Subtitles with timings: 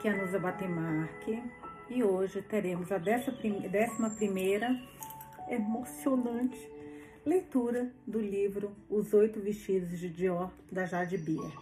[0.00, 1.42] Aqui é a Nusa Batemarque
[1.90, 4.74] e hoje teremos a décima primeira
[5.46, 6.58] emocionante
[7.22, 11.52] leitura do livro Os Oito Vestidos de Dior, da Jade Bier.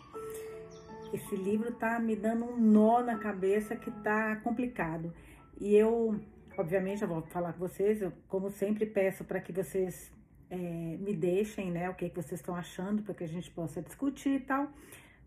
[1.12, 5.12] Esse livro tá me dando um nó na cabeça que tá complicado.
[5.61, 6.14] E eu,
[6.57, 10.12] obviamente, eu vou falar com vocês, eu, como sempre, peço para que vocês
[10.48, 13.82] é, me deixem, né, o que, que vocês estão achando, para que a gente possa
[13.82, 14.70] discutir e tal.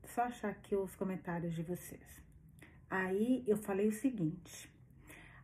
[0.05, 2.21] Só achar aqui os comentários de vocês.
[2.91, 4.69] Aí eu falei o seguinte: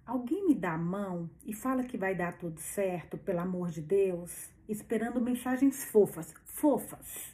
[0.06, 3.82] alguém me dá a mão e fala que vai dar tudo certo, pelo amor de
[3.82, 7.34] Deus, esperando mensagens fofas, fofas,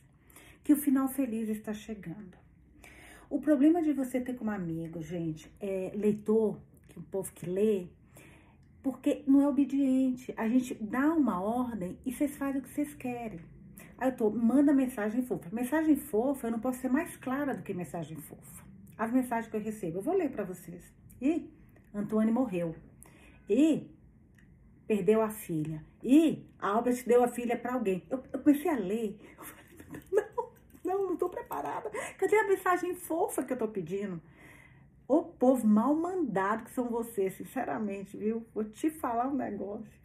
[0.63, 2.37] que o final feliz está chegando.
[3.27, 7.87] O problema de você ter como amigo, gente, é leitor, que o povo que lê,
[8.83, 10.31] porque não é obediente.
[10.37, 13.39] A gente dá uma ordem e vocês fazem o que vocês querem.
[13.97, 15.49] Aí eu tô, manda mensagem fofa.
[15.51, 19.57] Mensagem fofa, eu não posso ser mais clara do que mensagem fofa as mensagens que
[19.57, 19.99] eu recebo.
[19.99, 20.93] Eu vou ler para vocês.
[21.21, 21.51] E
[21.93, 22.75] Antônio morreu.
[23.49, 23.89] E
[24.87, 25.83] perdeu a filha.
[26.03, 28.03] E Albert deu a filha para alguém.
[28.09, 29.19] Eu, eu, comecei a ler.
[30.11, 30.51] Não,
[30.83, 31.89] não, não tô preparada.
[32.17, 34.21] Cadê a mensagem fofa que eu tô pedindo?
[35.07, 38.45] O povo mal mandado que são vocês, sinceramente, viu?
[38.53, 39.99] Vou te falar um negócio.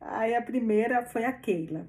[0.00, 1.88] Aí a primeira foi a Keila.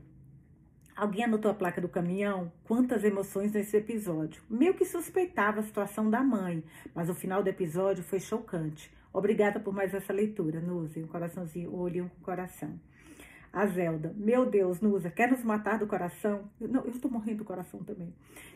[0.95, 2.49] Alguém anotou a placa do caminhão?
[2.63, 4.41] Quantas emoções nesse episódio.
[4.49, 8.89] Meio que suspeitava a situação da mãe, mas o final do episódio foi chocante.
[9.11, 11.01] Obrigada por mais essa leitura, Nusa.
[11.01, 12.79] Um coraçãozinho, o olhinho com coração.
[13.51, 16.49] A Zelda, meu Deus, Nusa, quer nos matar do coração?
[16.61, 18.13] Eu, não, eu estou morrendo do coração também.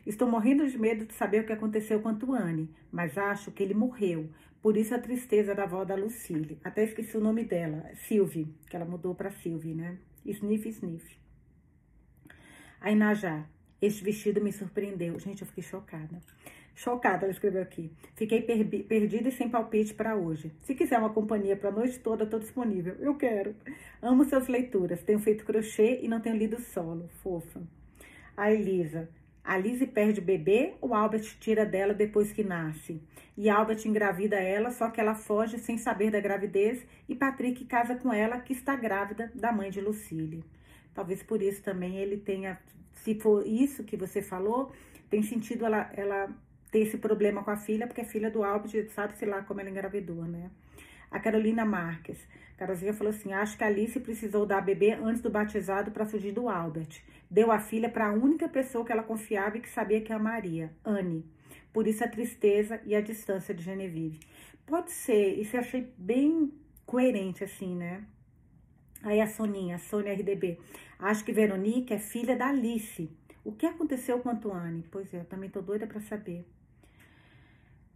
[0.07, 3.61] Estou morrendo de medo de saber o que aconteceu com a Tuane, mas acho que
[3.61, 4.29] ele morreu.
[4.61, 6.57] Por isso a tristeza da avó da Lucille.
[6.63, 9.97] Até esqueci o nome dela, Sylvie, que ela mudou para Sylvie, né?
[10.25, 11.19] Sniff, sniff.
[12.81, 13.45] A Inajá,
[13.81, 15.19] este vestido me surpreendeu.
[15.19, 16.21] Gente, eu fiquei chocada.
[16.73, 17.91] Chocada, ela escreveu aqui.
[18.15, 20.53] Fiquei per perdida e sem palpite para hoje.
[20.61, 22.95] Se quiser uma companhia para a noite toda, estou disponível.
[22.99, 23.53] Eu quero.
[24.01, 25.03] Amo suas leituras.
[25.03, 27.09] Tenho feito crochê e não tenho lido solo.
[27.21, 27.61] Fofa.
[28.37, 29.09] A Elisa.
[29.43, 33.01] A Lizzie perde o bebê ou Albert tira dela depois que nasce?
[33.35, 37.95] E Albert engravida ela, só que ela foge sem saber da gravidez e Patrick casa
[37.95, 40.45] com ela, que está grávida da mãe de Lucille.
[40.99, 42.59] Talvez por isso também ele tenha,
[42.91, 44.69] se for isso que você falou,
[45.09, 46.29] tem sentido ela, ela
[46.69, 49.69] ter esse problema com a filha, porque a filha do Albert, sabe-se lá como ela
[49.69, 50.51] engravidou, né?
[51.09, 52.19] A Carolina Marques.
[52.57, 56.05] Carolzinha falou assim: acho que a Alice precisou dar a bebê antes do batizado para
[56.05, 57.01] fugir do Albert.
[57.31, 60.69] Deu a filha para a única pessoa que ela confiava e que sabia que amaria,
[60.83, 61.25] Anne.
[61.71, 64.19] Por isso a tristeza e a distância de Genevieve.
[64.65, 66.51] Pode ser, isso eu achei bem
[66.85, 68.03] coerente, assim, né?
[69.03, 70.59] Aí a Soninha, a Sônia RDB.
[70.99, 73.09] Acho que Veronique é filha da Alice.
[73.43, 74.83] O que aconteceu com Antoine?
[74.91, 76.45] Pois é, eu também tô doida para saber.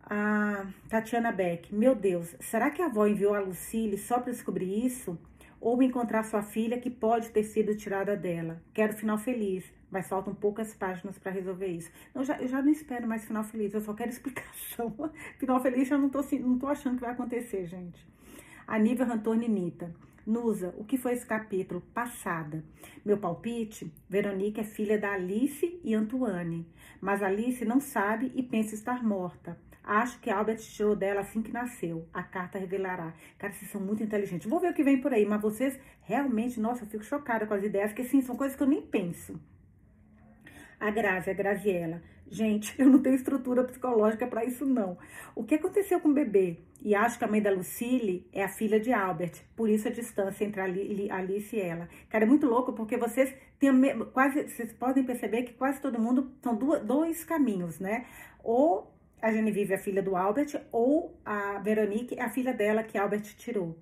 [0.05, 1.73] A Tatiana Beck.
[1.73, 5.17] Meu Deus, será que a avó enviou a Lucille só para descobrir isso?
[5.59, 8.61] Ou encontrar sua filha que pode ter sido tirada dela?
[8.73, 11.91] Quero final feliz, mas faltam poucas páginas para resolver isso.
[12.21, 14.93] Já, eu já não espero mais final feliz, eu só quero explicação.
[15.37, 18.05] final feliz eu não tô, não tô achando que vai acontecer, gente.
[18.67, 19.93] A Nívia Antônio Nita.
[20.25, 21.81] Nusa, o que foi esse capítulo?
[21.93, 22.63] Passada.
[23.03, 23.91] Meu palpite?
[24.09, 26.65] Veronique é filha da Alice e Antoine.
[27.01, 29.59] Mas Alice não sabe e pensa estar morta.
[29.83, 32.07] Acho que Albert tirou dela assim que nasceu.
[32.13, 33.13] A carta revelará.
[33.37, 34.49] Cara, vocês são muito inteligentes.
[34.49, 37.53] Vou ver o que vem por aí, mas vocês realmente, nossa, eu fico chocada com
[37.53, 39.37] as ideias, porque sim, são coisas que eu nem penso.
[40.79, 42.01] A Grazi, a Graziella.
[42.27, 44.97] Gente, eu não tenho estrutura psicológica para isso, não.
[45.35, 46.57] O que aconteceu com o bebê?
[46.81, 49.41] E acho que a mãe da Lucille é a filha de Albert.
[49.55, 51.87] Por isso a distância entre a Alice e ela.
[52.09, 53.71] Cara, é muito louco porque vocês têm
[54.11, 54.43] quase.
[54.43, 58.05] Vocês podem perceber que quase todo mundo são dois caminhos, né?
[58.43, 62.83] Ou a Genevieve é a filha do Albert, ou a Veronique é a filha dela
[62.83, 63.77] que Albert tirou.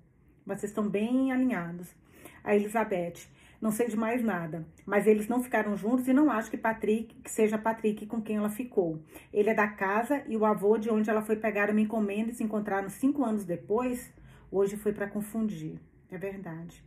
[0.46, 1.88] Vocês estão bem alinhados.
[2.44, 3.26] A Elizabeth.
[3.62, 4.66] Não sei de mais nada.
[4.84, 8.38] Mas eles não ficaram juntos e não acho que Patrick que seja Patrick com quem
[8.38, 9.00] ela ficou.
[9.32, 12.34] Ele é da casa e o avô de onde ela foi pegar uma encomenda e
[12.34, 14.12] se encontraram cinco anos depois.
[14.50, 15.78] Hoje foi para confundir.
[16.10, 16.84] É verdade.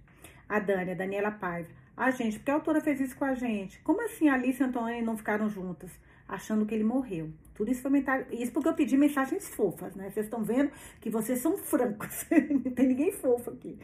[0.49, 1.69] A Dani, a Daniela Paiva.
[1.95, 3.79] Ah, gente, por que a autora fez isso com a gente?
[3.79, 5.89] Como assim Alice e Antônia não ficaram juntas?
[6.27, 7.31] Achando que ele morreu.
[7.53, 8.19] Tudo isso foi mental...
[8.31, 10.09] Isso porque eu pedi mensagens fofas, né?
[10.09, 10.69] Vocês estão vendo
[10.99, 12.25] que vocês são francos.
[12.65, 13.79] não tem ninguém fofo aqui.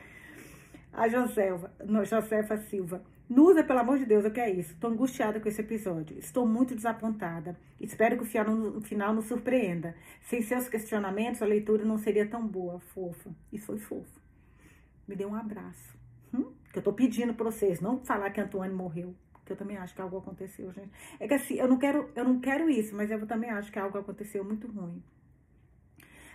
[0.94, 1.72] A Josefa,
[2.04, 3.02] Josefa Silva.
[3.30, 4.74] Nusa, pelo amor de Deus, o que é isso?
[4.74, 6.20] Estou angustiada com esse episódio.
[6.20, 7.58] Estou muito desapontada.
[7.80, 9.96] Espero que o final, no final nos surpreenda.
[10.24, 13.34] Sem seus questionamentos, a leitura não seria tão boa, fofa.
[13.54, 14.20] E foi fofo.
[15.08, 15.98] Me dê um abraço.
[16.34, 16.52] Hum?
[16.74, 19.16] Que eu tô pedindo para vocês, não falar que Antônio morreu.
[19.46, 20.92] Que eu também acho que algo aconteceu, gente.
[21.18, 23.80] É que assim, eu não quero, eu não quero isso, mas eu também acho que
[23.80, 25.02] algo aconteceu muito ruim.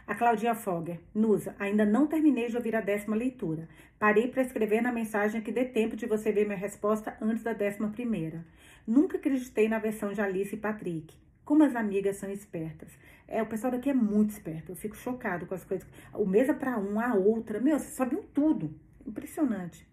[0.06, 1.00] A Claudinha Fogger.
[1.12, 3.68] Nusa, ainda não terminei de ouvir a décima leitura.
[3.98, 7.52] Parei para escrever na mensagem que dê tempo de você ver minha resposta antes da
[7.52, 8.44] décima primeira.
[8.86, 11.12] Nunca acreditei na versão de Alice e Patrick.
[11.44, 12.88] Como as amigas são espertas.
[13.26, 14.70] É, o pessoal daqui é muito esperto.
[14.70, 15.88] Eu fico chocado com as coisas.
[16.14, 17.58] O mesa para um, a outra.
[17.58, 18.72] Meu, vocês sabem tudo.
[19.04, 19.84] Impressionante.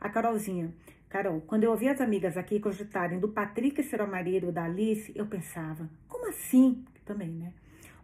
[0.00, 0.72] A Carolzinha.
[1.08, 5.10] Carol, quando eu ouvi as amigas aqui cogitarem do Patrick ser o marido da Alice,
[5.16, 6.84] eu pensava, como assim?
[7.04, 7.52] Também, né?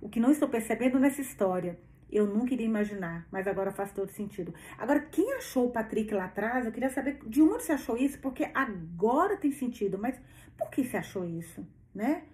[0.05, 1.79] O que não estou percebendo nessa história,
[2.12, 4.53] eu nunca iria imaginar, mas agora faz todo sentido.
[4.77, 8.19] Agora, quem achou o Patrick lá atrás, eu queria saber de onde você achou isso,
[8.21, 10.21] porque agora tem sentido, mas
[10.59, 12.25] por que você achou isso, né?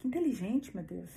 [0.00, 1.08] Que inteligente, meu Deus.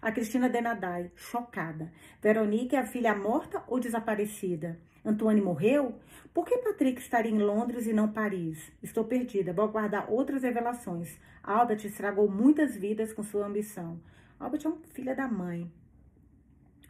[0.00, 1.92] A Cristina Denadai, chocada.
[2.22, 4.80] Veronique é a filha morta ou desaparecida?
[5.04, 5.96] Antoine morreu?
[6.32, 8.72] Por que Patrick estaria em Londres e não Paris?
[8.82, 11.18] Estou perdida, vou aguardar outras revelações.
[11.42, 14.00] Albert estragou muitas vidas com sua ambição.
[14.38, 15.70] Albert é um filho da mãe.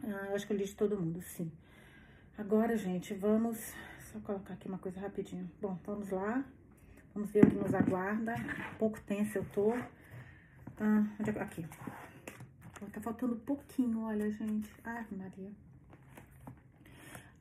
[0.03, 1.51] Ah, eu acho que eu li de todo mundo, sim.
[2.37, 3.73] Agora, gente, vamos...
[4.11, 5.49] Só colocar aqui uma coisa rapidinho.
[5.61, 6.43] Bom, vamos lá.
[7.13, 8.33] Vamos ver o que nos aguarda.
[8.77, 9.73] Pouco tenso eu tô.
[10.79, 11.65] Ah, é aqui.
[12.93, 14.69] Tá faltando pouquinho, olha, gente.
[14.83, 15.51] Ai, Maria.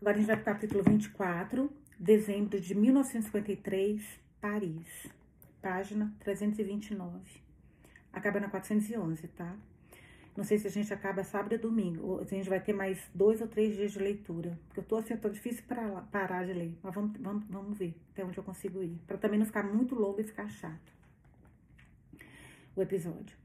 [0.01, 4.03] Agora a gente vai pro capítulo 24, dezembro de 1953,
[4.41, 5.09] Paris.
[5.63, 7.41] Página 329.
[8.13, 9.57] Acaba na 411, tá?
[10.39, 13.41] Não sei se a gente acaba sábado e domingo, a gente vai ter mais dois
[13.41, 14.57] ou três dias de leitura.
[14.69, 16.79] Porque eu tô assim, eu tô difícil para parar de ler.
[16.81, 18.97] Mas vamos, vamos, vamos ver até onde eu consigo ir.
[19.05, 20.93] Para também não ficar muito longo e ficar chato.
[22.77, 23.37] O episódio.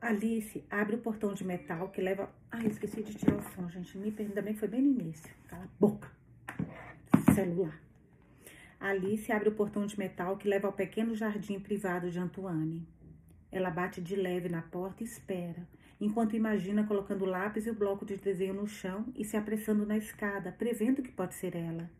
[0.00, 2.32] Alice abre o portão de metal que leva.
[2.48, 3.98] Ai, esqueci de tirar o som, gente.
[3.98, 5.34] Me ainda bem que foi bem no início.
[5.48, 6.08] Cala a boca.
[7.34, 7.76] Celular.
[8.78, 12.86] Alice abre o portão de metal que leva ao pequeno jardim privado de Antoine.
[13.50, 15.66] Ela bate de leve na porta e espera
[16.04, 19.86] enquanto imagina colocando o lápis e o bloco de desenho no chão e se apressando
[19.86, 21.90] na escada, prevendo que pode ser ela.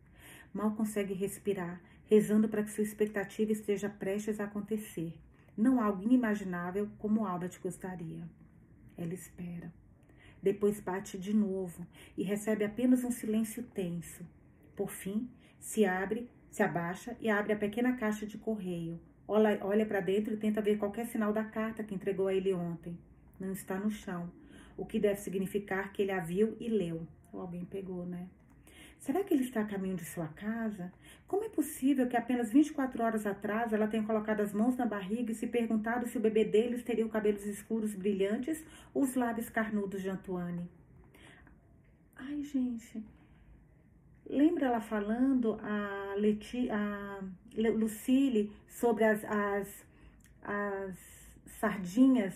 [0.53, 5.17] Mal consegue respirar, rezando para que sua expectativa esteja prestes a acontecer.
[5.57, 8.29] Não algo inimaginável como Albert gostaria.
[8.95, 9.73] Ela espera.
[10.41, 14.23] Depois bate de novo e recebe apenas um silêncio tenso.
[14.75, 15.27] Por fim,
[15.59, 19.01] se abre, se abaixa e abre a pequena caixa de correio.
[19.27, 22.53] Olha, olha para dentro e tenta ver qualquer sinal da carta que entregou a ele
[22.53, 22.95] ontem
[23.39, 24.31] não está no chão,
[24.77, 27.07] o que deve significar que ele a viu e leu.
[27.31, 28.27] Ou alguém pegou, né?
[28.99, 30.91] Será que ele está a caminho de sua casa?
[31.27, 35.31] Como é possível que apenas 24 horas atrás ela tenha colocado as mãos na barriga
[35.31, 39.49] e se perguntado se o bebê deles teria os cabelos escuros brilhantes ou os lábios
[39.49, 40.67] carnudos de Antoine?
[42.15, 43.03] Ai, gente.
[44.27, 47.19] Lembra ela falando a, Leti, a
[47.55, 49.85] Lucille sobre as, as,
[50.41, 50.97] as
[51.59, 52.33] sardinhas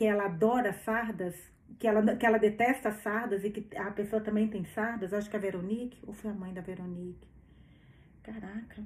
[0.00, 1.36] que ela adora sardas,
[1.78, 5.36] que ela, que ela detesta sardas e que a pessoa também tem sardas, acho que
[5.36, 7.28] a Veronique, ou foi a mãe da Veronique?
[8.22, 8.82] Caraca.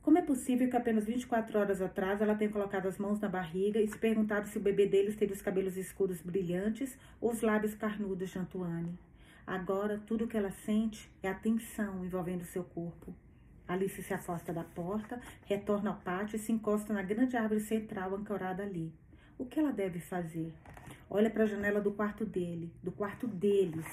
[0.00, 3.78] Como é possível que apenas 24 horas atrás ela tenha colocado as mãos na barriga
[3.78, 7.74] e se perguntado se o bebê deles teria os cabelos escuros brilhantes ou os lábios
[7.74, 8.98] carnudos de Antoine?
[9.46, 13.14] Agora, tudo o que ela sente é a tensão envolvendo seu corpo.
[13.68, 18.14] Alice se afasta da porta, retorna ao pátio e se encosta na grande árvore central
[18.14, 18.92] ancorada ali.
[19.36, 20.54] O que ela deve fazer?
[21.10, 23.86] Olha para a janela do quarto dele, do quarto deles,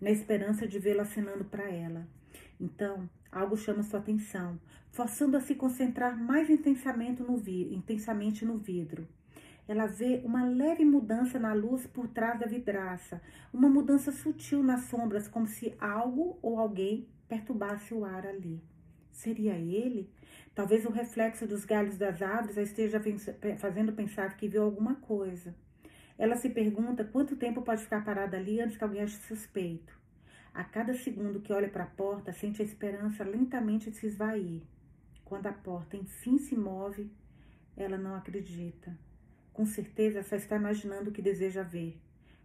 [0.00, 2.06] na esperança de vê-lo acenando para ela.
[2.60, 9.08] Então, algo chama sua atenção, forçando a se concentrar mais intensamente no, intensamente no vidro.
[9.66, 13.22] Ela vê uma leve mudança na luz por trás da vidraça,
[13.52, 18.60] uma mudança sutil nas sombras, como se algo ou alguém perturbasse o ar ali.
[19.12, 20.10] Seria ele?
[20.54, 23.00] Talvez o reflexo dos galhos das árvores a esteja
[23.58, 25.54] fazendo pensar que viu alguma coisa.
[26.18, 29.96] Ela se pergunta quanto tempo pode ficar parada ali antes que alguém ache suspeito.
[30.52, 34.62] A cada segundo que olha para a porta, sente a esperança lentamente se esvair.
[35.24, 37.10] Quando a porta enfim se move,
[37.76, 38.96] ela não acredita.
[39.52, 41.98] Com certeza só está imaginando o que deseja ver.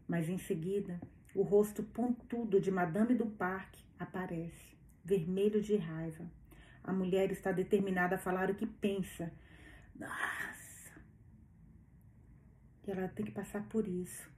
[0.08, 1.00] Mas em seguida,
[1.36, 6.26] o rosto pontudo de Madame do Parque aparece, vermelho de raiva.
[6.88, 9.30] A mulher está determinada a falar o que pensa.
[9.94, 10.94] Nossa!
[12.88, 14.30] E ela tem que passar por isso.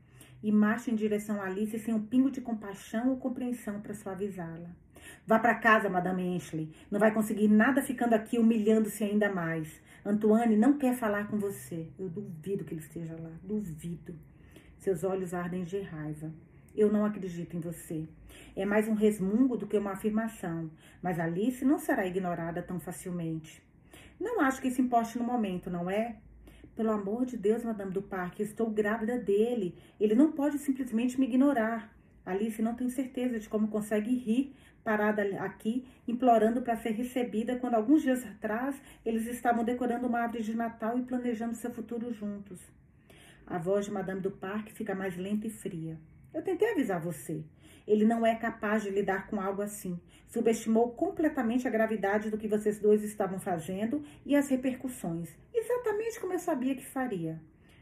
[0.41, 4.72] E marcha em direção a Alice sem um pingo de compaixão ou compreensão para suavizá-la.
[5.27, 6.74] Vá para casa, Madame Ashley.
[6.89, 9.79] Não vai conseguir nada ficando aqui humilhando-se ainda mais.
[10.03, 11.88] Antoine não quer falar com você.
[12.00, 13.32] Eu duvido que ele esteja lá.
[13.44, 14.18] Duvido.
[14.79, 16.34] Seus olhos ardem de raiva.
[16.76, 18.08] Eu não acredito em você.
[18.56, 20.70] É mais um resmungo do que uma afirmação,
[21.02, 23.64] mas Alice não será ignorada tão facilmente.
[24.20, 26.18] Não acho que isso importe no momento, não é?
[26.76, 29.76] Pelo amor de Deus, Madame do Parque, estou grávida dele.
[30.00, 31.94] Ele não pode simplesmente me ignorar.
[32.26, 37.76] Alice não tem certeza de como consegue rir parada aqui, implorando para ser recebida, quando
[37.76, 42.60] alguns dias atrás eles estavam decorando uma árvore de Natal e planejando seu futuro juntos.
[43.46, 45.98] A voz de Madame do Parque fica mais lenta e fria.
[46.34, 47.44] Eu tentei avisar você.
[47.88, 50.00] Ele não é capaz de lidar com algo assim.
[50.28, 55.30] Subestimou completamente a gravidade do que vocês dois estavam fazendo e as repercussões.
[55.52, 57.42] Exatamente como eu sabia que faria.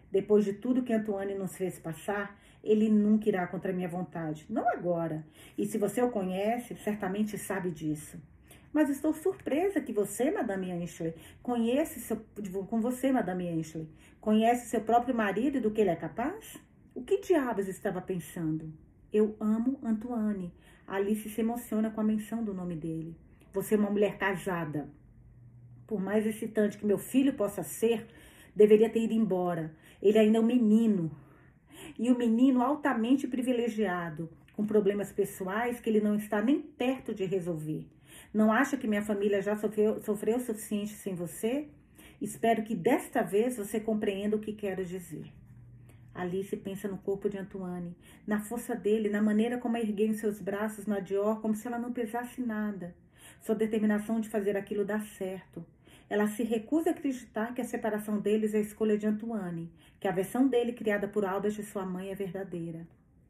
[0.09, 4.45] Depois de tudo que Antoine nos fez passar, ele nunca irá contra minha vontade.
[4.49, 5.25] Não agora.
[5.57, 8.17] E se você o conhece, certamente sabe disso.
[8.71, 12.17] Mas estou surpresa que você, Madame Ashley, conhece seu,
[12.67, 13.89] com você, Madame Ashley,
[14.21, 16.57] conhece seu próprio marido e do que ele é capaz?
[16.97, 18.73] O que diabos estava pensando?
[19.13, 20.51] Eu amo Antoine.
[20.87, 23.15] Alice se emociona com a menção do nome dele.
[23.53, 24.89] Você é uma mulher casada.
[25.85, 28.07] Por mais excitante que meu filho possa ser,
[28.55, 29.75] deveria ter ido embora.
[30.01, 31.11] Ele ainda é um menino.
[31.99, 37.25] E um menino altamente privilegiado, com problemas pessoais que ele não está nem perto de
[37.25, 37.85] resolver.
[38.33, 41.67] Não acha que minha família já sofreu, sofreu o suficiente sem você?
[42.19, 45.31] Espero que desta vez você compreenda o que quero dizer.
[46.17, 47.95] Alice pensa no corpo de Antoine,
[48.25, 51.77] na força dele, na maneira como ergueu em seus braços na Dior, como se ela
[51.77, 52.95] não pesasse nada.
[53.41, 55.65] Sua determinação de fazer aquilo dar certo.
[56.09, 60.07] Ela se recusa a acreditar que a separação deles é a escolha de Antoine, que
[60.07, 62.87] a versão dele criada por Albert e sua mãe é verdadeira.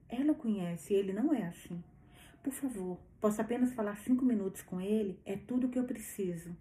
[0.07, 1.83] Ela o conhece e ele não é assim.
[2.41, 5.19] Por favor, posso apenas falar cinco minutos com ele?
[5.25, 6.55] É tudo o que eu preciso.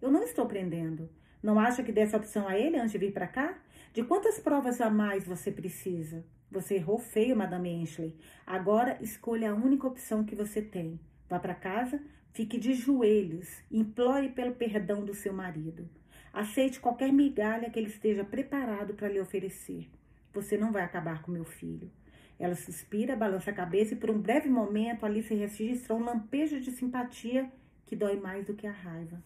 [0.00, 1.10] Eu não estou prendendo.
[1.42, 3.58] Não acha que desse opção a ele antes de vir para cá?
[3.96, 6.22] De quantas provas a mais você precisa?
[6.50, 8.14] Você errou feio, Madame Ashley.
[8.46, 11.00] Agora escolha a única opção que você tem.
[11.30, 11.98] Vá para casa,
[12.34, 15.88] fique de joelhos, implore pelo perdão do seu marido.
[16.30, 19.88] Aceite qualquer migalha que ele esteja preparado para lhe oferecer.
[20.34, 21.90] Você não vai acabar com meu filho.
[22.38, 26.60] Ela suspira, balança a cabeça e por um breve momento ali se registra um lampejo
[26.60, 27.50] de simpatia
[27.86, 29.24] que dói mais do que a raiva.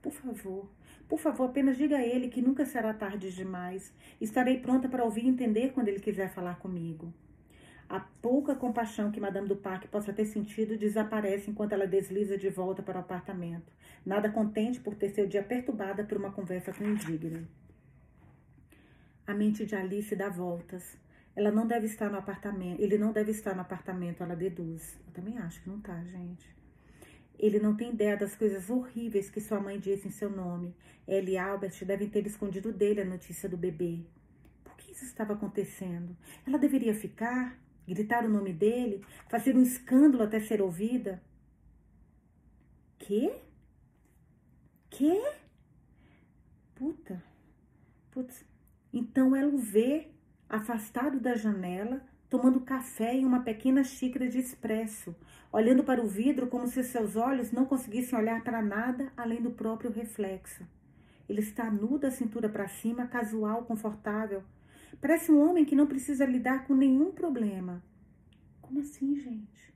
[0.00, 0.70] Por favor,
[1.08, 3.92] por favor, apenas diga a ele que nunca será tarde demais.
[4.20, 7.12] Estarei pronta para ouvir e entender quando ele quiser falar comigo.
[7.88, 12.48] A pouca compaixão que Madame do Parque possa ter sentido desaparece enquanto ela desliza de
[12.48, 13.70] volta para o apartamento,
[14.04, 17.46] nada contente por ter seu dia perturbada por uma conversa com indigno.
[19.26, 20.98] A mente de Alice dá voltas.
[21.36, 22.80] Ela não deve estar no apartamento.
[22.80, 24.98] Ele não deve estar no apartamento, ela deduz.
[25.06, 26.54] Eu também acho que não tá, gente.
[27.38, 30.74] Ele não tem ideia das coisas horríveis que sua mãe disse em seu nome.
[31.06, 34.00] Ela e Albert devem ter escondido dele a notícia do bebê.
[34.62, 36.16] Por que isso estava acontecendo?
[36.46, 41.22] Ela deveria ficar, gritar o nome dele, fazer um escândalo até ser ouvida?
[42.98, 43.34] Quê?
[44.88, 45.20] Quê?
[46.74, 47.22] Puta.
[48.10, 48.44] Putz.
[48.92, 50.08] Então ela o vê
[50.48, 52.00] afastado da janela,
[52.34, 55.14] tomando café em uma pequena xícara de espresso,
[55.52, 59.52] olhando para o vidro como se seus olhos não conseguissem olhar para nada além do
[59.52, 60.66] próprio reflexo.
[61.28, 64.42] Ele está nu da cintura para cima, casual, confortável.
[65.00, 67.80] Parece um homem que não precisa lidar com nenhum problema.
[68.60, 69.72] Como assim, gente?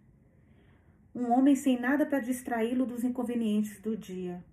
[1.15, 4.45] Um homem sem nada para distraí-lo dos inconvenientes do dia.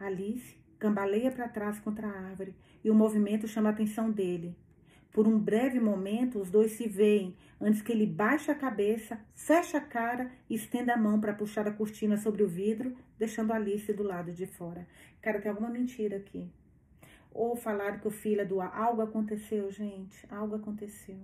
[0.00, 4.56] Alice cambaleia para trás contra a árvore e o movimento chama a atenção dele.
[5.12, 9.76] Por um breve momento, os dois se veem, antes que ele baixe a cabeça, feche
[9.76, 13.92] a cara e estenda a mão para puxar a cortina sobre o vidro, deixando Alice
[13.92, 14.86] do lado de fora.
[15.20, 16.50] Cara, tem alguma mentira aqui.
[17.30, 21.18] Ou falaram que o filho é do algo aconteceu, gente, algo aconteceu.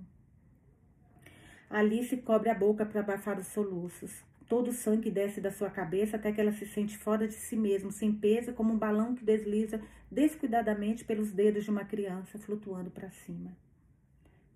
[1.71, 4.23] Alice cobre a boca para abafar os soluços.
[4.47, 7.57] Todo o sangue desce da sua cabeça até que ela se sente fora de si
[7.57, 9.81] mesma, sem peso, como um balão que desliza
[10.11, 13.51] descuidadamente pelos dedos de uma criança flutuando para cima.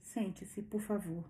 [0.02, 1.24] Sente-se, por favor.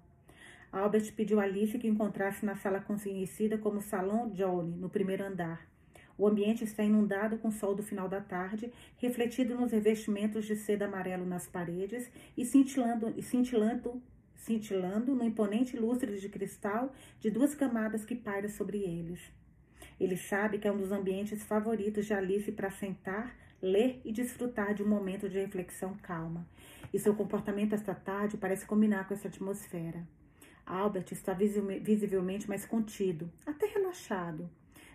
[0.73, 5.69] Albert pediu a Alice que encontrasse na sala conhecida como Salão Johnny, no primeiro andar.
[6.17, 10.57] O ambiente está inundado com o sol do final da tarde, refletido nos revestimentos de
[10.57, 14.02] seda amarelo nas paredes e cintilando, cintilando,
[14.35, 19.21] cintilando no imponente lustre de cristal de duas camadas que pairam sobre eles.
[20.00, 24.75] Ele sabe que é um dos ambientes favoritos de Alice para sentar, ler e desfrutar
[24.75, 26.47] de um momento de reflexão calma
[26.92, 30.07] e seu comportamento esta tarde parece combinar com essa atmosfera.
[30.66, 34.49] Albert está visivelmente mais contido, até relaxado.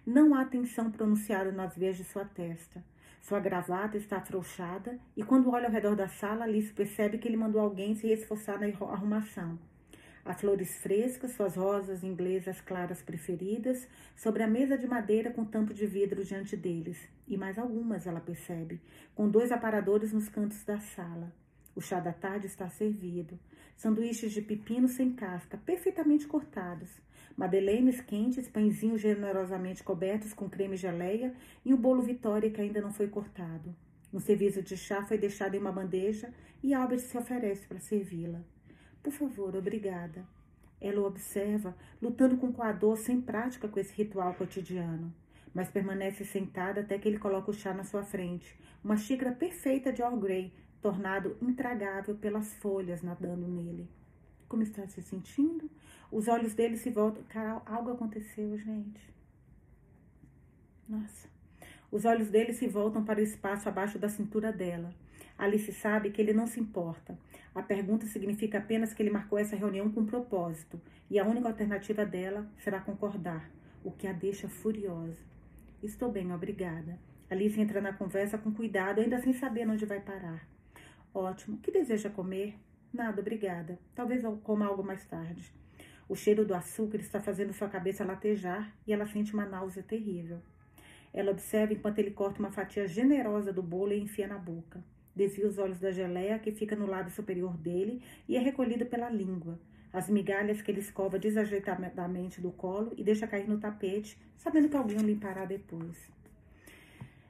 [0.06, 2.84] Não há tensão pronunciada nas veias de sua testa.
[3.22, 7.36] Sua gravata está afrouxada e quando olha ao redor da sala, Alice percebe que ele
[7.36, 9.60] mandou alguém se esforçar na arrumação.
[10.28, 15.74] Há flores frescas, suas rosas inglesas claras preferidas, sobre a mesa de madeira com tampo
[15.74, 16.98] de vidro diante deles.
[17.26, 18.82] E mais algumas, ela percebe,
[19.16, 21.34] com dois aparadores nos cantos da sala.
[21.74, 23.40] O chá da tarde está servido.
[23.78, 26.90] Sanduíches de pepino sem casca, perfeitamente cortados.
[27.38, 32.82] Madeleines quentes, pãezinhos generosamente cobertos com creme e geleia e um bolo Vitória que ainda
[32.82, 33.74] não foi cortado.
[34.14, 38.44] Um serviço de chá foi deixado em uma bandeja e Albert se oferece para servi-la.
[39.08, 40.28] Por favor, obrigada.
[40.82, 45.14] Ela o observa, lutando com coador sem prática com esse ritual cotidiano,
[45.54, 49.94] mas permanece sentada até que ele coloca o chá na sua frente, uma xícara perfeita
[49.94, 53.90] de Earl Grey, tornado intragável pelas folhas nadando nele.
[54.46, 55.72] Como está se sentindo?
[56.12, 57.24] Os olhos dele se voltam.
[57.30, 59.10] Cara, algo aconteceu, gente.
[60.86, 61.30] Nossa.
[61.90, 64.94] Os olhos dele se voltam para o espaço abaixo da cintura dela.
[65.38, 67.18] Alice sabe que ele não se importa.
[67.58, 72.06] A pergunta significa apenas que ele marcou essa reunião com propósito, e a única alternativa
[72.06, 73.50] dela será concordar,
[73.84, 75.18] o que a deixa furiosa.
[75.82, 77.00] Estou bem, obrigada.
[77.28, 80.48] Alice entra na conversa com cuidado, ainda sem saber onde vai parar.
[81.12, 81.58] Ótimo.
[81.58, 82.60] Que deseja comer?
[82.94, 83.80] Nada, obrigada.
[83.96, 85.52] Talvez eu coma algo mais tarde.
[86.08, 90.44] O cheiro do açúcar está fazendo sua cabeça latejar e ela sente uma náusea terrível.
[91.12, 94.80] Ela observa enquanto ele corta uma fatia generosa do bolo e enfia na boca.
[95.18, 99.10] Desvia os olhos da geleia que fica no lábio superior dele e é recolhida pela
[99.10, 99.60] língua.
[99.92, 104.78] As migalhas que ele escova desajeitadamente do colo e deixa cair no tapete, sabendo que
[104.78, 105.98] alguém o limpará depois.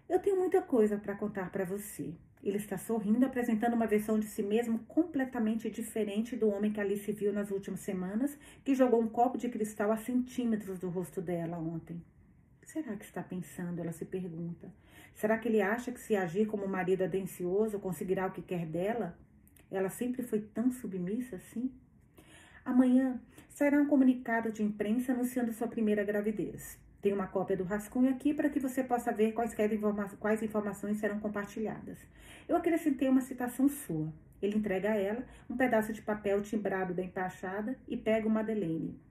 [0.10, 2.13] Eu tenho muita coisa para contar para você.
[2.44, 7.10] Ele está sorrindo, apresentando uma versão de si mesmo completamente diferente do homem que Alice
[7.13, 11.58] viu nas últimas semanas, que jogou um copo de cristal a centímetros do rosto dela
[11.58, 12.03] ontem.
[12.65, 13.79] Será que está pensando?
[13.79, 14.70] Ela se pergunta.
[15.17, 19.17] Será que ele acha que se agir como marido atencioso conseguirá o que quer dela?
[19.71, 21.71] Ela sempre foi tão submissa assim?
[22.63, 23.19] Amanhã
[23.50, 26.79] sairá um comunicado de imprensa anunciando sua primeira gravidez.
[27.01, 30.97] Tem uma cópia do rascunho aqui para que você possa ver quaisquer informa quais informações
[30.97, 31.97] serão compartilhadas.
[32.47, 34.13] Eu acrescentei uma citação sua.
[34.39, 39.01] Ele entrega a ela um pedaço de papel timbrado da embaixada e pega o Madeleine.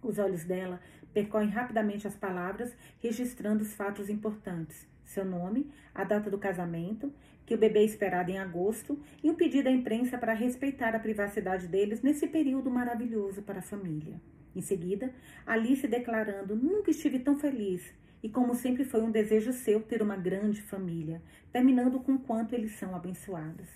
[0.00, 0.80] Os olhos dela
[1.12, 4.93] percorrem rapidamente as palavras, registrando os fatos importantes.
[5.04, 7.12] Seu nome, a data do casamento,
[7.46, 10.98] que o bebê é esperado em agosto e um pedido à imprensa para respeitar a
[10.98, 14.20] privacidade deles nesse período maravilhoso para a família.
[14.56, 15.12] Em seguida,
[15.46, 17.92] Alice declarando: Nunca estive tão feliz.
[18.22, 21.20] E como sempre foi um desejo seu ter uma grande família,
[21.52, 23.68] terminando com quanto eles são abençoados.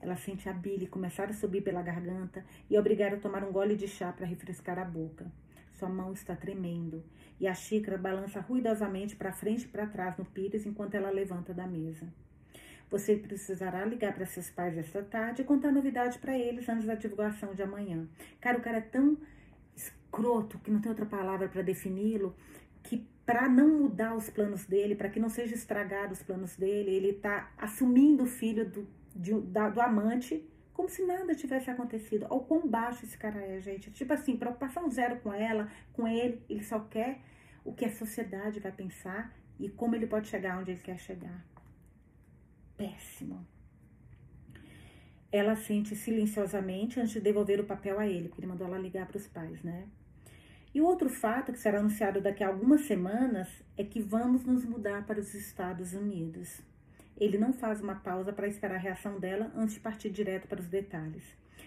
[0.00, 3.74] Ela sente a bile começar a subir pela garganta e obrigada a tomar um gole
[3.74, 5.26] de chá para refrescar a boca.
[5.74, 7.04] Sua mão está tremendo
[7.40, 11.52] e a xícara balança ruidosamente para frente e para trás no pires enquanto ela levanta
[11.52, 12.06] da mesa.
[12.90, 16.94] Você precisará ligar para seus pais esta tarde e contar novidade para eles antes da
[16.94, 18.06] divulgação de amanhã.
[18.40, 19.18] Cara, o cara é tão
[19.74, 22.36] escroto, que não tem outra palavra para defini-lo,
[22.82, 26.90] que para não mudar os planos dele, para que não seja estragado os planos dele,
[26.90, 32.26] ele está assumindo o filho do, de, da, do amante como se nada tivesse acontecido.
[32.28, 33.90] Olha o quão baixo esse cara é, gente.
[33.92, 37.20] Tipo assim, preocupação zero com ela, com ele, ele só quer
[37.64, 41.46] o que a sociedade vai pensar e como ele pode chegar onde ele quer chegar.
[42.76, 43.46] Péssimo.
[45.30, 49.06] Ela sente silenciosamente antes de devolver o papel a ele, porque ele mandou ela ligar
[49.06, 49.88] para os pais, né?
[50.74, 54.64] E o outro fato que será anunciado daqui a algumas semanas é que vamos nos
[54.64, 56.60] mudar para os Estados Unidos.
[57.16, 60.60] Ele não faz uma pausa para esperar a reação dela antes de partir direto para
[60.60, 61.22] os detalhes.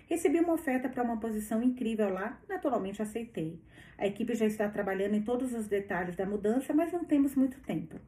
[0.10, 3.60] Recebi uma oferta para uma posição incrível lá, naturalmente aceitei.
[3.97, 7.60] A equipe já está trabalhando em todos os detalhes da mudança, mas não temos muito
[7.62, 7.99] tempo.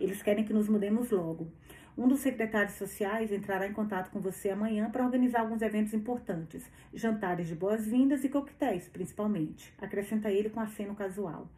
[0.00, 1.50] Eles querem que nos mudemos logo.
[1.96, 6.64] Um dos secretários sociais entrará em contato com você amanhã para organizar alguns eventos importantes,
[6.94, 9.74] jantares de boas-vindas e coquetéis, principalmente.
[9.78, 11.48] Acrescenta ele com aceno casual.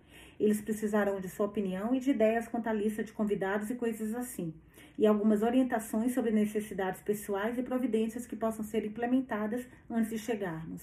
[0.41, 4.15] Eles precisarão de sua opinião e de ideias quanto à lista de convidados e coisas
[4.15, 4.55] assim,
[4.97, 10.83] e algumas orientações sobre necessidades pessoais e providências que possam ser implementadas antes de chegarmos.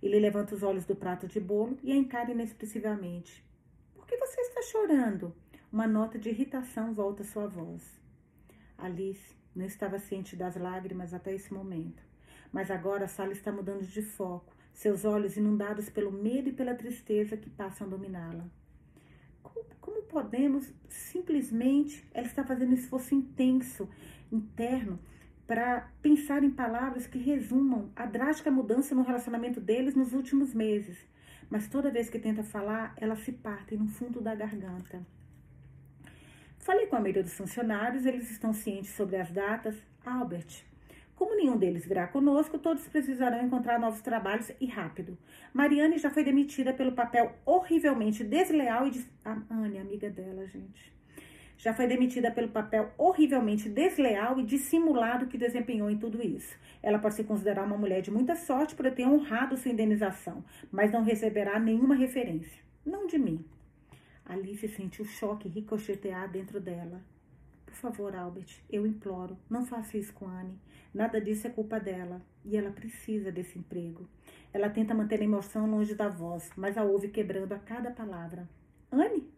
[0.00, 3.44] Ele levanta os olhos do prato de bolo e a encara inexpressivamente.
[3.92, 5.34] Por que você está chorando?
[5.72, 7.82] Uma nota de irritação volta à sua voz.
[8.78, 12.04] Alice não estava ciente das lágrimas até esse momento.
[12.52, 16.72] Mas agora a sala está mudando de foco, seus olhos inundados pelo medo e pela
[16.72, 18.48] tristeza que passam a dominá-la.
[19.86, 22.04] Como, podemos simplesmente.
[22.12, 23.88] Ela está fazendo um esforço intenso,
[24.32, 24.98] interno,
[25.46, 30.98] para pensar em palavras que resumam a drástica mudança no relacionamento deles nos últimos meses.
[31.48, 35.06] Mas toda vez que tenta falar, elas se partem no fundo da garganta.
[36.58, 39.76] Falei com a maioria dos funcionários, eles estão cientes sobre as datas.
[40.04, 40.64] Albert,
[41.16, 45.16] como nenhum deles virá conosco, todos precisarão encontrar novos trabalhos e rápido.
[45.52, 49.02] Mariane já foi demitida pelo papel horrivelmente desleal e.
[49.24, 50.92] A Anne, amiga dela, gente.
[51.58, 56.54] já foi demitida pelo papel horrivelmente desleal e dissimulado que desempenhou em tudo isso.
[56.82, 60.92] Ela pode se considerar uma mulher de muita sorte por ter honrado sua indenização, mas
[60.92, 62.62] não receberá nenhuma referência.
[62.84, 63.42] Não de mim.
[64.26, 67.00] Alice sentiu choque ricochetear dentro dela.
[67.76, 70.58] Favor, Albert, eu imploro, não faça isso com Anne.
[70.94, 74.08] Nada disso é culpa dela e ela precisa desse emprego.
[74.52, 78.48] Ela tenta manter a emoção longe da voz, mas a ouve quebrando a cada palavra.
[78.90, 79.30] Anne?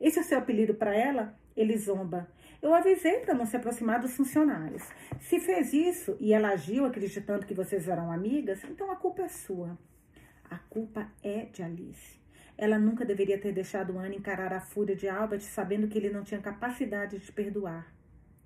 [0.00, 1.38] Esse é o seu apelido para ela?
[1.56, 2.28] Ele zomba.
[2.62, 4.82] Eu avisei para não se aproximar dos funcionários.
[5.20, 9.28] Se fez isso e ela agiu acreditando que vocês eram amigas, então a culpa é
[9.28, 9.78] sua.
[10.50, 12.23] A culpa é de Alice.
[12.56, 16.22] Ela nunca deveria ter deixado Anne encarar a fúria de Albert sabendo que ele não
[16.22, 17.92] tinha capacidade de perdoar.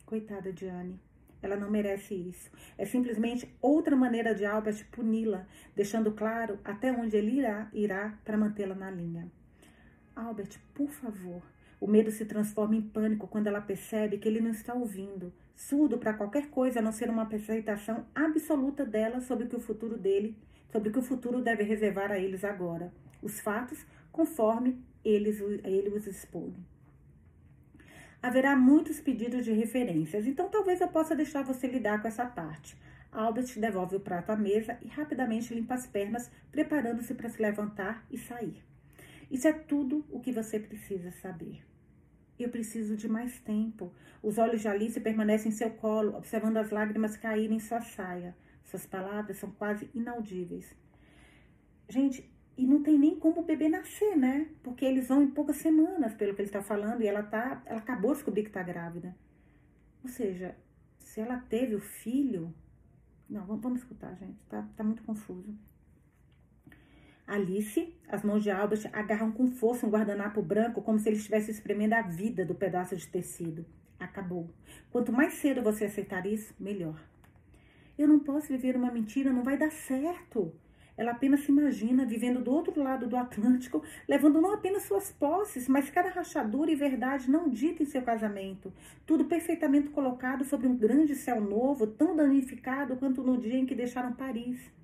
[0.06, 0.98] Coitada de Anne.
[1.42, 2.50] Ela não merece isso.
[2.76, 8.36] É simplesmente outra maneira de Albert puni-la, deixando claro até onde ele irá, irá para
[8.36, 9.30] mantê-la na linha.
[10.16, 11.42] Albert, por favor.
[11.80, 15.96] O medo se transforma em pânico quando ela percebe que ele não está ouvindo, surdo
[15.96, 19.96] para qualquer coisa a não ser uma aceitação absoluta dela sobre o que o futuro
[19.96, 20.36] dele,
[20.72, 22.92] sobre o que o futuro deve reservar a eles agora.
[23.22, 23.86] Os fatos,
[24.18, 26.52] conforme eles, ele os expõe.
[28.20, 32.76] Haverá muitos pedidos de referências, então talvez eu possa deixar você lidar com essa parte.
[33.12, 38.04] Albert devolve o prato à mesa e rapidamente limpa as pernas, preparando-se para se levantar
[38.10, 38.60] e sair.
[39.30, 41.64] Isso é tudo o que você precisa saber.
[42.36, 43.92] Eu preciso de mais tempo.
[44.20, 48.36] Os olhos de Alice permanecem em seu colo, observando as lágrimas caírem em sua saia.
[48.64, 50.74] Suas palavras são quase inaudíveis.
[51.88, 52.28] Gente,
[52.58, 54.48] e não tem nem como o bebê nascer, né?
[54.64, 57.78] Porque eles vão em poucas semanas, pelo que ele está falando, e ela tá, ela
[57.78, 59.16] acabou de descobrir que está grávida.
[60.02, 60.56] Ou seja,
[60.98, 62.52] se ela teve o filho.
[63.30, 64.42] Não, vamos, escutar, gente.
[64.48, 65.56] Tá, tá muito confuso.
[67.28, 71.52] Alice, as mãos de Albert agarram com força um guardanapo branco como se ele estivesse
[71.52, 73.64] espremendo a vida do pedaço de tecido.
[74.00, 74.50] Acabou.
[74.90, 77.00] Quanto mais cedo você aceitar isso, melhor.
[77.96, 80.52] Eu não posso viver uma mentira, não vai dar certo.
[80.98, 85.68] Ela apenas se imagina vivendo do outro lado do Atlântico, levando não apenas suas posses,
[85.68, 88.72] mas cada rachadura e verdade não dita em seu casamento.
[89.06, 93.74] Tudo perfeitamente colocado sobre um grande céu novo, tão danificado quanto no dia em que
[93.74, 94.76] deixaram Paris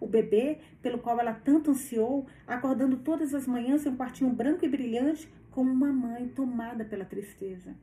[0.00, 4.64] o bebê pelo qual ela tanto ansiou, acordando todas as manhãs em um quartinho branco
[4.64, 7.74] e brilhante, como uma mãe tomada pela tristeza.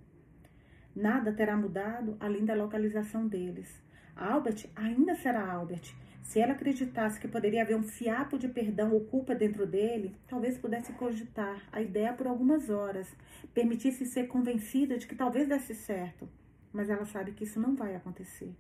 [0.96, 3.84] Nada terá mudado além da localização deles.
[4.16, 5.94] Albert ainda será Albert.
[6.26, 10.58] Se ela acreditasse que poderia haver um fiapo de perdão ou culpa dentro dele, talvez
[10.58, 13.08] pudesse cogitar a ideia por algumas horas,
[13.54, 16.28] permitisse ser convencida de que talvez desse certo.
[16.74, 18.52] Mas ela sabe que isso não vai acontecer.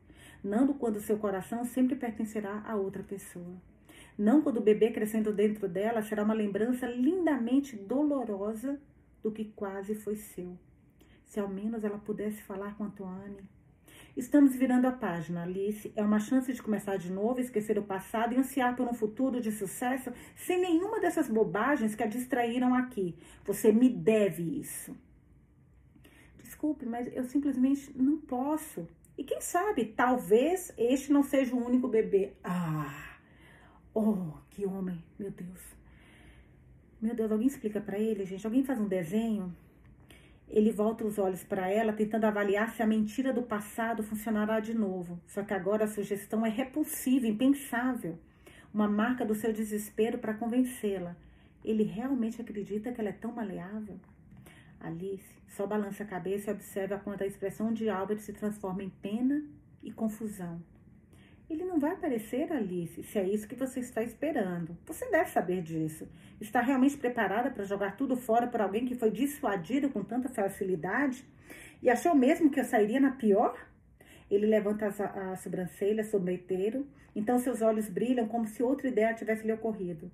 [0.43, 3.55] Não quando seu coração sempre pertencerá a outra pessoa.
[4.15, 8.79] Não quando o bebê crescendo dentro dela será uma lembrança lindamente dolorosa
[9.23, 10.55] do que quase foi seu.
[11.25, 13.54] Se ao menos ela pudesse falar com Antoine.
[14.15, 15.91] Estamos virando a página, Alice.
[15.93, 19.41] É uma chance de começar de novo, esquecer o passado e ansiar por um futuro
[19.41, 23.17] de sucesso sem nenhuma dessas bobagens que a distraíram aqui.
[23.43, 24.95] Você me deve isso.
[26.41, 28.87] Desculpe, mas eu simplesmente não posso.
[29.17, 32.33] E quem sabe, talvez este não seja o único bebê.
[32.41, 33.17] Ah!
[33.93, 35.61] Oh, que homem, meu Deus.
[37.01, 38.45] Meu Deus, alguém explica para ele, gente?
[38.45, 39.53] Alguém faz um desenho?
[40.47, 44.73] Ele volta os olhos para ela, tentando avaliar se a mentira do passado funcionará de
[44.73, 45.19] novo.
[45.25, 48.17] Só que agora a sugestão é repulsiva, impensável.
[48.73, 51.15] Uma marca do seu desespero para convencê-la.
[51.63, 53.99] Ele realmente acredita que ela é tão maleável?
[54.79, 58.89] Alice só balança a cabeça e observa quando a expressão de Albert se transforma em
[58.89, 59.41] pena
[59.81, 60.61] e confusão.
[61.47, 64.75] Ele não vai aparecer, Alice, se é isso que você está esperando.
[64.85, 66.07] Você deve saber disso.
[66.41, 71.23] Está realmente preparada para jogar tudo fora por alguém que foi dissuadido com tanta facilidade?
[71.83, 73.55] E achou mesmo que eu sairia na pior?
[74.29, 79.45] Ele levanta as, as sobrancelhas sobreteiro, então seus olhos brilham como se outra ideia tivesse
[79.45, 80.11] lhe ocorrido.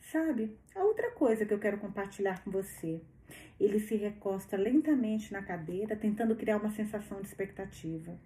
[0.00, 3.00] Sabe, a outra coisa que eu quero compartilhar com você.
[3.58, 8.18] Ele se recosta lentamente na cadeira, tentando criar uma sensação de expectativa.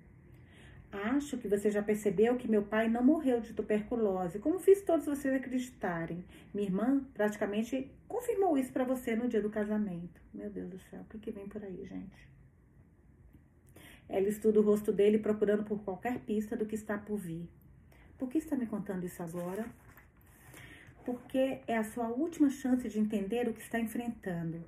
[0.91, 5.05] Acho que você já percebeu que meu pai não morreu de tuberculose, como fiz todos
[5.05, 6.25] vocês acreditarem.
[6.55, 10.21] Minha irmã praticamente confirmou isso para você no dia do casamento.
[10.33, 12.29] Meu Deus do céu, o que, que vem por aí, gente?
[14.09, 17.47] Ela estuda o rosto dele procurando por qualquer pista do que está por vir.
[18.17, 19.67] Por que está me contando isso agora?
[21.05, 24.65] Porque é a sua última chance de entender o que está enfrentando.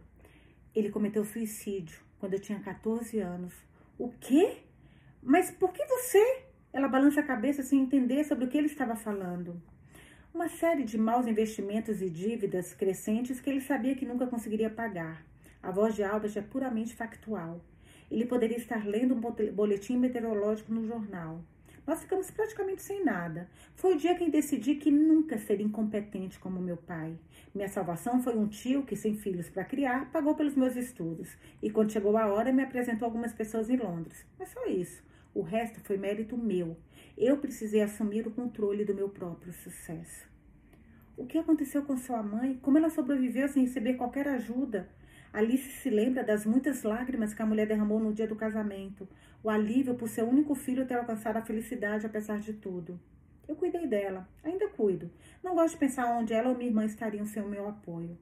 [0.75, 3.55] Ele cometeu suicídio quando eu tinha 14 anos.
[3.99, 4.59] O quê?
[5.23, 6.45] Mas por que você?
[6.73, 9.61] Ela balança a cabeça sem entender sobre o que ele estava falando.
[10.33, 15.27] Uma série de maus investimentos e dívidas crescentes que ele sabia que nunca conseguiria pagar.
[15.63, 17.61] A voz de Albert é puramente factual.
[18.11, 19.21] Ele poderia estar lendo um
[19.53, 21.45] boletim meteorológico no jornal.
[21.87, 23.49] Nós ficamos praticamente sem nada.
[23.75, 27.19] Foi o dia que decidi que nunca seria incompetente como meu pai.
[27.55, 31.37] Minha salvação foi um tio que, sem filhos para criar, pagou pelos meus estudos.
[31.61, 34.25] E quando chegou a hora, me apresentou algumas pessoas em Londres.
[34.39, 35.10] Mas só isso.
[35.35, 36.77] O resto foi mérito meu.
[37.17, 40.29] Eu precisei assumir o controle do meu próprio sucesso.
[41.17, 42.59] O que aconteceu com sua mãe?
[42.63, 44.89] Como ela sobreviveu sem receber qualquer ajuda?
[45.33, 49.09] Alice se lembra das muitas lágrimas que a mulher derramou no dia do casamento,
[49.45, 52.99] o alívio por seu único filho ter alcançado a felicidade apesar de tudo.
[53.47, 55.11] Eu cuidei dela, ainda cuido.
[55.43, 58.19] Não gosto de pensar onde ela ou minha irmã estariam sem o meu apoio.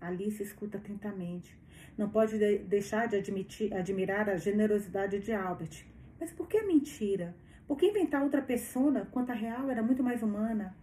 [0.00, 1.56] Alice escuta atentamente.
[1.96, 5.84] Não pode de deixar de admitir, admirar a generosidade de Albert.
[6.20, 7.34] Mas por que mentira?
[7.66, 10.76] Por que inventar outra persona quanto a real era muito mais humana?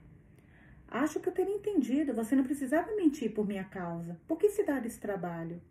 [0.88, 2.14] Acho que eu teria entendido.
[2.14, 4.20] Você não precisava mentir por minha causa.
[4.28, 5.62] Por que se dar esse trabalho?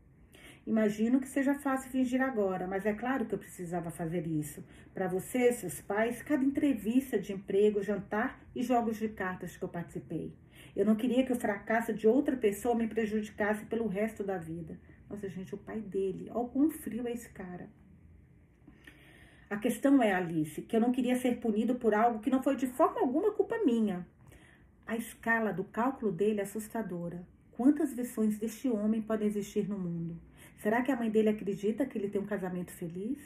[0.66, 4.64] Imagino que seja fácil fingir agora, mas é claro que eu precisava fazer isso.
[4.94, 9.68] Para você, seus pais, cada entrevista de emprego, jantar e jogos de cartas que eu
[9.68, 10.33] participei.
[10.77, 14.79] Eu não queria que o fracasso de outra pessoa me prejudicasse pelo resto da vida.
[15.09, 16.31] Nossa, gente, o pai dele.
[16.33, 17.68] Olha quão frio é esse cara.
[19.51, 22.55] A questão é, Alice, que eu não queria ser punido por algo que não foi
[22.55, 24.07] de forma alguma culpa minha.
[24.87, 27.27] A escala do cálculo dele é assustadora.
[27.57, 30.17] Quantas versões deste homem podem existir no mundo?
[30.59, 33.19] Será que a mãe dele acredita que ele tem um casamento feliz?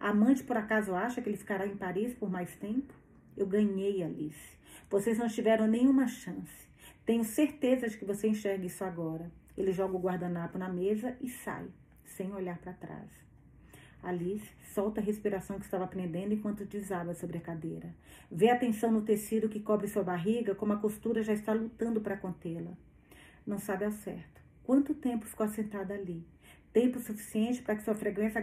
[0.00, 2.94] A amante, por acaso, acha que ele ficará em Paris por mais tempo?
[3.36, 4.56] Eu ganhei, Alice.
[4.88, 6.70] Vocês não tiveram nenhuma chance.
[7.04, 9.30] Tenho certeza de que você enxerga isso agora.
[9.54, 11.66] Ele joga o guardanapo na mesa e sai,
[12.02, 13.25] sem olhar para trás.
[14.06, 17.92] Alice solta a respiração que estava prendendo enquanto desaba sobre a cadeira.
[18.30, 22.00] Vê a tensão no tecido que cobre sua barriga, como a costura já está lutando
[22.00, 22.70] para contê-la.
[23.44, 26.24] Não sabe ao certo quanto tempo ficou sentada ali.
[26.72, 28.42] Tempo suficiente para que sua frequência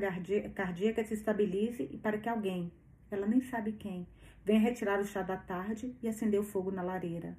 [0.54, 2.72] cardíaca se estabilize e para que alguém,
[3.12, 4.08] ela nem sabe quem,
[4.44, 7.38] venha retirar o chá da tarde e acender o fogo na lareira.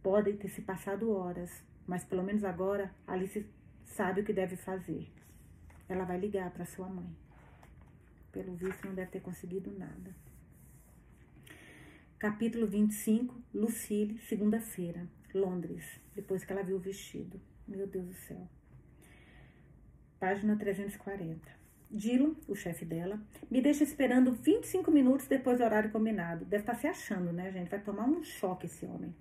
[0.00, 3.44] Podem ter se passado horas, mas pelo menos agora Alice
[3.84, 5.10] sabe o que deve fazer.
[5.88, 7.27] Ela vai ligar para sua mãe.
[8.32, 10.14] Pelo visto, não deve ter conseguido nada.
[12.18, 17.40] Capítulo 25, Lucille, segunda-feira, Londres, depois que ela viu o vestido.
[17.66, 18.48] Meu Deus do céu.
[20.18, 21.58] Página 340.
[21.90, 23.18] Dilo, o chefe dela,
[23.50, 26.44] me deixa esperando 25 minutos depois do horário combinado.
[26.44, 27.70] Deve estar se achando, né, gente?
[27.70, 29.14] Vai tomar um choque esse homem.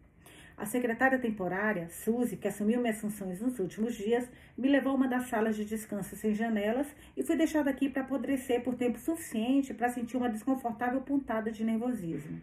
[0.57, 5.07] A secretária temporária, Suzy, que assumiu minhas funções nos últimos dias, me levou a uma
[5.07, 9.71] das salas de descanso sem janelas e fui deixada aqui para apodrecer por tempo suficiente
[9.71, 12.41] para sentir uma desconfortável pontada de nervosismo.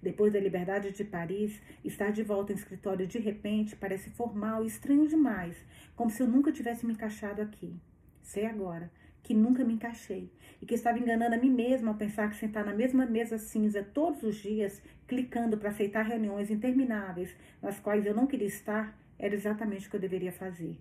[0.00, 4.68] Depois da liberdade de Paris, estar de volta no escritório de repente parece formal e
[4.68, 5.56] estranho demais,
[5.96, 7.74] como se eu nunca tivesse me encaixado aqui.
[8.22, 8.88] Sei agora
[9.20, 12.64] que nunca me encaixei e que estava enganando a mim mesma ao pensar que sentar
[12.64, 18.14] na mesma mesa cinza todos os dias, clicando para aceitar reuniões intermináveis nas quais eu
[18.14, 20.78] não queria estar, era exatamente o que eu deveria fazer.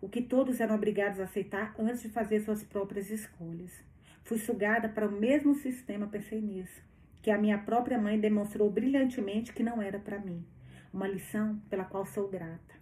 [0.00, 3.72] O que todos eram obrigados a aceitar antes de fazer suas próprias escolhas.
[4.22, 6.82] Fui sugada para o mesmo sistema, pensei nisso,
[7.22, 10.44] que a minha própria mãe demonstrou brilhantemente que não era para mim.
[10.92, 12.78] Uma lição pela qual sou grata.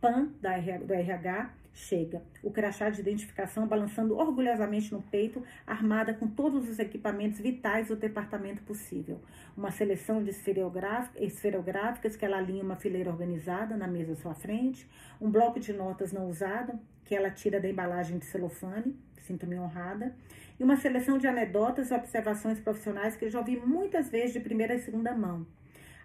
[0.00, 6.68] Pan, do RH, chega, o crachá de identificação balançando orgulhosamente no peito, armada com todos
[6.68, 9.20] os equipamentos vitais do departamento possível.
[9.56, 14.88] Uma seleção de esferográficas que ela alinha uma fileira organizada na mesa à sua frente,
[15.20, 20.14] um bloco de notas não usado, que ela tira da embalagem de celofane, sinto-me honrada,
[20.58, 24.40] e uma seleção de anedotas e observações profissionais que eu já ouvi muitas vezes de
[24.40, 25.46] primeira e segunda mão.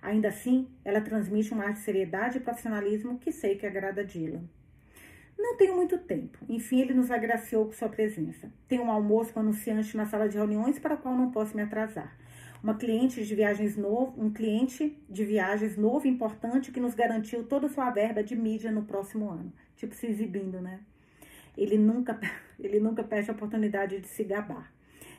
[0.01, 4.43] Ainda assim, ela transmite um ar de seriedade e profissionalismo que sei que agrada Dylan.
[5.37, 6.39] Não tenho muito tempo.
[6.49, 8.51] Enfim, ele nos agraciou com sua presença.
[8.67, 11.61] Tenho um almoço com anunciante na sala de reuniões para o qual não posso me
[11.61, 12.17] atrasar.
[12.63, 17.67] Uma cliente de viagens novo, um cliente de viagens novo importante que nos garantiu toda
[17.67, 19.53] a sua verba de mídia no próximo ano.
[19.75, 20.79] Tipo se exibindo, né?
[21.55, 22.19] Ele nunca,
[22.59, 24.73] ele nunca perde a oportunidade de se gabar.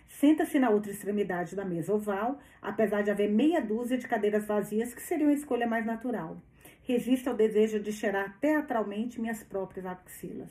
[0.08, 4.92] Senta-se na outra extremidade da mesa oval, apesar de haver meia dúzia de cadeiras vazias
[4.92, 6.42] que seriam a escolha mais natural.
[6.88, 10.50] Resisto ao desejo de cheirar teatralmente minhas próprias axilas.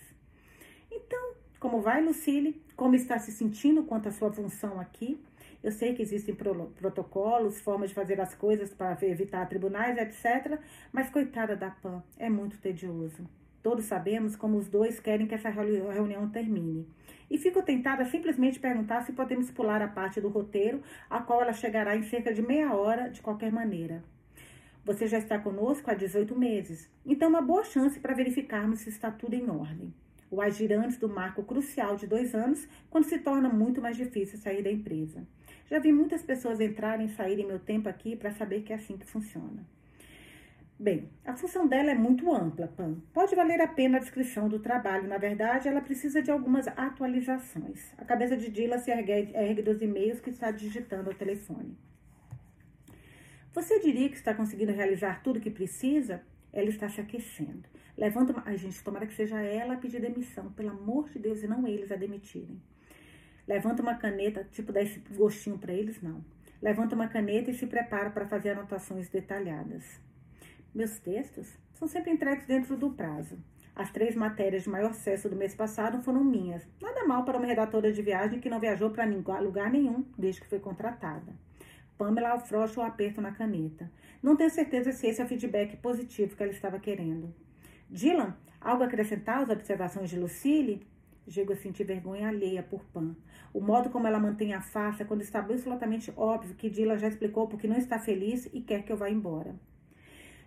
[0.92, 2.62] Então, como vai, Lucille?
[2.76, 5.20] Como está se sentindo quanto à sua função aqui?
[5.64, 10.60] Eu sei que existem protocolos, formas de fazer as coisas para evitar tribunais, etc.
[10.94, 13.28] Mas coitada da Pan, é muito tedioso.
[13.64, 16.88] Todos sabemos como os dois querem que essa reunião termine.
[17.32, 21.42] E fico tentada a simplesmente perguntar se podemos pular a parte do roteiro, a qual
[21.42, 24.04] ela chegará em cerca de meia hora, de qualquer maneira.
[24.88, 29.12] Você já está conosco há 18 meses, então uma boa chance para verificarmos se está
[29.12, 29.94] tudo em ordem.
[30.32, 34.40] ou agir antes do marco crucial de dois anos, quando se torna muito mais difícil
[34.40, 35.28] sair da empresa.
[35.70, 38.98] Já vi muitas pessoas entrarem e saírem meu tempo aqui para saber que é assim
[38.98, 39.66] que funciona.
[40.80, 42.96] Bem, a função dela é muito ampla, Pan.
[43.14, 45.10] Pode valer a pena a descrição do trabalho.
[45.10, 47.94] Na verdade, ela precisa de algumas atualizações.
[47.98, 51.78] A cabeça de Dila se ergue, ergue dos e-mails que está digitando ao telefone.
[53.58, 56.22] Você diria que está conseguindo realizar tudo o que precisa?
[56.54, 57.68] Ela está se aquecendo.
[57.98, 58.44] Levanta uma.
[58.46, 61.66] Ai, gente, tomara que seja ela a pedir demissão, pelo amor de Deus, e não
[61.66, 62.62] eles a demitirem.
[63.48, 66.00] Levanta uma caneta, tipo, dá esse gostinho para eles?
[66.04, 66.24] Não.
[66.62, 70.00] Levanta uma caneta e se prepara para fazer anotações detalhadas.
[70.72, 73.40] Meus textos são sempre entregues dentro do prazo.
[73.76, 76.62] As três matérias de maior sucesso do mês passado foram minhas.
[76.80, 79.04] Nada mal para uma redatora de viagem que não viajou para
[79.42, 81.47] lugar nenhum desde que foi contratada.
[81.98, 83.92] Pamela afrouxa o aperto na caneta.
[84.22, 87.34] Não tenho certeza se esse é o feedback positivo que ela estava querendo.
[87.90, 90.86] Dylan, algo a acrescentar às observações de Lucille?
[91.28, 93.16] Chego a sentir vergonha alheia por Pan.
[93.54, 97.08] O modo como ela mantém a face é quando está absolutamente óbvio que Dylan já
[97.08, 99.56] explicou porque não está feliz e quer que eu vá embora.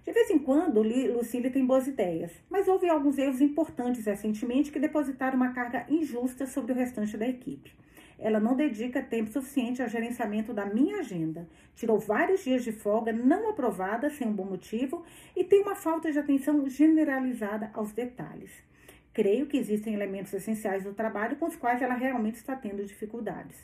[0.05, 4.79] De vez em quando, Lucille tem boas ideias, mas houve alguns erros importantes recentemente que
[4.79, 7.75] depositaram uma carga injusta sobre o restante da equipe.
[8.21, 11.49] Ela não dedica tempo suficiente ao gerenciamento da minha agenda.
[11.75, 15.03] Tirou vários dias de folga não aprovada sem um bom motivo
[15.35, 18.51] e tem uma falta de atenção generalizada aos detalhes.
[19.15, 23.57] Creio que existem elementos essenciais do trabalho com os quais ela realmente está tendo dificuldades.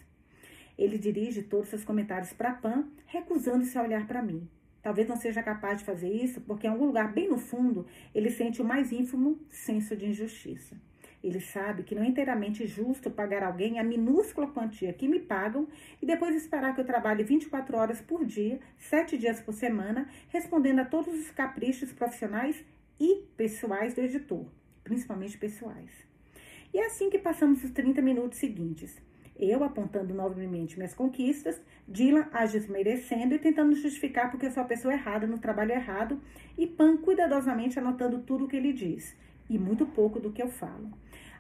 [0.79, 4.49] Ele dirige todos seus comentários para Pan, recusando-se a olhar para mim.
[4.83, 8.31] Talvez não seja capaz de fazer isso porque, em algum lugar bem no fundo, ele
[8.31, 10.77] sente o mais ínfimo senso de injustiça.
[11.27, 15.67] Ele sabe que não é inteiramente justo pagar alguém a minúscula quantia que me pagam
[16.01, 20.79] e depois esperar que eu trabalhe 24 horas por dia, 7 dias por semana, respondendo
[20.79, 22.65] a todos os caprichos profissionais
[23.01, 24.47] e pessoais do editor,
[24.85, 25.91] principalmente pessoais.
[26.73, 28.97] E é assim que passamos os 30 minutos seguintes.
[29.37, 34.67] Eu apontando novamente minhas conquistas, Dylan as desmerecendo e tentando justificar porque eu sou a
[34.67, 36.23] pessoa errada no trabalho errado,
[36.57, 39.17] e Pan cuidadosamente anotando tudo o que ele diz,
[39.51, 40.89] e muito pouco do que eu falo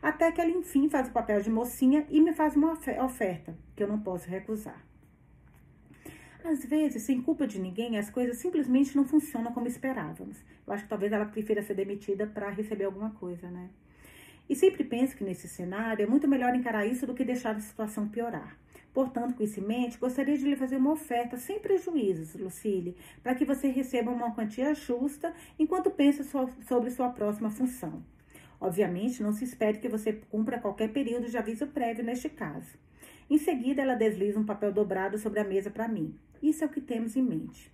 [0.02, 3.82] até que ela enfim faz o papel de mocinha e me faz uma oferta que
[3.82, 4.84] eu não posso recusar.
[6.44, 10.38] Às vezes, sem culpa de ninguém, as coisas simplesmente não funcionam como esperávamos.
[10.64, 13.68] Eu acho que talvez ela prefira ser demitida para receber alguma coisa, né?
[14.48, 17.60] E sempre penso que nesse cenário é muito melhor encarar isso do que deixar a
[17.60, 18.56] situação piorar.
[18.94, 23.34] Portanto, com isso em mente, gostaria de lhe fazer uma oferta sem prejuízos, Lucille, para
[23.34, 26.22] que você receba uma quantia justa enquanto pensa
[26.66, 28.02] sobre sua próxima função.
[28.60, 32.78] Obviamente, não se espere que você cumpra qualquer período de aviso prévio neste caso.
[33.28, 36.14] Em seguida, ela desliza um papel dobrado sobre a mesa para mim.
[36.42, 37.72] Isso é o que temos em mente.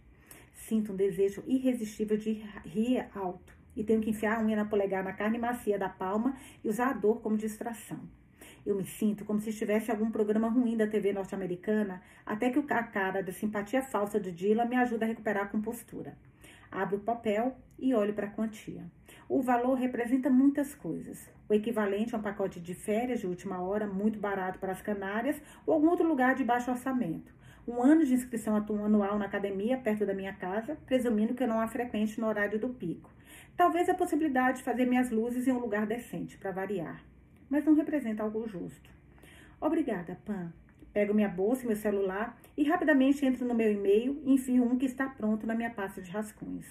[0.55, 5.03] Sinto um desejo irresistível de rir alto e tenho que enfiar a unha na polegar
[5.03, 8.01] na carne macia da palma e usar a dor como distração.
[8.64, 12.83] Eu me sinto como se estivesse algum programa ruim da TV norte-americana, até que a
[12.83, 16.16] cara da simpatia falsa de Dila me ajuda a recuperar a compostura.
[16.71, 18.85] Abro o papel e olho para a quantia.
[19.35, 21.27] O valor representa muitas coisas.
[21.49, 25.40] O equivalente a um pacote de férias de última hora, muito barato para as Canárias,
[25.64, 27.33] ou algum outro lugar de baixo orçamento.
[27.66, 31.61] Um ano de inscrição anual na academia, perto da minha casa, presumindo que eu não
[31.61, 33.09] a frequente no horário do pico.
[33.57, 37.03] Talvez a possibilidade de fazer minhas luzes em um lugar decente, para variar.
[37.49, 38.90] Mas não representa algo justo.
[39.59, 40.53] Obrigada, Pan.
[40.92, 44.77] Pego minha bolsa e meu celular e rapidamente entro no meu e-mail e envio um
[44.77, 46.66] que está pronto na minha pasta de rascunhos.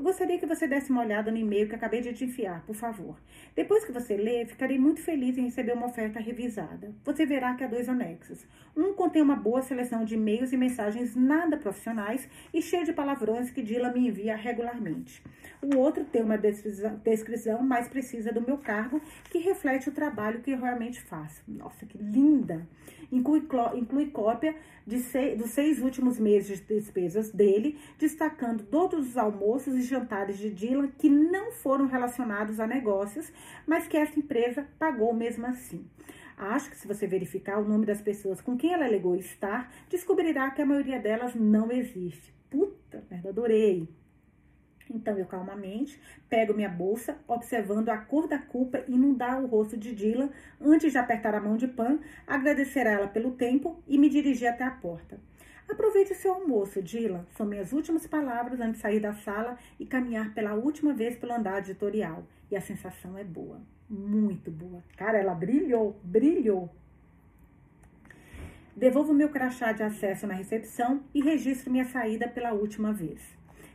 [0.00, 2.74] Eu gostaria que você desse uma olhada no e-mail que acabei de te enfiar, por
[2.74, 3.20] favor.
[3.54, 6.94] Depois que você ler, ficarei muito feliz em receber uma oferta revisada.
[7.04, 8.46] Você verá que há dois anexos.
[8.74, 13.50] Um contém uma boa seleção de e-mails e mensagens nada profissionais e cheio de palavrões
[13.50, 15.22] que Dila me envia regularmente.
[15.60, 20.52] O outro tem uma descrição mais precisa do meu cargo, que reflete o trabalho que
[20.52, 21.42] eu realmente faço.
[21.46, 22.66] Nossa, que linda!
[23.12, 24.54] Inclui, inclui cópia
[24.98, 30.50] seis, dos seis últimos meses de despesas dele, destacando todos os almoços e jantares de
[30.50, 33.32] Dylan que não foram relacionados a negócios,
[33.66, 35.86] mas que essa empresa pagou mesmo assim.
[36.36, 40.50] Acho que se você verificar o nome das pessoas com quem ela alegou estar, descobrirá
[40.50, 42.34] que a maioria delas não existe.
[42.48, 43.99] Puta merda, adorei!
[44.90, 49.94] Então eu calmamente pego minha bolsa, observando a cor da culpa inundar o rosto de
[49.94, 50.30] Dylan
[50.60, 54.48] antes de apertar a mão de Pan, agradecer a ela pelo tempo e me dirigir
[54.48, 55.18] até a porta.
[55.68, 57.24] Aproveite seu almoço, Dylan.
[57.36, 61.32] São minhas últimas palavras antes de sair da sala e caminhar pela última vez pelo
[61.32, 62.24] andar editorial.
[62.50, 64.82] E a sensação é boa, muito boa.
[64.96, 66.68] Cara, ela brilhou, brilhou.
[68.74, 73.20] Devolvo meu crachá de acesso na recepção e registro minha saída pela última vez.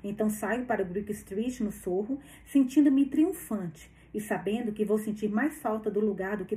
[0.08, 5.28] Então saio para o Brick Street, no Sorro, sentindo-me triunfante e sabendo que vou sentir
[5.28, 6.56] mais falta do lugar do que,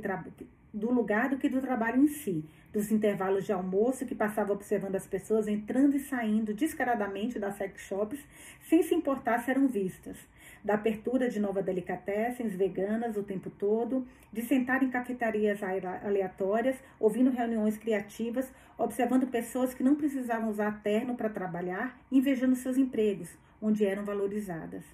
[0.72, 4.96] do lugar do que do trabalho em si, dos intervalos de almoço que passava observando
[4.96, 8.20] as pessoas entrando e saindo descaradamente das sex shops,
[8.68, 10.18] sem se importar se eram vistas,
[10.62, 17.30] da abertura de novas delicatessens veganas o tempo todo, de sentar em cafetarias aleatórias, ouvindo
[17.30, 23.84] reuniões criativas, observando pessoas que não precisavam usar terno para trabalhar, invejando seus empregos, onde
[23.84, 24.84] eram valorizadas.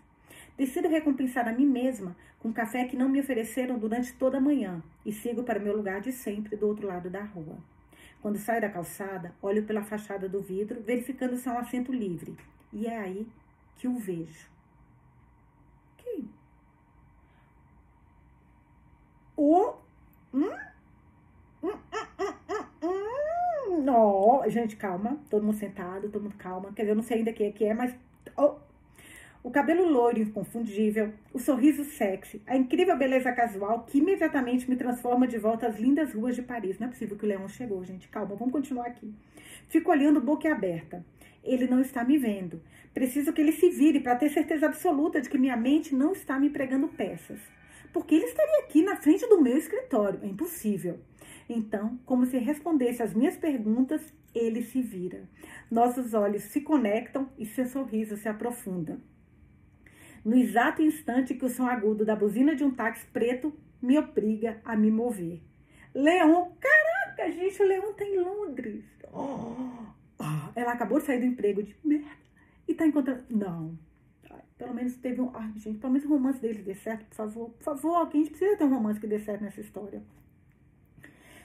[0.56, 4.82] Decido recompensar a mim mesma com café que não me ofereceram durante toda a manhã
[5.04, 7.58] e sigo para meu lugar de sempre do outro lado da rua.
[8.20, 12.36] Quando saio da calçada, olho pela fachada do vidro, verificando se há um assento livre.
[12.72, 13.26] E é aí
[13.76, 14.48] que o vejo.
[15.98, 16.28] Quem?
[19.36, 19.74] O.
[20.32, 20.50] Hum?
[21.62, 21.72] Hum,
[22.82, 22.88] hum,
[23.86, 25.18] hum, gente, calma.
[25.30, 26.72] Todo mundo sentado, todo mundo calma.
[26.72, 27.94] Quer dizer, eu não sei ainda quem é que é, mas.
[28.36, 28.56] Oh,
[29.44, 35.26] o cabelo loiro inconfundível, o sorriso sexy, a incrível beleza casual que imediatamente me transforma
[35.26, 36.78] de volta às lindas ruas de Paris.
[36.78, 38.08] Não é possível que o Leão chegou, gente.
[38.08, 39.12] Calma, vamos continuar aqui.
[39.68, 41.04] Fico olhando boca aberta.
[41.42, 42.62] Ele não está me vendo.
[42.94, 46.38] Preciso que ele se vire para ter certeza absoluta de que minha mente não está
[46.38, 47.38] me pregando peças.
[47.94, 50.20] Porque ele estaria aqui na frente do meu escritório.
[50.22, 51.00] É impossível.
[51.48, 54.02] Então, como se respondesse às minhas perguntas,
[54.34, 55.26] ele se vira.
[55.70, 59.00] Nossos olhos se conectam e seu sorriso se aprofunda
[60.24, 64.60] no exato instante que o som agudo da buzina de um táxi preto me obriga
[64.64, 65.42] a me mover.
[65.94, 68.84] Leon, caraca, gente, o Leon tá em Londres.
[69.12, 69.54] Oh,
[70.18, 72.08] oh, ela acabou de sair do emprego de merda
[72.66, 73.24] e tá encontrando.
[73.28, 73.78] Não.
[74.56, 75.30] Pelo menos teve um.
[75.34, 77.50] Ai, gente, pelo menos o romance deles dê certo, por favor.
[77.50, 80.02] Por favor, que a gente precisa ter um romance que dê certo nessa história.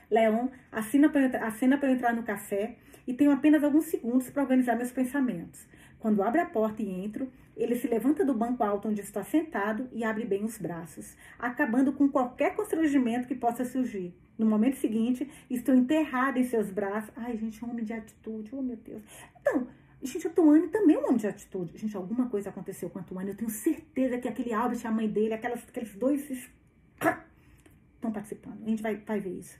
[0.10, 4.92] Leon assina para eu entrar no café e tenho apenas alguns segundos para organizar meus
[4.92, 5.68] pensamentos.
[6.00, 9.90] Quando abre a porta e entro, ele se levanta do banco alto onde está sentado
[9.92, 14.16] e abre bem os braços, acabando com qualquer constrangimento que possa surgir.
[14.38, 17.12] No momento seguinte, estou enterrada em seus braços.
[17.18, 19.04] Ai, gente, homem de atitude, oh meu Deus.
[19.42, 19.68] Então,
[20.02, 21.78] gente, o Tuane também é um homem de atitude.
[21.78, 23.32] Gente, alguma coisa aconteceu com o Tuane.
[23.32, 28.64] Eu tenho certeza que aquele Albert, a mãe dele, aquelas, aqueles dois estão participando.
[28.64, 29.60] A gente vai, vai ver isso.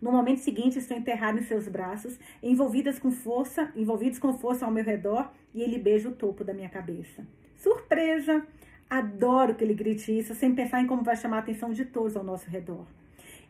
[0.00, 4.72] No momento seguinte, estou enterrado em seus braços, envolvidas com força, envolvidos com força ao
[4.72, 7.24] meu redor, e ele beija o topo da minha cabeça.
[7.56, 8.44] Surpresa!
[8.90, 12.16] Adoro que ele grite isso, sem pensar em como vai chamar a atenção de todos
[12.16, 12.84] ao nosso redor.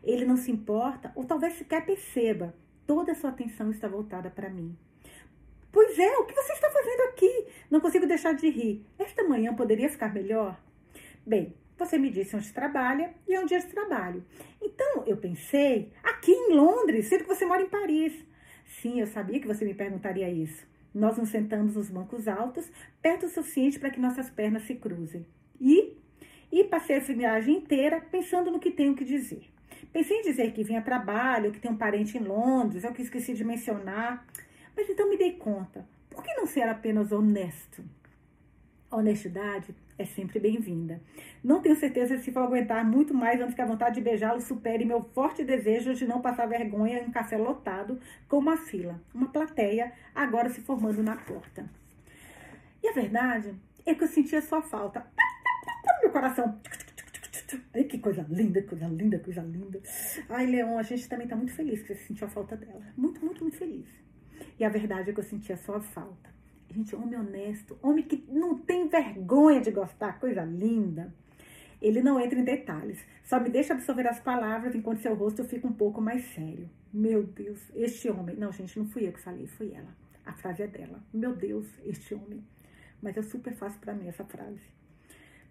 [0.03, 2.53] Ele não se importa, ou talvez sequer perceba,
[2.85, 4.77] toda a sua atenção está voltada para mim.
[5.73, 7.47] Pois é, o que você está fazendo aqui?
[7.71, 8.85] Não consigo deixar de rir.
[8.99, 10.55] Esta manhã poderia ficar melhor?
[11.25, 14.23] Bem, você me disse onde trabalha e onde é de trabalho.
[14.61, 18.13] Então, eu pensei, aqui em Londres, sendo que você mora em Paris.
[18.67, 20.63] Sim, eu sabia que você me perguntaria isso.
[20.93, 22.71] Nós nos sentamos nos bancos altos,
[23.01, 25.25] perto o suficiente para que nossas pernas se cruzem.
[25.59, 25.97] E,
[26.51, 29.49] e passei essa viagem inteira pensando no que tenho que dizer.
[29.91, 32.93] Pensei em dizer que vinha a trabalho, que tenho um parente em Londres, é o
[32.93, 34.23] que esqueci de mencionar.
[34.75, 35.87] Mas então me dei conta.
[36.09, 37.83] Por que não ser apenas honesto?
[38.95, 41.01] honestidade é sempre bem-vinda.
[41.43, 44.85] Não tenho certeza se vou aguentar muito mais antes que a vontade de beijá-lo supere
[44.85, 49.27] meu forte desejo de não passar vergonha em um café lotado com uma fila, uma
[49.27, 51.69] plateia agora se formando na porta.
[52.81, 53.53] E a verdade
[53.85, 55.05] é que eu sentia sua falta.
[56.01, 56.59] Meu coração.
[57.75, 59.81] Ai, que coisa linda, coisa linda, coisa linda.
[60.29, 62.81] Ai, Leon, a gente também tá muito feliz que você sentiu a falta dela.
[62.97, 64.02] Muito, muito, muito feliz.
[64.59, 66.33] E a verdade é que eu sentia sua falta.
[66.69, 71.13] Gente, homem honesto, homem que não tem vergonha de gostar, coisa linda.
[71.81, 75.67] Ele não entra em detalhes, só me deixa absorver as palavras enquanto seu rosto fica
[75.67, 76.69] um pouco mais sério.
[76.91, 78.35] Meu Deus, este homem.
[78.35, 79.93] Não, gente, não fui eu que falei, foi ela.
[80.25, 81.03] A frase é dela.
[81.13, 82.43] Meu Deus, este homem.
[83.01, 84.61] Mas é super fácil para mim essa frase.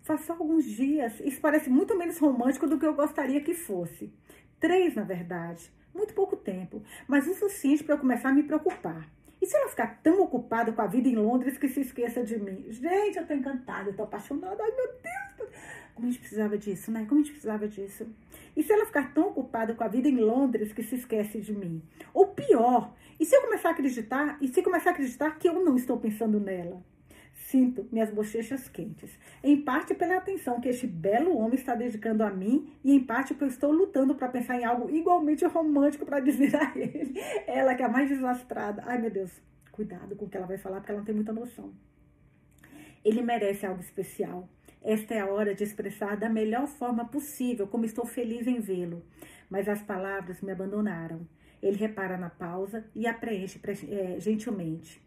[0.03, 4.13] Faz só alguns dias, isso parece muito menos romântico do que eu gostaria que fosse.
[4.59, 5.71] Três, na verdade.
[5.95, 9.09] Muito pouco tempo, mas o suficiente para eu começar a me preocupar.
[9.41, 12.39] E se ela ficar tão ocupada com a vida em Londres que se esqueça de
[12.39, 12.65] mim?
[12.69, 14.63] Gente, eu tô encantada, eu tô apaixonada.
[14.63, 15.51] Ai, meu Deus!
[15.95, 17.05] Como a gente precisava disso, né?
[17.09, 18.07] Como a gente precisava disso.
[18.57, 21.53] E se ela ficar tão ocupada com a vida em Londres que se esquece de
[21.53, 21.83] mim?
[22.15, 25.63] Ou pior, e se eu começar a acreditar, e se começar a acreditar que eu
[25.65, 26.83] não estou pensando nela?
[27.53, 29.11] Sinto minhas bochechas quentes,
[29.45, 33.35] em parte pela atenção que este belo homem está dedicando a mim e em parte
[33.35, 37.13] porque eu estou lutando para pensar em algo igualmente romântico para dizer a ele.
[37.47, 38.83] Ela que é a mais desastrada.
[38.87, 39.31] Ai, meu Deus,
[39.71, 41.75] cuidado com o que ela vai falar porque ela não tem muita noção.
[43.05, 44.49] Ele merece algo especial.
[44.81, 49.05] Esta é a hora de expressar da melhor forma possível como estou feliz em vê-lo.
[49.51, 51.29] Mas as palavras me abandonaram.
[51.63, 55.03] Ele repara na pausa e a preenche é, gentilmente.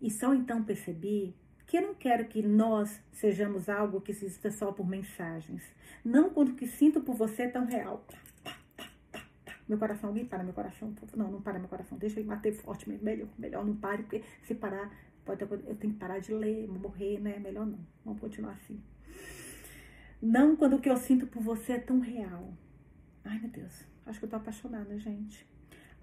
[0.00, 1.36] E só então percebi
[1.72, 5.62] que eu não quero que nós sejamos algo que exista só por mensagens.
[6.04, 8.04] Não quando o que sinto por você é tão real.
[9.66, 10.94] Meu coração, alguém para meu coração.
[11.16, 11.96] Não, não para meu coração.
[11.96, 12.90] Deixa eu bater forte.
[12.90, 14.94] Melhor, melhor não pare, porque se parar,
[15.24, 17.38] pode, eu tenho que parar de ler, morrer, né?
[17.38, 17.78] Melhor não.
[18.04, 18.78] Vamos continuar assim.
[20.20, 22.52] Não quando o que eu sinto por você é tão real.
[23.24, 23.86] Ai, meu Deus.
[24.04, 25.48] Acho que eu tô apaixonada, gente.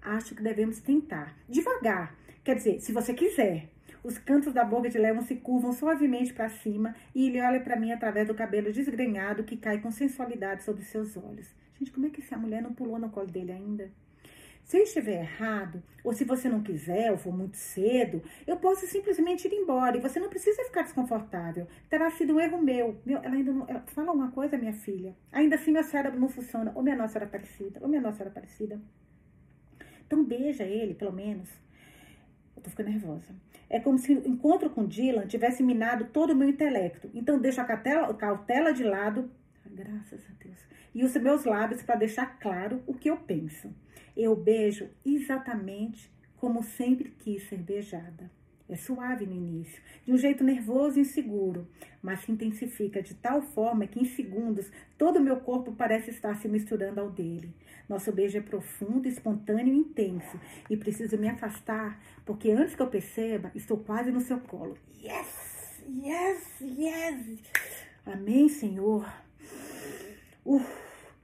[0.02, 1.36] Acho que devemos tentar.
[1.48, 2.16] Devagar.
[2.42, 3.70] Quer dizer, se você quiser.
[4.02, 7.76] Os cantos da boca de Leon se curvam suavemente para cima e ele olha para
[7.76, 11.48] mim através do cabelo desgrenhado que cai com sensualidade sobre seus olhos.
[11.78, 13.90] Gente, como é que essa mulher não pulou no colo dele ainda?
[14.70, 18.86] Se eu estiver errado, ou se você não quiser, ou for muito cedo, eu posso
[18.86, 21.66] simplesmente ir embora e você não precisa ficar desconfortável.
[21.88, 22.96] Terá sido um erro meu.
[23.04, 23.66] meu ela ainda não.
[23.68, 25.16] Ela, fala uma coisa, minha filha.
[25.32, 26.70] Ainda assim, meu cérebro não funciona.
[26.76, 28.80] Ou minha nossa era parecida, ou minha nossa era parecida.
[30.06, 31.48] Então, beija ele, pelo menos.
[32.60, 33.34] Eu tô ficando nervosa.
[33.70, 37.10] É como se o encontro com Dylan tivesse minado todo o meu intelecto.
[37.14, 39.30] Então, deixo a cautela, cautela de lado,
[39.64, 40.58] graças a Deus,
[40.94, 43.74] e os meus lábios para deixar claro o que eu penso.
[44.14, 48.30] Eu beijo exatamente como sempre quis ser beijada.
[48.68, 51.66] É suave no início, de um jeito nervoso e inseguro,
[52.02, 56.36] mas se intensifica de tal forma que em segundos todo o meu corpo parece estar
[56.36, 57.52] se misturando ao dele.
[57.90, 62.86] Nosso beijo é profundo, espontâneo e intenso, e preciso me afastar, porque antes que eu
[62.86, 64.78] perceba, estou quase no seu colo.
[65.02, 67.40] Yes, yes, yes.
[68.06, 69.12] Amém, Senhor.
[70.44, 70.64] Uf.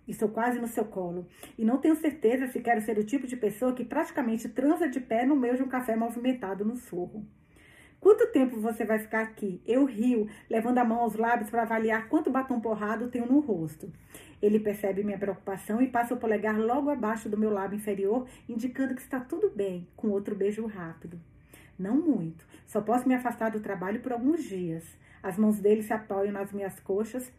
[0.09, 1.29] Estou quase no seu colo.
[1.57, 4.99] E não tenho certeza se quero ser o tipo de pessoa que praticamente transa de
[4.99, 7.25] pé no meio de um café movimentado no sorro.
[8.07, 9.61] Quanto tempo você vai ficar aqui?
[9.66, 13.92] Eu rio, levando a mão aos lábios para avaliar quanto batom porrado tenho no rosto.
[14.40, 18.94] Ele percebe minha preocupação e passa o polegar logo abaixo do meu lábio inferior, indicando
[18.94, 21.18] que está tudo bem, com outro beijo rápido.
[21.76, 22.46] Não muito.
[22.64, 24.84] Só posso me afastar do trabalho por alguns dias.
[25.20, 27.32] As mãos dele se apoiam nas minhas coxas.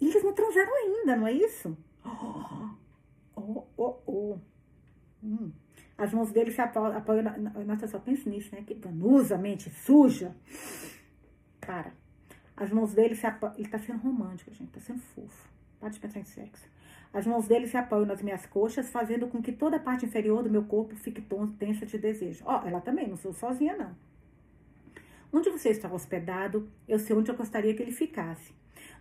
[0.00, 1.76] E eles não transaram ainda, não é isso?
[3.36, 4.38] Oh, oh, oh.
[5.20, 5.50] Hum.
[5.96, 8.62] As mãos dele se apoiam, apoiam na, Nossa, só penso nisso, né?
[8.66, 10.34] Que ganusa, mente suja.
[11.60, 11.92] Para.
[12.56, 13.54] As mãos dele se apoiam.
[13.56, 14.72] Ele tá sendo romântico, gente.
[14.72, 15.48] Tá sendo fofo.
[15.78, 16.68] Para de pensar em sexo.
[17.12, 20.42] As mãos dele se apoiam nas minhas coxas, fazendo com que toda a parte inferior
[20.42, 21.24] do meu corpo fique
[21.58, 22.42] tensa de desejo.
[22.44, 23.94] Ó, oh, ela também, não sou sozinha, não.
[25.32, 28.52] Onde você está hospedado, eu sei onde eu gostaria que ele ficasse.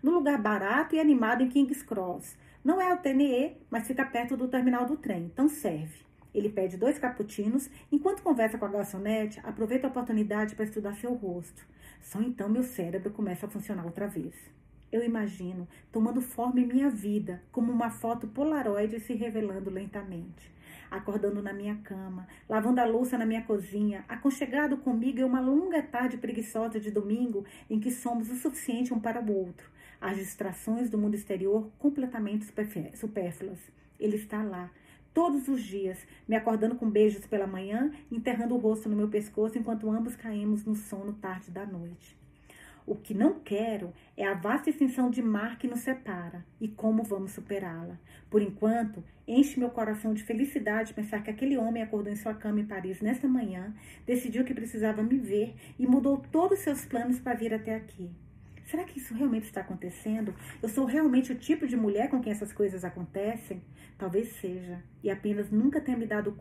[0.02, 4.38] No lugar barato e animado em King's Cross, não é o TNE, mas fica perto
[4.38, 6.04] do terminal do trem, então serve.
[6.34, 11.14] Ele pede dois cappuccinos, enquanto conversa com a garçonete, aproveita a oportunidade para estudar seu
[11.14, 11.66] rosto.
[12.02, 14.34] Só então meu cérebro começa a funcionar outra vez.
[14.92, 20.54] Eu imagino tomando forma em minha vida, como uma foto polaroid se revelando lentamente.
[20.92, 25.82] Acordando na minha cama, lavando a louça na minha cozinha, aconchegado comigo em uma longa
[25.82, 29.68] tarde preguiçosa de domingo em que somos o suficiente um para o outro,
[30.00, 32.46] as distrações do mundo exterior completamente
[32.94, 33.60] supérfluas.
[34.00, 34.70] Ele está lá,
[35.14, 39.58] todos os dias, me acordando com beijos pela manhã, enterrando o rosto no meu pescoço
[39.58, 42.18] enquanto ambos caímos no sono tarde da noite.
[42.86, 47.02] O que não quero é a vasta extensão de mar que nos separa e como
[47.02, 47.98] vamos superá-la.
[48.30, 52.60] Por enquanto, enche meu coração de felicidade pensar que aquele homem acordou em sua cama
[52.60, 53.74] em Paris nesta manhã,
[54.06, 58.12] decidiu que precisava me ver e mudou todos os seus planos para vir até aqui.
[58.74, 60.34] Será que isso realmente está acontecendo?
[60.60, 63.62] Eu sou realmente o tipo de mulher com quem essas coisas acontecem?
[64.00, 66.36] Talvez seja, e apenas nunca tenha me dado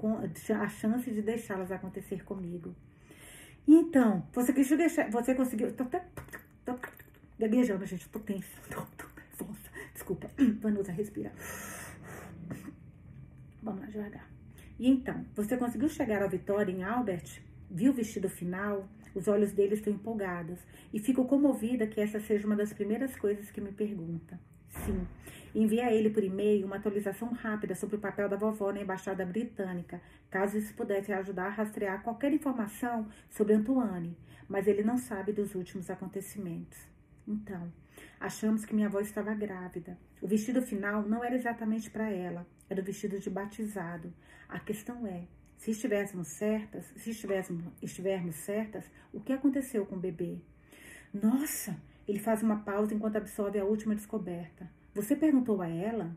[0.59, 2.75] a chance de deixá-las acontecer comigo.
[3.69, 5.75] E então, você conseguiu deixar, você conseguiu.
[5.75, 6.07] Tô até.
[6.65, 6.75] Tô
[7.39, 8.49] gaguejando, gente, tô tensa.
[8.71, 9.69] Tô, tô nervosa.
[9.93, 10.31] Desculpa.
[10.63, 11.31] Vanusa, respira.
[13.63, 14.27] Vamos lá, devagar.
[14.79, 17.43] E então, você conseguiu chegar ao Vitória em Albert?
[17.71, 18.89] Viu o vestido final?
[19.15, 20.59] Os olhos dele estão empolgados
[20.93, 24.39] e fico comovida que essa seja uma das primeiras coisas que me pergunta.
[24.85, 25.07] Sim,
[25.55, 29.25] envia a ele por e-mail uma atualização rápida sobre o papel da vovó na embaixada
[29.25, 30.01] britânica,
[30.31, 34.17] caso isso pudesse ajudar a rastrear qualquer informação sobre Antoine,
[34.49, 36.79] mas ele não sabe dos últimos acontecimentos.
[37.29, 37.73] Então,
[38.19, 39.99] achamos que minha avó estava grávida.
[40.21, 44.13] O vestido final não era exatamente para ela, era o vestido de batizado.
[44.49, 45.27] A questão é,
[45.63, 50.41] se estivéssemos certas, se estivéssemos, estivermos certas, o que aconteceu com o bebê?
[51.15, 54.69] Nossa, ele faz uma pausa enquanto absorve a última descoberta.
[54.93, 56.17] Você perguntou a ela?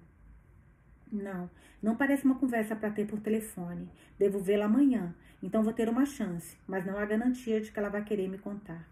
[1.11, 1.47] Não,
[1.79, 3.87] não parece uma conversa para ter por telefone.
[4.17, 7.89] Devo vê-la amanhã, então vou ter uma chance, mas não há garantia de que ela
[7.89, 8.89] vai querer me contar.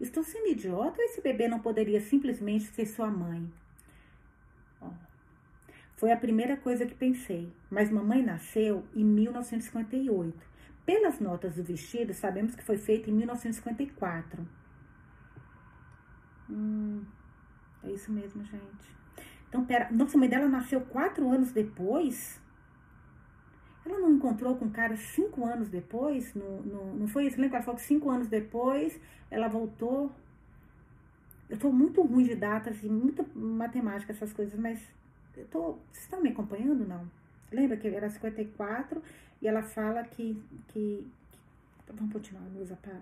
[0.00, 3.52] Estou sendo idiota ou esse bebê não poderia simplesmente ser sua mãe?
[5.96, 10.46] Foi a primeira coisa que pensei, mas mamãe nasceu em 1958.
[10.84, 14.46] Pelas notas do vestido, sabemos que foi feito em 1954.
[16.50, 17.02] Hum,
[17.82, 18.96] é isso mesmo, gente.
[19.48, 22.40] Então, pera, nossa, a mãe dela nasceu quatro anos depois?
[23.84, 26.34] Ela não encontrou com o cara cinco anos depois?
[26.34, 27.36] No, no, não foi isso?
[27.36, 30.12] Lembra que ela falou que cinco anos depois ela voltou?
[31.48, 34.80] Eu tô muito ruim de datas e muita matemática, essas coisas, mas
[35.36, 35.78] eu tô.
[35.92, 36.86] Vocês estão me acompanhando?
[36.86, 37.08] Não?
[37.52, 39.02] Lembra que era 54
[39.40, 40.40] e ela fala que.
[40.68, 41.06] que,
[41.86, 43.00] que vamos continuar, Lusa, para.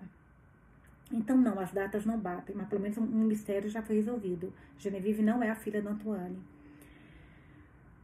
[1.11, 4.51] Então, não, as datas não batem, mas pelo menos um, mistério já foi resolvido.
[4.79, 6.41] Genevieve não é a filha do Antoine.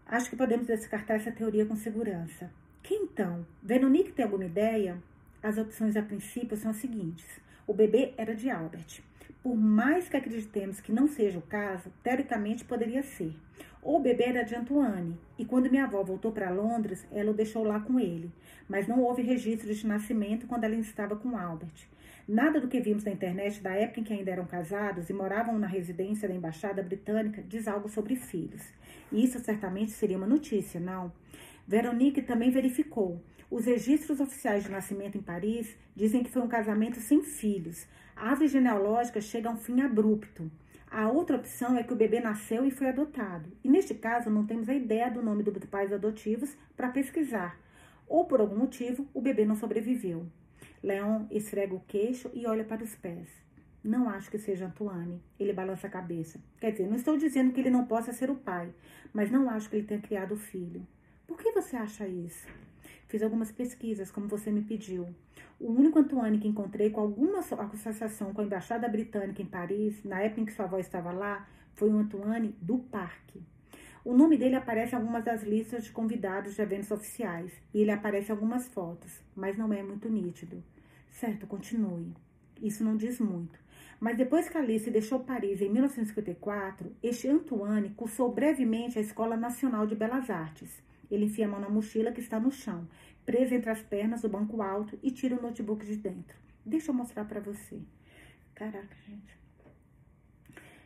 [0.06, 2.52] Acho que podemos descartar essa teoria com segurança.
[2.84, 3.46] Que então?
[3.62, 5.02] Veronique tem alguma ideia?
[5.42, 7.26] As opções a princípio são as seguintes.
[7.66, 9.02] O bebê era de Albert.
[9.42, 13.34] Por mais que acreditemos que não seja o caso, teoricamente poderia ser.
[13.84, 17.64] O bebê era de Antoine, e quando minha avó voltou para Londres, ela o deixou
[17.64, 18.32] lá com ele.
[18.70, 21.90] Mas não houve registro de nascimento quando ela estava com Albert.
[22.28, 25.58] Nada do que vimos na internet da época em que ainda eram casados e moravam
[25.58, 28.62] na residência da embaixada britânica diz algo sobre filhos.
[29.12, 31.12] E isso certamente seria uma notícia, não?
[31.68, 33.20] Veronique também verificou.
[33.50, 37.88] Os registros oficiais de nascimento em Paris dizem que foi um casamento sem filhos.
[38.16, 40.52] A árvore genealógica chega a um fim abrupto.
[40.92, 43.50] A outra opção é que o bebê nasceu e foi adotado.
[43.64, 47.58] E neste caso, não temos a ideia do nome dos pais adotivos para pesquisar.
[48.10, 50.28] Ou por algum motivo, o bebê não sobreviveu.
[50.84, 53.30] Leon esfrega o queixo e olha para os pés.
[53.82, 55.24] Não acho que seja Antoine.
[55.40, 56.42] Ele balança a cabeça.
[56.60, 58.74] Quer dizer, não estou dizendo que ele não possa ser o pai,
[59.14, 60.86] mas não acho que ele tenha criado o filho.
[61.26, 62.46] Por que você acha isso?
[63.12, 65.06] Fiz algumas pesquisas, como você me pediu.
[65.60, 70.22] O único Antoine que encontrei com alguma associação com a Embaixada Britânica em Paris, na
[70.22, 73.42] época em que sua avó estava lá, foi o Antoine do Parque.
[74.06, 77.92] O nome dele aparece em algumas das listas de convidados de eventos oficiais e ele
[77.92, 80.64] aparece em algumas fotos, mas não é muito nítido.
[81.10, 82.14] Certo, continue.
[82.62, 83.60] Isso não diz muito.
[84.00, 89.86] Mas depois que Alice deixou Paris em 1954, este Antoine cursou brevemente a Escola Nacional
[89.86, 90.82] de Belas Artes.
[91.12, 92.88] Ele enfia a mão na mochila que está no chão,
[93.26, 96.38] presa entre as pernas do banco alto e tira o notebook de dentro.
[96.66, 97.82] Deixa eu mostrar para você.
[98.56, 99.38] Caraca, gente.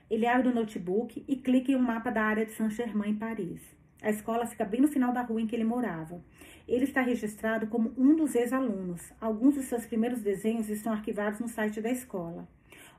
[0.09, 3.61] Ele abre o notebook e clica em um mapa da área de Saint-Germain, em Paris.
[4.01, 6.23] A escola fica bem no final da rua em que ele morava.
[6.67, 9.13] Ele está registrado como um dos ex-alunos.
[9.19, 12.47] Alguns dos seus primeiros desenhos estão arquivados no site da escola.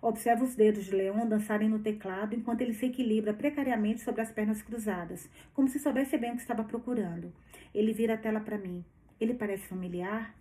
[0.00, 4.30] Observa os dedos de Leon dançarem no teclado enquanto ele se equilibra precariamente sobre as
[4.30, 7.32] pernas cruzadas, como se soubesse bem o que estava procurando.
[7.74, 8.84] Ele vira a tela para mim.
[9.20, 10.34] Ele parece familiar?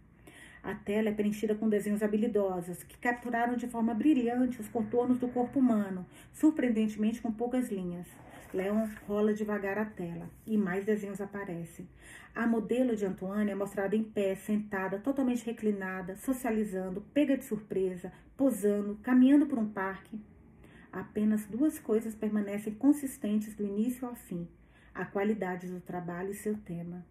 [0.62, 5.28] A tela é preenchida com desenhos habilidosos que capturaram de forma brilhante os contornos do
[5.28, 8.08] corpo humano, surpreendentemente com poucas linhas.
[8.56, 11.90] Leon rola devagar a tela e mais desenhos aparecem.
[12.34, 18.14] A modelo de Antoine é mostrada em pé, sentada, totalmente reclinada, socializando, pega de surpresa,
[18.38, 20.18] posando, caminhando por um parque.
[20.90, 24.48] Apenas duas coisas permanecem consistentes do início ao fim:
[24.94, 27.06] a qualidade do trabalho e seu tema.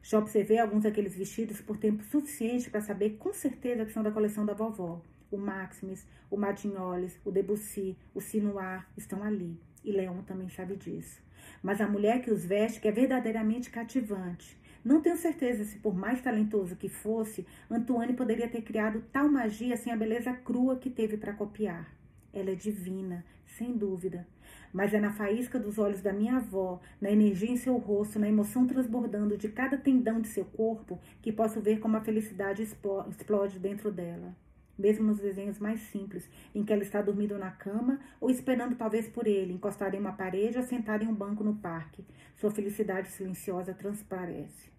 [0.00, 4.12] Já observei alguns daqueles vestidos por tempo suficiente para saber com certeza que são da
[4.12, 5.02] coleção da vovó.
[5.28, 9.58] O Maximus, o Matignoles, o Debussy, o Sinoir estão ali.
[9.84, 11.22] E Leon também sabe disso.
[11.62, 14.56] Mas a mulher que os veste que é verdadeiramente cativante.
[14.84, 19.76] Não tenho certeza se, por mais talentoso que fosse, Antoine poderia ter criado tal magia
[19.76, 21.92] sem a beleza crua que teve para copiar.
[22.32, 24.26] Ela é divina, sem dúvida,
[24.72, 28.28] mas é na faísca dos olhos da minha avó, na energia em seu rosto, na
[28.28, 33.58] emoção transbordando de cada tendão de seu corpo, que posso ver como a felicidade explode
[33.58, 34.34] dentro dela.
[34.78, 39.08] Mesmo nos desenhos mais simples, em que ela está dormindo na cama ou esperando talvez
[39.08, 42.04] por ele, encostada em uma parede ou sentada em um banco no parque,
[42.36, 44.70] sua felicidade silenciosa transparece.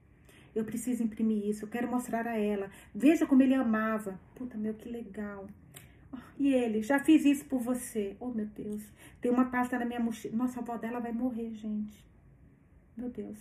[0.55, 2.71] Eu preciso imprimir isso, eu quero mostrar a ela.
[2.95, 4.19] Veja como ele amava.
[4.35, 5.47] Puta, meu, que legal.
[6.37, 8.15] E ele, já fiz isso por você.
[8.19, 8.81] Oh, meu Deus.
[9.21, 10.35] Tem uma pasta na minha mochila.
[10.35, 12.03] Nossa, a avó dela vai morrer, gente.
[12.97, 13.37] Meu Deus.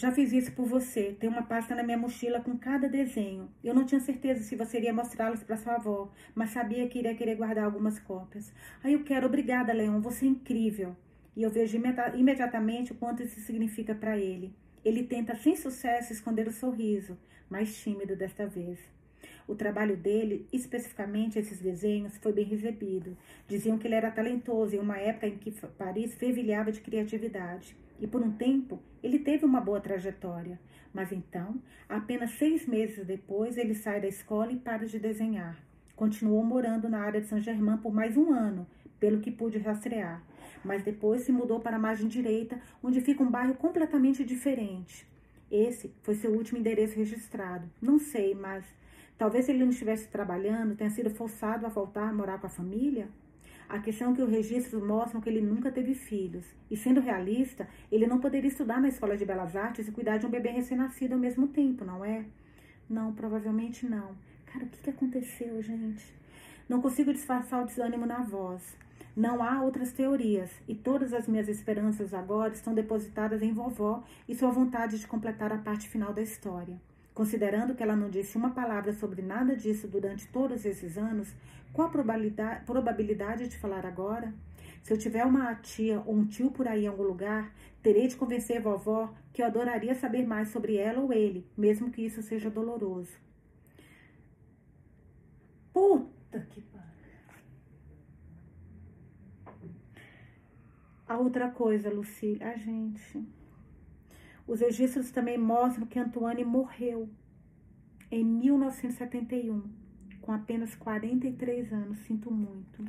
[0.00, 1.14] Já fiz isso por você.
[1.20, 3.50] Tem uma pasta na minha mochila com cada desenho.
[3.62, 7.14] Eu não tinha certeza se você iria mostrá-los para sua avó, mas sabia que iria
[7.14, 8.50] querer guardar algumas cópias.
[8.82, 9.26] Aí eu quero.
[9.26, 10.00] Obrigada, Leon.
[10.00, 10.96] Você é incrível.
[11.36, 11.78] E eu vejo
[12.14, 14.54] imediatamente o quanto isso significa para ele.
[14.82, 17.18] Ele tenta sem sucesso esconder o sorriso,
[17.50, 18.78] mais tímido desta vez.
[19.46, 23.18] O trabalho dele, especificamente esses desenhos, foi bem recebido.
[23.46, 27.76] Diziam que ele era talentoso em uma época em que Paris fervilhava de criatividade.
[28.00, 30.58] E por um tempo, ele teve uma boa trajetória.
[30.92, 35.58] Mas então, apenas seis meses depois, ele sai da escola e para de desenhar.
[35.94, 38.66] Continuou morando na área de Saint-Germain por mais um ano,
[38.98, 40.22] pelo que pude rastrear.
[40.64, 45.06] Mas depois se mudou para a margem direita, onde fica um bairro completamente diferente.
[45.50, 47.68] Esse foi seu último endereço registrado.
[47.82, 48.64] Não sei, mas
[49.20, 53.06] Talvez ele não estivesse trabalhando, tenha sido forçado a voltar a morar com a família?
[53.70, 56.44] A questão é que os registros mostram que ele nunca teve filhos.
[56.68, 60.26] E sendo realista, ele não poderia estudar na escola de belas artes e cuidar de
[60.26, 62.24] um bebê recém-nascido ao mesmo tempo, não é?
[62.88, 64.16] Não, provavelmente não.
[64.44, 66.04] Cara, o que, que aconteceu, gente?
[66.68, 68.76] Não consigo disfarçar o desânimo na voz.
[69.16, 74.34] Não há outras teorias, e todas as minhas esperanças agora estão depositadas em vovó e
[74.34, 76.76] sua vontade de completar a parte final da história.
[77.20, 81.28] Considerando que ela não disse uma palavra sobre nada disso durante todos esses anos,
[81.70, 81.90] qual a
[82.64, 84.32] probabilidade, de falar agora?
[84.82, 88.16] Se eu tiver uma tia ou um tio por aí em algum lugar, terei de
[88.16, 92.22] convencer a vovó que eu adoraria saber mais sobre ela ou ele, mesmo que isso
[92.22, 93.12] seja doloroso.
[95.74, 96.88] Puta que pariu.
[101.06, 103.39] A outra coisa, Lucília, a gente.
[104.50, 107.08] Os registros também mostram que Antoine morreu
[108.10, 109.62] em 1971,
[110.20, 112.00] com apenas 43 anos.
[112.00, 112.84] Sinto muito.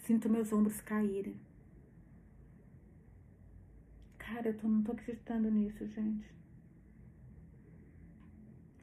[0.00, 1.34] Sinto meus ombros caírem.
[4.18, 6.30] Cara, eu tô, não tô acreditando nisso, gente.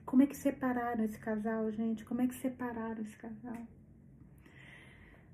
[0.03, 2.03] Como é que separaram esse casal, gente?
[2.03, 3.67] Como é que separaram esse casal?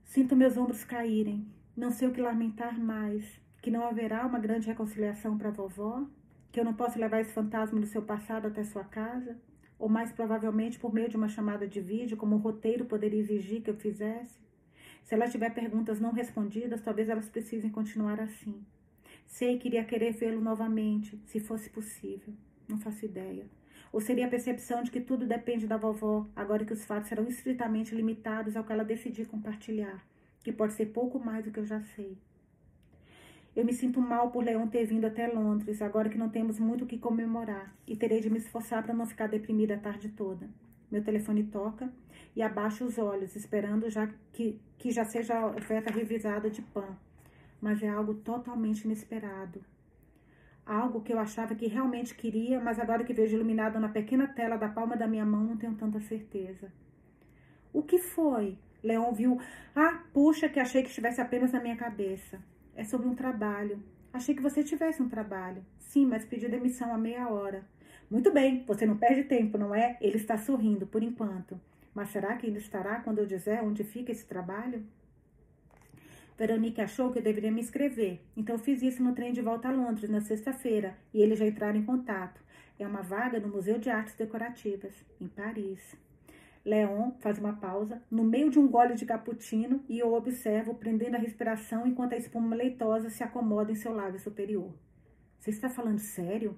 [0.04, 1.48] Sinto meus ombros caírem.
[1.74, 6.06] Não sei o que lamentar mais que não haverá uma grande reconciliação para vovó,
[6.52, 9.38] que eu não posso levar esse fantasma do seu passado até sua casa,
[9.78, 13.62] ou mais provavelmente por meio de uma chamada de vídeo, como o roteiro poderia exigir
[13.62, 14.40] que eu fizesse.
[15.04, 18.64] Se ela tiver perguntas não respondidas, talvez elas precisem continuar assim.
[19.26, 22.34] Sei que iria querer vê-lo novamente, se fosse possível.
[22.68, 23.46] Não faço ideia.
[23.92, 27.28] Ou seria a percepção de que tudo depende da vovó, agora que os fatos serão
[27.28, 30.06] estritamente limitados ao que ela decidir compartilhar,
[30.44, 32.18] que pode ser pouco mais do que eu já sei.
[33.56, 36.84] Eu me sinto mal por Leon ter vindo até Londres, agora que não temos muito
[36.84, 40.48] o que comemorar, e terei de me esforçar para não ficar deprimida a tarde toda.
[40.92, 41.92] Meu telefone toca
[42.36, 46.98] e abaixo os olhos, esperando já que, que já seja a oferta revisada de pão.
[47.62, 49.64] Mas é algo totalmente inesperado.
[50.66, 54.56] Algo que eu achava que realmente queria, mas agora que vejo iluminado na pequena tela
[54.56, 56.72] da palma da minha mão, não tenho tanta certeza.
[57.74, 58.58] O que foi?
[58.84, 59.40] Leon viu.
[59.76, 62.40] Ah, puxa, que achei que estivesse apenas na minha cabeça.
[62.80, 63.84] É sobre um trabalho.
[64.14, 65.62] Achei que você tivesse um trabalho.
[65.80, 67.66] Sim, mas pedi demissão há meia hora.
[68.10, 69.98] Muito bem, você não perde tempo, não é?
[70.00, 71.60] Ele está sorrindo por enquanto.
[71.94, 74.82] Mas será que ainda estará quando eu dizer onde fica esse trabalho?
[76.38, 79.74] Veronique achou que eu deveria me inscrever, então fiz isso no trem de volta a
[79.74, 82.40] Londres na sexta-feira e eles já entraram em contato.
[82.80, 85.98] É uma vaga no Museu de Artes Decorativas, em Paris.
[86.66, 91.16] Leon faz uma pausa no meio de um gole de cappuccino e eu observo prendendo
[91.16, 94.74] a respiração enquanto a espuma leitosa se acomoda em seu lábio superior.
[95.40, 96.58] Você está falando sério?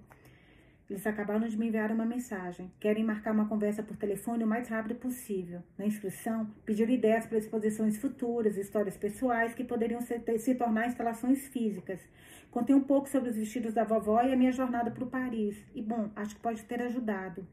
[0.89, 2.69] Eles acabaram de me enviar uma mensagem.
[2.77, 5.63] Querem marcar uma conversa por telefone o mais rápido possível.
[5.77, 11.47] Na inscrição, pediram ideias para exposições futuras, histórias pessoais que poderiam se, se tornar instalações
[11.47, 12.01] físicas.
[12.49, 15.63] Contei um pouco sobre os vestidos da vovó e a minha jornada para o Paris.
[15.73, 17.47] E, bom, acho que pode ter ajudado.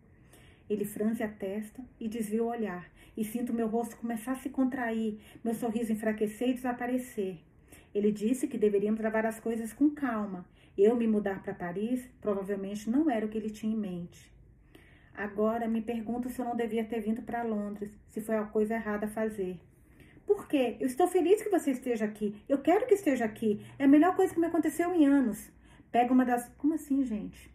[0.68, 4.50] Ele franze a testa e desvia o olhar, e sinto meu rosto começar a se
[4.50, 7.38] contrair, meu sorriso enfraquecer e desaparecer.
[7.94, 10.44] Ele disse que deveríamos gravar as coisas com calma.
[10.76, 14.30] Eu me mudar para Paris provavelmente não era o que ele tinha em mente.
[15.14, 18.74] Agora me pergunto se eu não devia ter vindo para Londres, se foi a coisa
[18.74, 19.58] errada a fazer.
[20.24, 20.76] Por quê?
[20.78, 22.40] Eu estou feliz que você esteja aqui.
[22.48, 23.64] Eu quero que esteja aqui.
[23.78, 25.50] É a melhor coisa que me aconteceu em anos.
[25.90, 26.48] Pega uma das.
[26.58, 27.50] Como assim, gente?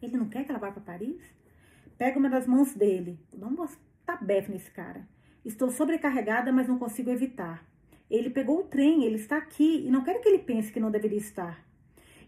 [0.00, 1.35] Ele não quer que ela vá para Paris?
[1.98, 3.18] Pega uma das mãos dele.
[3.34, 3.68] Não vou
[4.06, 5.06] botar bef nesse cara.
[5.44, 7.64] Estou sobrecarregada, mas não consigo evitar.
[8.10, 10.90] Ele pegou o trem, ele está aqui e não quero que ele pense que não
[10.90, 11.64] deveria estar.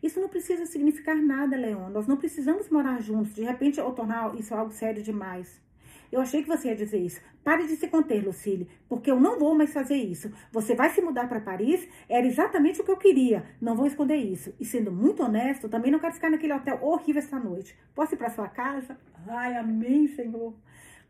[0.02, 1.90] Isso não precisa significar nada, Leon.
[1.90, 5.60] Nós não precisamos morar juntos, de repente, ou tornar isso algo sério demais.
[6.10, 7.20] Eu achei que você ia dizer isso.
[7.44, 10.32] Pare de se conter, Lucille, porque eu não vou mais fazer isso.
[10.52, 11.86] Você vai se mudar para Paris?
[12.08, 13.44] Era exatamente o que eu queria.
[13.60, 14.54] Não vou esconder isso.
[14.58, 17.76] E sendo muito honesto, também não quero ficar naquele hotel horrível esta noite.
[17.94, 18.98] Posso ir para sua casa?
[19.26, 20.54] Ai, amém, Senhor.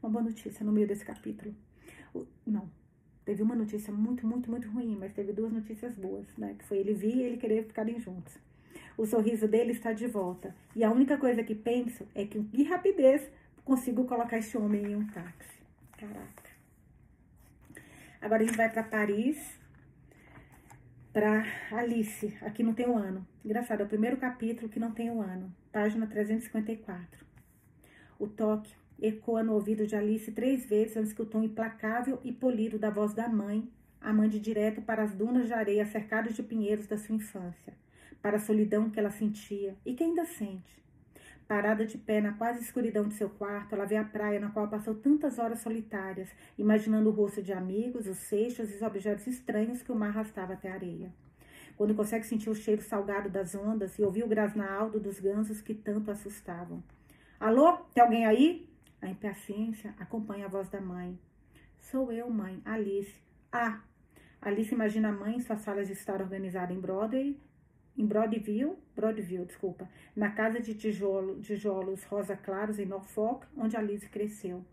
[0.02, 1.54] Uma boa notícia no meio desse capítulo.
[2.46, 2.70] Não,
[3.24, 6.54] teve uma notícia muito, muito, muito ruim, mas teve duas notícias boas, né?
[6.58, 8.38] Que foi ele vir e ele querer ficarem juntos.
[8.96, 10.54] O sorriso dele está de volta.
[10.74, 13.22] E a única coisa que penso é que, que rapidez,
[13.68, 15.60] consigo colocar esse homem em um táxi.
[15.98, 16.48] Caraca.
[18.18, 19.60] Agora a gente vai para Paris,
[21.12, 22.34] para Alice.
[22.40, 23.26] Aqui não tem um ano.
[23.44, 25.54] Engraçado, é o primeiro capítulo que não tem um ano.
[25.70, 27.26] Página 354.
[28.18, 32.32] O toque ecoa no ouvido de Alice três vezes antes que o tom implacável e
[32.32, 36.42] polido da voz da mãe a mande direto para as dunas de areia cercadas de
[36.42, 37.74] pinheiros da sua infância,
[38.22, 40.78] para a solidão que ela sentia e que ainda sente
[41.48, 44.68] Parada de pé na quase escuridão de seu quarto, ela vê a praia na qual
[44.68, 46.28] passou tantas horas solitárias,
[46.58, 50.52] imaginando o rosto de amigos, os seixos e os objetos estranhos que o mar arrastava
[50.52, 51.10] até a areia.
[51.74, 55.72] Quando consegue sentir o cheiro salgado das ondas e ouvir o grasnaldo dos gansos que
[55.72, 56.84] tanto assustavam.
[57.40, 58.68] Alô, tem alguém aí?
[59.00, 61.18] A impaciência acompanha a voz da mãe.
[61.78, 63.22] Sou eu, mãe, Alice.
[63.50, 63.80] Ah,
[64.42, 67.40] Alice imagina a mãe em sua sala de estar organizada em Broadway,
[67.98, 74.08] em Broadview, Broadview, desculpa, na casa de tijolo, tijolos rosa claros em Norfolk, onde Alice
[74.08, 74.64] cresceu.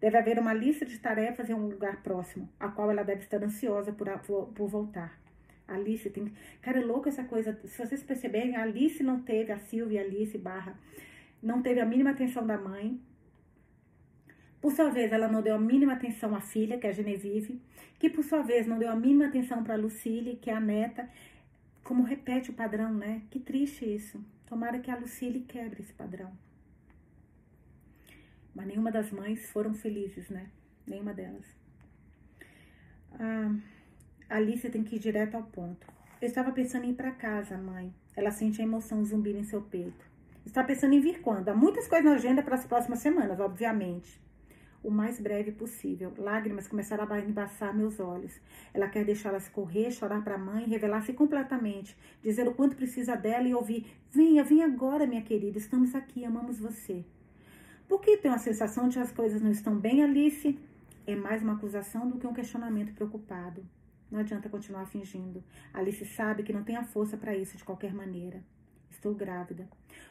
[0.00, 3.42] Deve haver uma lista de tarefas em um lugar próximo, a qual ela deve estar
[3.42, 4.08] ansiosa por,
[4.54, 5.18] por voltar.
[5.66, 6.32] Alice tem.
[6.62, 7.58] Cara, é louco essa coisa.
[7.64, 10.78] Se vocês perceberem, a Alice não teve, a Silvia, Alice barra,
[11.42, 13.00] não teve a mínima atenção da mãe.
[14.60, 17.60] Por sua vez, ela não deu a mínima atenção à filha, que é a Genevieve,
[17.98, 21.08] que por sua vez não deu a mínima atenção para Lucille, que é a neta,
[21.88, 23.22] como repete o padrão, né?
[23.30, 24.22] Que triste isso.
[24.44, 26.30] Tomara que a Lucille quebre esse padrão.
[28.54, 30.50] Mas nenhuma das mães foram felizes, né?
[30.86, 31.46] Nenhuma delas.
[33.14, 33.56] Ah,
[34.28, 35.86] Alice tem que ir direto ao ponto.
[36.20, 37.90] Eu estava pensando em ir para casa, mãe.
[38.14, 40.04] Ela sente a emoção zumbir em seu peito.
[40.44, 41.48] Está pensando em vir quando?
[41.48, 44.20] Há muitas coisas na agenda para as próximas semanas, obviamente
[44.88, 46.12] o mais breve possível.
[46.16, 48.40] Lágrimas começaram a embaçar meus olhos.
[48.72, 53.46] Ela quer deixá-las correr, chorar para a mãe, revelar-se completamente, dizer o quanto precisa dela
[53.46, 57.04] e ouvir: Venha, venha agora, minha querida, estamos aqui, amamos você.
[57.86, 60.58] Por que tenho a sensação de que as coisas não estão bem, Alice?
[61.06, 63.64] É mais uma acusação do que um questionamento preocupado.
[64.10, 65.44] Não adianta continuar fingindo.
[65.72, 68.42] Alice sabe que não tem a força para isso de qualquer maneira.
[68.98, 69.68] Estou grávida.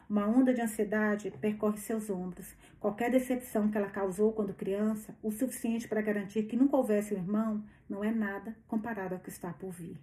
[0.09, 2.55] Uma onda de ansiedade percorre seus ombros.
[2.79, 7.17] Qualquer decepção que ela causou quando criança, o suficiente para garantir que nunca houvesse um
[7.17, 9.97] irmão, não é nada comparado ao que está por vir.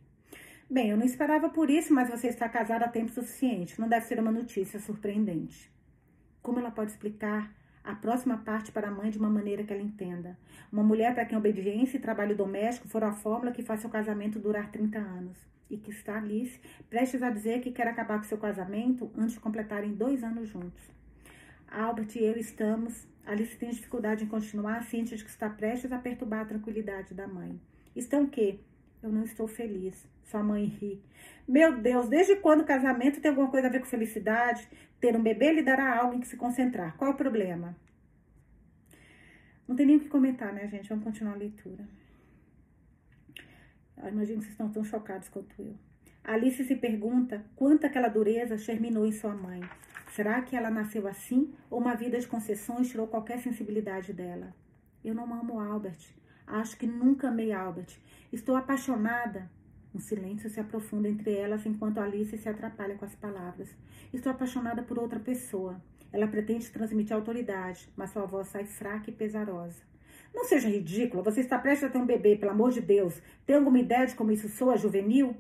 [0.68, 3.80] Bem, eu não esperava por isso, mas você está casada há tempo suficiente.
[3.80, 5.72] Não deve ser uma notícia surpreendente.
[6.43, 7.51] Como ela pode explicar
[7.82, 10.37] a próxima parte para a mãe de uma maneira que ela entenda?
[10.70, 14.39] Uma mulher para quem obediência e trabalho doméstico foram a fórmula que faz seu casamento
[14.39, 18.39] durar 30 anos e que está Alice prestes a dizer que quer acabar com seu
[18.39, 20.83] casamento antes de completarem dois anos juntos.
[21.69, 23.07] Albert e eu estamos.
[23.27, 27.27] Alice tem dificuldade em continuar, ciente de que está prestes a perturbar a tranquilidade da
[27.27, 27.61] mãe.
[27.97, 28.61] Estão que?
[29.03, 30.07] Eu não estou feliz.
[30.25, 31.03] Sua mãe ri.
[31.47, 34.69] Meu Deus, desde quando o casamento tem alguma coisa a ver com felicidade?
[35.01, 36.97] Ter um bebê lhe dará algo em que se concentrar.
[36.97, 37.77] Qual o problema?
[39.67, 40.89] Não tem nem o que comentar, né, gente?
[40.89, 41.87] Vamos continuar a leitura.
[43.97, 45.74] Eu imagino que vocês estão tão chocados quanto eu.
[46.22, 49.61] Alice se pergunta quanto aquela dureza germinou em sua mãe.
[50.12, 54.55] Será que ela nasceu assim ou uma vida de concessões tirou qualquer sensibilidade dela?
[55.05, 55.99] Eu não amo Albert.
[56.47, 57.99] Acho que nunca amei Albert.
[58.32, 59.51] Estou apaixonada.
[59.95, 63.74] Um silêncio se aprofunda entre elas enquanto Alice se atrapalha com as palavras.
[64.12, 65.80] Estou apaixonada por outra pessoa.
[66.12, 69.82] Ela pretende transmitir autoridade, mas sua voz sai fraca e pesarosa.
[70.35, 73.22] Não seja ridícula, você está prestes a ter um bebê, pelo amor de Deus.
[73.47, 75.37] Tem alguma ideia de como isso soa juvenil?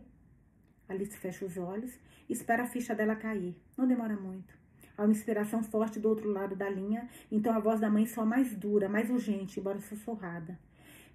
[0.88, 1.92] Alice fecha os olhos
[2.28, 3.56] e espera a ficha dela cair.
[3.76, 4.54] Não demora muito.
[4.96, 8.24] Há uma inspiração forte do outro lado da linha, então a voz da mãe soa
[8.24, 10.56] mais dura, mais urgente, embora sussurrada.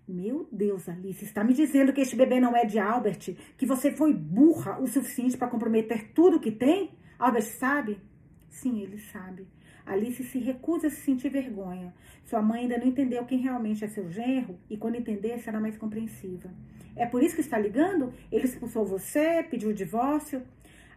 [0.05, 3.37] Meu Deus, Alice, está me dizendo que este bebê não é de Albert?
[3.55, 6.91] Que você foi burra o suficiente para comprometer tudo que tem?
[7.17, 8.01] Albert sabe?
[8.49, 9.47] Sim, ele sabe.
[9.89, 11.91] Alice se recusa a se sentir vergonha.
[12.23, 15.77] Sua mãe ainda não entendeu quem realmente é seu genro e quando entender será mais
[15.79, 16.53] compreensiva.
[16.95, 18.13] É por isso que está ligando?
[18.31, 20.43] Ele expulsou você, pediu o divórcio?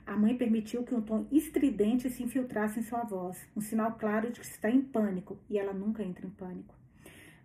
[0.07, 4.31] A mãe permitiu que um tom estridente se infiltrasse em sua voz, um sinal claro
[4.31, 6.75] de que está em pânico, e ela nunca entra em pânico.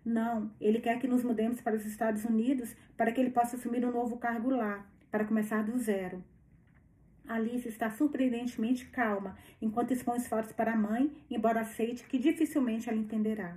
[0.04, 3.86] Não, ele quer que nos mudemos para os Estados Unidos para que ele possa assumir
[3.86, 6.22] um novo cargo lá, para começar do zero.
[7.28, 12.88] Alice está surpreendentemente calma enquanto expõe os fatos para a mãe, embora aceite que dificilmente
[12.88, 13.56] ela entenderá.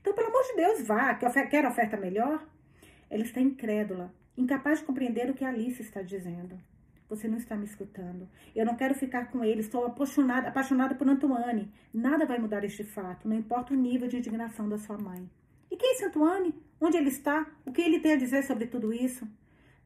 [0.00, 2.46] Então, pelo amor de Deus, vá, que ofer quer oferta melhor?
[3.08, 6.60] Ela está incrédula, incapaz de compreender o que Alice está dizendo.
[7.08, 8.28] Você não está me escutando.
[8.56, 9.60] Eu não quero ficar com ele.
[9.60, 11.70] Estou apaixonada, apaixonada por Antoine.
[11.92, 15.30] Nada vai mudar este fato, não importa o nível de indignação da sua mãe.
[15.70, 16.54] E quem é esse Antoine?
[16.80, 17.46] Onde ele está?
[17.64, 19.28] O que ele tem a dizer sobre tudo isso?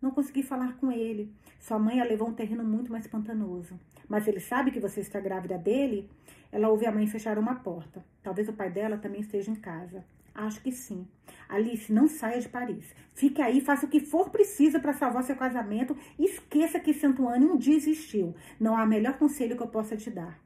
[0.00, 1.32] Não consegui falar com ele.
[1.58, 3.78] Sua mãe a levou a um terreno muito mais pantanoso.
[4.08, 6.08] Mas ele sabe que você está grávida dele?
[6.52, 8.04] Ela ouve a mãe fechar uma porta.
[8.22, 10.04] Talvez o pai dela também esteja em casa.
[10.34, 11.06] Acho que sim.
[11.48, 12.94] Alice, não saia de Paris.
[13.12, 15.96] Fique aí, faça o que for preciso para salvar seu casamento.
[16.16, 18.34] Esqueça que Santuane um dia existiu.
[18.60, 20.38] Não há melhor conselho que eu possa te dar.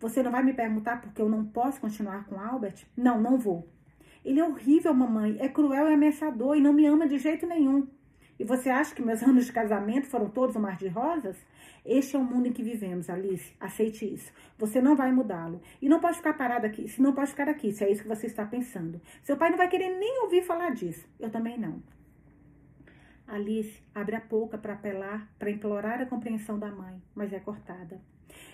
[0.00, 2.84] Você não vai me perguntar por que eu não posso continuar com Albert?
[2.96, 3.68] Não, não vou.
[4.24, 5.36] Ele é horrível, mamãe.
[5.38, 7.86] É cruel e ameaçador e não me ama de jeito nenhum.
[8.38, 11.36] E você acha que meus anos de casamento foram todos um mar de rosas?
[11.84, 13.52] Este é o mundo em que vivemos, Alice.
[13.58, 14.32] Aceite isso.
[14.56, 15.60] Você não vai mudá-lo.
[15.80, 16.88] E não pode ficar parado aqui.
[16.88, 19.00] Se não pode ficar aqui, se é isso que você está pensando.
[19.22, 21.06] Seu pai não vai querer nem ouvir falar disso.
[21.18, 21.82] Eu também não.
[23.26, 28.00] Alice abre a boca para apelar, para implorar a compreensão da mãe, mas é cortada.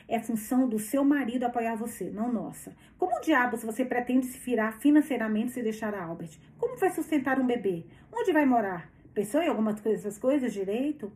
[0.06, 2.74] É função do seu marido apoiar você, não nossa.
[2.96, 6.38] Como diabos você pretende se virar financeiramente se deixar a Albert?
[6.56, 7.84] Como vai sustentar um bebê?
[8.12, 8.90] Onde vai morar?
[9.18, 11.10] Pensou em algumas dessas coisas direito?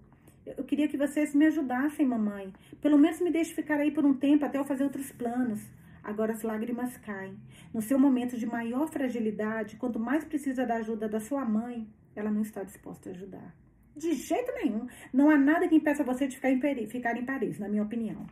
[0.44, 2.53] Eu queria que vocês me ajudassem, mamãe.
[2.80, 5.61] Pelo menos me deixe ficar aí por um tempo até eu fazer outros planos.
[6.03, 7.38] Agora as lágrimas caem.
[7.72, 11.86] No seu momento de maior fragilidade, quanto mais precisa da ajuda da sua mãe,
[12.16, 13.55] ela não está disposta a ajudar.
[13.96, 14.88] De jeito nenhum.
[15.12, 17.84] Não há nada que impeça você de ficar em, Paris, ficar em Paris, na minha
[17.84, 18.26] opinião.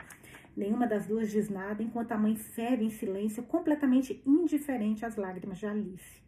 [0.56, 5.58] Nenhuma das duas diz nada, enquanto a mãe ferve em silêncio, completamente indiferente às lágrimas
[5.58, 6.20] de Alice.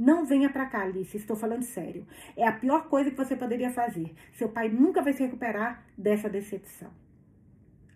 [0.00, 2.06] Não venha para cá, Alice, estou falando sério.
[2.36, 4.14] É a pior coisa que você poderia fazer.
[4.32, 6.92] Seu pai nunca vai se recuperar dessa decepção.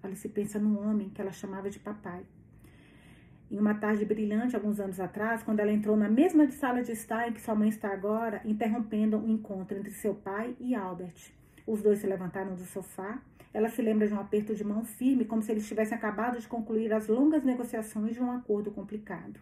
[0.03, 2.26] Alice pensa num homem que ela chamava de papai.
[3.48, 7.28] Em uma tarde brilhante, alguns anos atrás, quando ela entrou na mesma sala de estar
[7.28, 11.32] em que sua mãe está agora, interrompendo um encontro entre seu pai e Albert.
[11.64, 13.22] Os dois se levantaram do sofá.
[13.55, 16.48] Ela se lembra de um aperto de mão firme, como se eles tivessem acabado de
[16.48, 19.38] concluir as longas negociações de um acordo complicado.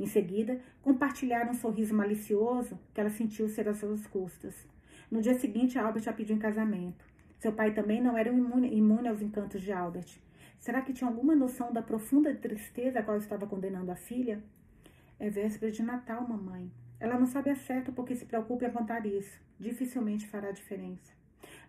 [0.00, 4.66] Em seguida, compartilharam um sorriso malicioso que ela sentiu ser às suas custas.
[5.10, 7.04] No dia seguinte, Albert a pediu em casamento.
[7.38, 10.08] Seu pai também não era imune, imune aos encantos de Albert.
[10.58, 14.42] Será que tinha alguma noção da profunda tristeza a qual estava condenando a filha?
[15.18, 16.72] É véspera de Natal, mamãe.
[16.98, 19.38] Ela não sabe a certo porque se preocupe em apontar isso.
[19.58, 21.12] Dificilmente fará diferença.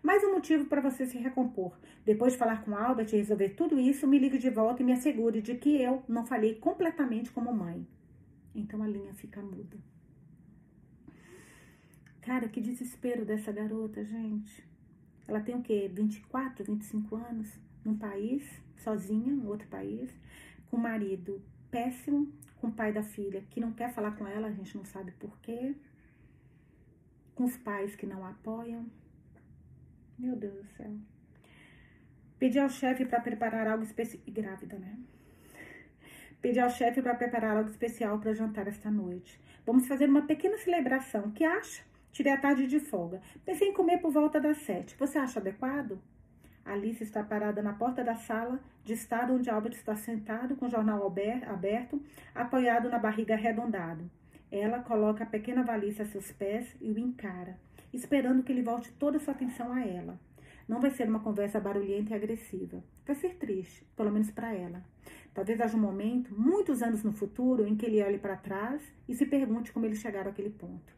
[0.02, 1.76] Mais um motivo para você se recompor.
[2.02, 4.94] Depois de falar com Albert e resolver tudo isso, me ligue de volta e me
[4.94, 7.86] assegure de que eu não falhei completamente como mãe.
[8.54, 9.76] Então a linha fica muda.
[12.20, 14.64] Cara, que desespero dessa garota, gente.
[15.26, 15.90] Ela tem o quê?
[15.92, 17.58] 24, 25 anos?
[17.84, 18.44] Num país,
[18.76, 20.14] sozinha, em outro país,
[20.70, 24.52] com marido péssimo, com o pai da filha que não quer falar com ela, a
[24.52, 25.74] gente não sabe porquê,
[27.34, 28.86] com os pais que não apoiam.
[30.16, 30.96] Meu Deus do céu.
[32.38, 34.22] Pedi ao chefe para preparar algo especial.
[34.26, 34.98] E grávida, né?
[36.42, 39.40] Pedi ao chefe para preparar algo especial para jantar esta noite.
[39.64, 41.30] Vamos fazer uma pequena celebração.
[41.30, 41.84] Que acha?
[42.10, 43.22] Tirei a tarde de folga.
[43.44, 44.96] Pensei em comer por volta das sete.
[44.98, 46.00] Você acha adequado?
[46.64, 50.68] Alice está parada na porta da sala de estar onde Albert está sentado com o
[50.68, 52.02] jornal aberto,
[52.34, 54.10] apoiado na barriga arredondado.
[54.50, 57.56] Ela coloca a pequena valise a seus pés e o encara,
[57.92, 60.18] esperando que ele volte toda a sua atenção a ela.
[60.68, 62.82] Não vai ser uma conversa barulhenta e agressiva.
[63.06, 64.82] Vai ser triste, pelo menos para ela.
[65.34, 69.14] Talvez haja um momento, muitos anos no futuro, em que ele olhe para trás e
[69.14, 70.92] se pergunte como eles chegaram àquele ponto.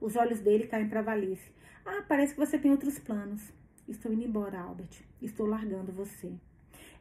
[0.00, 1.52] Os olhos dele caem para Valice.
[1.84, 3.52] Ah, parece que você tem outros planos.
[3.86, 5.02] Estou indo embora, Albert.
[5.20, 6.32] Estou largando você.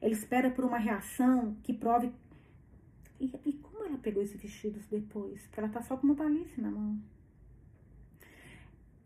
[0.01, 2.12] Ele espera por uma reação que prove.
[3.20, 5.41] E, e como ela pegou esses vestidos depois?
[5.43, 6.99] Porque ela tá só com uma Valice na mão.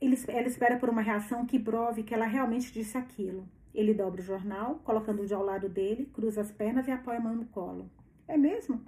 [0.02, 3.48] Ele, ela espera por uma reação que prove que ela realmente disse aquilo.
[3.78, 7.20] Ele dobra o jornal, colocando o de ao lado dele, cruza as pernas e apoia
[7.20, 7.88] a mão no colo.
[8.28, 8.82] É mesmo?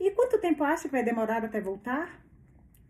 [0.00, 2.20] E quanto tempo acha que vai demorar até voltar?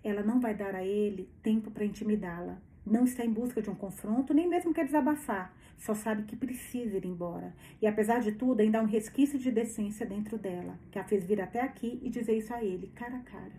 [0.03, 2.57] Ela não vai dar a ele tempo para intimidá-la.
[2.87, 5.55] Não está em busca de um confronto, nem mesmo quer desabafar.
[5.76, 7.55] Só sabe que precisa ir embora.
[7.82, 11.26] E apesar de tudo, ainda há um resquício de decência dentro dela, que a fez
[11.26, 13.53] vir até aqui e dizer isso a ele, cara a cara.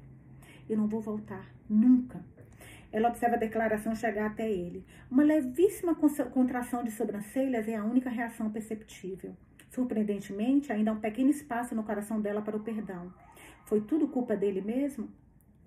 [0.68, 2.26] Eu não vou voltar, nunca.
[2.92, 4.86] Ela observa a declaração chegar até ele.
[5.10, 9.36] Uma levíssima contração de sobrancelhas é a única reação perceptível.
[9.70, 13.14] Surpreendentemente, ainda há um pequeno espaço no coração dela para o perdão.
[13.66, 15.10] Foi tudo culpa dele mesmo?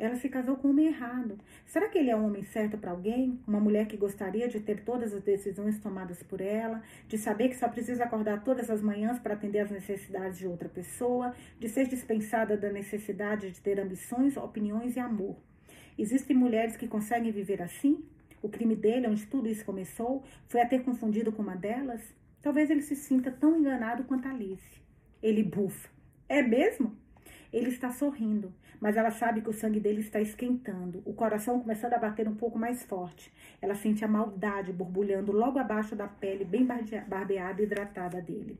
[0.01, 1.39] Ela se casou com o homem errado.
[1.67, 3.39] Será que ele é o homem certo para alguém?
[3.47, 7.57] Uma mulher que gostaria de ter todas as decisões tomadas por ela, de saber que
[7.57, 11.87] só precisa acordar todas as manhãs para atender às necessidades de outra pessoa, de ser
[11.87, 15.37] dispensada da necessidade de ter ambições, opiniões e amor.
[16.01, 18.03] Existem mulheres que conseguem viver assim?
[18.41, 22.01] O crime dele, onde tudo isso começou, foi a ter confundido com uma delas?
[22.41, 24.81] Talvez ele se sinta tão enganado quanto Alice.
[25.23, 25.91] Ele bufa.
[26.27, 26.97] É mesmo?
[27.53, 31.93] Ele está sorrindo, mas ela sabe que o sangue dele está esquentando, o coração começando
[31.93, 33.31] a bater um pouco mais forte.
[33.61, 38.59] Ela sente a maldade borbulhando logo abaixo da pele bem barbeada e hidratada dele.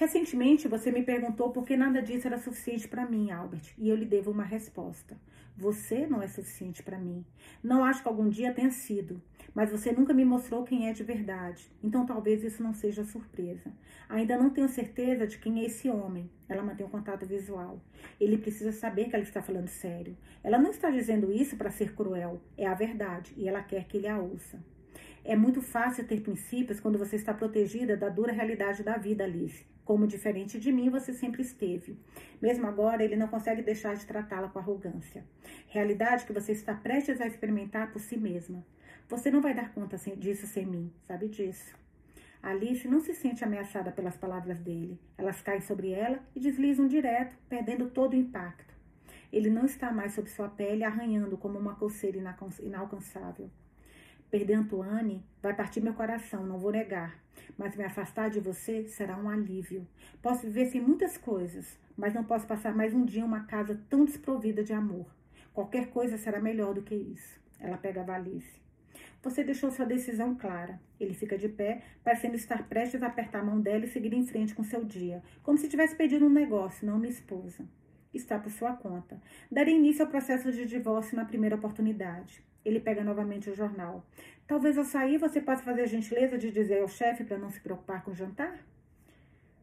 [0.00, 3.94] Recentemente você me perguntou por que nada disso era suficiente para mim, Albert, e eu
[3.94, 5.14] lhe devo uma resposta.
[5.54, 7.22] Você não é suficiente para mim.
[7.62, 9.20] Não acho que algum dia tenha sido,
[9.54, 11.70] mas você nunca me mostrou quem é de verdade.
[11.82, 13.70] Então talvez isso não seja surpresa.
[14.08, 16.30] Ainda não tenho certeza de quem é esse homem.
[16.48, 17.78] Ela mantém um contato visual.
[18.18, 20.16] Ele precisa saber que ela está falando sério.
[20.42, 22.40] Ela não está dizendo isso para ser cruel.
[22.56, 24.58] É a verdade e ela quer que ele a ouça.
[25.22, 29.68] É muito fácil ter princípios quando você está protegida da dura realidade da vida, Alice.
[29.90, 31.98] Como diferente de mim, você sempre esteve.
[32.40, 35.24] Mesmo agora, ele não consegue deixar de tratá-la com arrogância.
[35.66, 38.64] Realidade que você está prestes a experimentar por si mesma.
[39.08, 41.74] Você não vai dar conta disso sem mim, sabe disso.
[42.40, 44.96] Alice não se sente ameaçada pelas palavras dele.
[45.18, 48.72] Elas caem sobre ela e deslizam direto, perdendo todo o impacto.
[49.32, 52.16] Ele não está mais sob sua pele, arranhando como uma coceira
[52.62, 53.50] inalcançável.
[54.30, 57.18] Perder Antoine vai partir meu coração, não vou negar.
[57.56, 59.86] Mas me afastar de você será um alívio.
[60.22, 63.80] Posso viver sem muitas coisas, mas não posso passar mais um dia em uma casa
[63.88, 65.06] tão desprovida de amor.
[65.52, 67.40] Qualquer coisa será melhor do que isso.
[67.58, 68.60] Ela pega a valise.
[69.22, 70.80] Você deixou sua decisão clara.
[70.98, 74.26] Ele fica de pé, parecendo estar prestes a apertar a mão dela e seguir em
[74.26, 77.68] frente com seu dia, como se tivesse pedido um negócio, não uma esposa.
[78.14, 79.20] Está por sua conta.
[79.50, 82.42] Darei início ao processo de divórcio na primeira oportunidade.
[82.64, 84.04] Ele pega novamente o jornal.
[84.46, 87.60] Talvez ao sair você possa fazer a gentileza de dizer ao chefe para não se
[87.60, 88.58] preocupar com o jantar?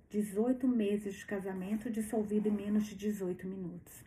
[0.09, 4.03] 18 meses de casamento dissolvido em menos de 18 minutos.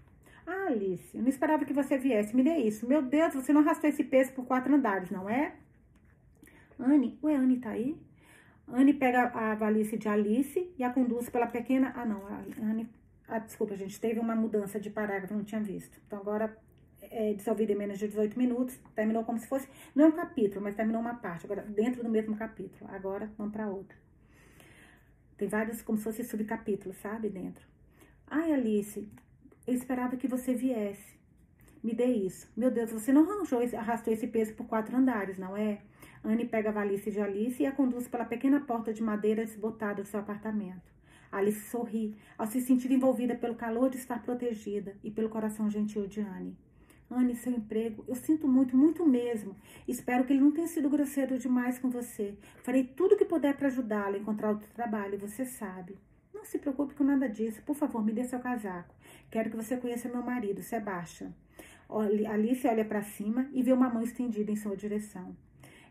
[0.47, 2.35] Ah, Alice, eu não esperava que você viesse.
[2.35, 2.87] Me dê isso.
[2.87, 5.55] Meu Deus, você não arrastou esse peso por quatro andares, não é?
[6.79, 7.97] Anne, ué, Anne tá aí?
[8.67, 11.93] Anne pega a valise de Alice e a conduz pela pequena.
[11.95, 12.89] Ah, não, a Anne.
[13.29, 16.01] Ah, desculpa, gente, teve uma mudança de parágrafo, não tinha visto.
[16.07, 16.57] Então agora
[17.11, 18.79] é dissolvido em menos de 18 minutos.
[18.95, 19.69] Terminou como se fosse.
[19.95, 21.45] Não é um capítulo, mas terminou uma parte.
[21.45, 22.91] Agora, dentro do mesmo capítulo.
[22.91, 23.97] Agora, vamos para outra.
[25.37, 27.29] Tem vários, como se fosse subcapítulos, sabe?
[27.29, 27.67] Dentro.
[28.27, 29.09] Ai, Alice,
[29.67, 31.19] eu esperava que você viesse.
[31.83, 32.51] Me dê isso.
[32.57, 35.81] Meu Deus, você não arranjou, arrastou esse peso por quatro andares, não é?
[36.23, 40.03] Anne pega a valise de Alice e a conduz pela pequena porta de madeira desbotada
[40.03, 40.93] do seu apartamento.
[41.33, 46.07] Alice sorri ao se sentir envolvida pelo calor de estar protegida e pelo coração gentil
[46.07, 46.57] de Anne.
[47.11, 49.57] Anne, seu emprego, eu sinto muito, muito mesmo.
[49.89, 52.35] Espero que ele não tenha sido grosseiro demais com você.
[52.63, 55.99] Farei tudo o que puder para ajudá-lo a encontrar outro trabalho, você sabe.
[56.33, 57.63] Não se preocupe com nada disso.
[57.63, 58.95] Por favor, me dê seu casaco.
[59.31, 61.33] Quero que você conheça meu marido, Sebastian.
[62.31, 65.37] Alice olha para cima e vê uma mão estendida em sua direção.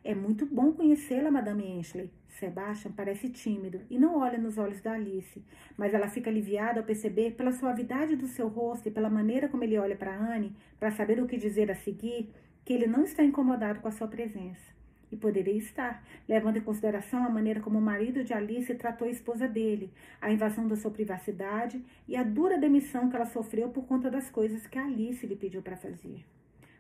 [0.02, 2.10] É muito bom conhecê-la, Madame Ashley.
[2.30, 5.44] Sebastian parece tímido e não olha nos olhos da Alice,
[5.78, 9.64] mas ela fica aliviada ao perceber, pela suavidade do seu rosto e pela maneira como
[9.66, 12.30] ele olha para Anne, para saber o que dizer a seguir,
[12.64, 14.74] que ele não está incomodado com a sua presença.
[15.12, 19.12] E poderia estar, levando em consideração a maneira como o marido de Alice tratou a
[19.12, 19.92] esposa dele,
[20.22, 24.30] a invasão da sua privacidade e a dura demissão que ela sofreu por conta das
[24.30, 26.24] coisas que Alice lhe pediu para fazer.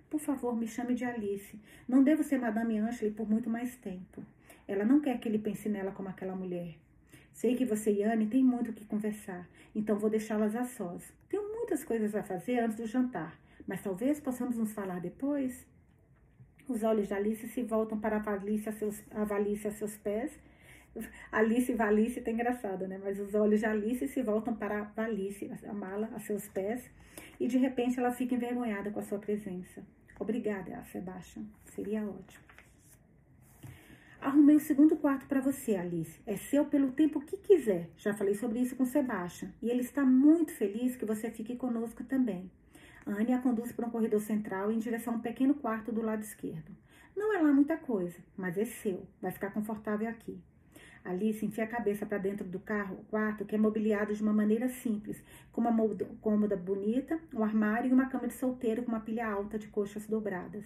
[0.10, 1.60] Por favor, me chame de Alice.
[1.88, 4.24] Não devo ser Madame Ashley por muito mais tempo.
[4.68, 6.76] Ela não quer que ele pense nela como aquela mulher.
[7.32, 11.14] Sei que você e Anne têm muito o que conversar, então vou deixá-las a sós.
[11.30, 15.66] Tenho muitas coisas a fazer antes do jantar, mas talvez possamos nos falar depois.
[16.68, 19.96] Os olhos de Alice se voltam para a Valícia a seus, a Valícia a seus
[19.96, 20.38] pés.
[21.32, 23.00] Alice e Valícia tá engraçado, né?
[23.02, 26.92] Mas os olhos de Alice se voltam para a Valícia, a mala, a seus pés.
[27.40, 29.82] E de repente ela fica envergonhada com a sua presença.
[30.20, 31.46] Obrigada, Sebastian.
[31.66, 32.44] Seria ótimo.
[34.22, 36.20] Arrumei o segundo quarto para você, Alice.
[36.28, 37.90] É seu pelo tempo que quiser.
[37.96, 39.54] Já falei sobre isso com Sebastian.
[39.62, 42.52] E ele está muito feliz que você fique conosco também.
[43.06, 46.22] Anne a conduz para um corredor central em direção a um pequeno quarto do lado
[46.22, 46.76] esquerdo.
[47.16, 49.08] Não é lá muita coisa, mas é seu.
[49.22, 50.38] Vai ficar confortável aqui.
[51.04, 54.68] Alice enfia a cabeça para dentro do carro, quarto que é mobiliado de uma maneira
[54.70, 55.76] simples, com uma
[56.22, 60.06] cômoda bonita, um armário e uma cama de solteiro com uma pilha alta de coxas
[60.06, 60.66] dobradas.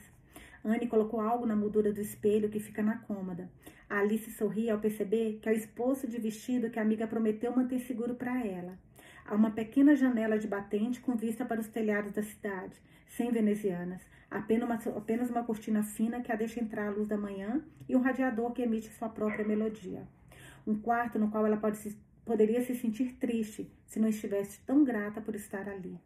[0.65, 3.49] Anne colocou algo na moldura do espelho que fica na cômoda.
[3.89, 7.55] A Alice sorria ao perceber que é o esposo de vestido que a amiga prometeu
[7.55, 8.77] manter seguro para ela.
[9.25, 14.01] Há uma pequena janela de batente com vista para os telhados da cidade, sem venezianas,
[14.29, 17.95] apenas uma, apenas uma cortina fina que a deixa entrar a luz da manhã e
[17.95, 20.07] um radiador que emite sua própria melodia.
[20.65, 24.83] Um quarto no qual ela pode se, poderia se sentir triste se não estivesse tão
[24.83, 25.99] grata por estar ali.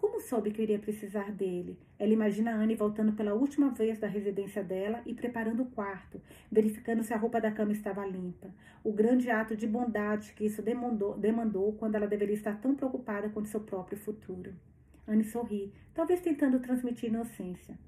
[0.00, 1.78] Como soube que iria precisar dele?
[1.98, 7.02] Ela imagina Anne voltando pela última vez da residência dela e preparando o quarto, verificando
[7.02, 8.48] se a roupa da cama estava limpa.
[8.82, 13.28] O grande ato de bondade que isso demandou, demandou quando ela deveria estar tão preocupada
[13.28, 14.54] com seu próprio futuro.
[15.06, 17.78] Anne sorri, talvez tentando transmitir inocência.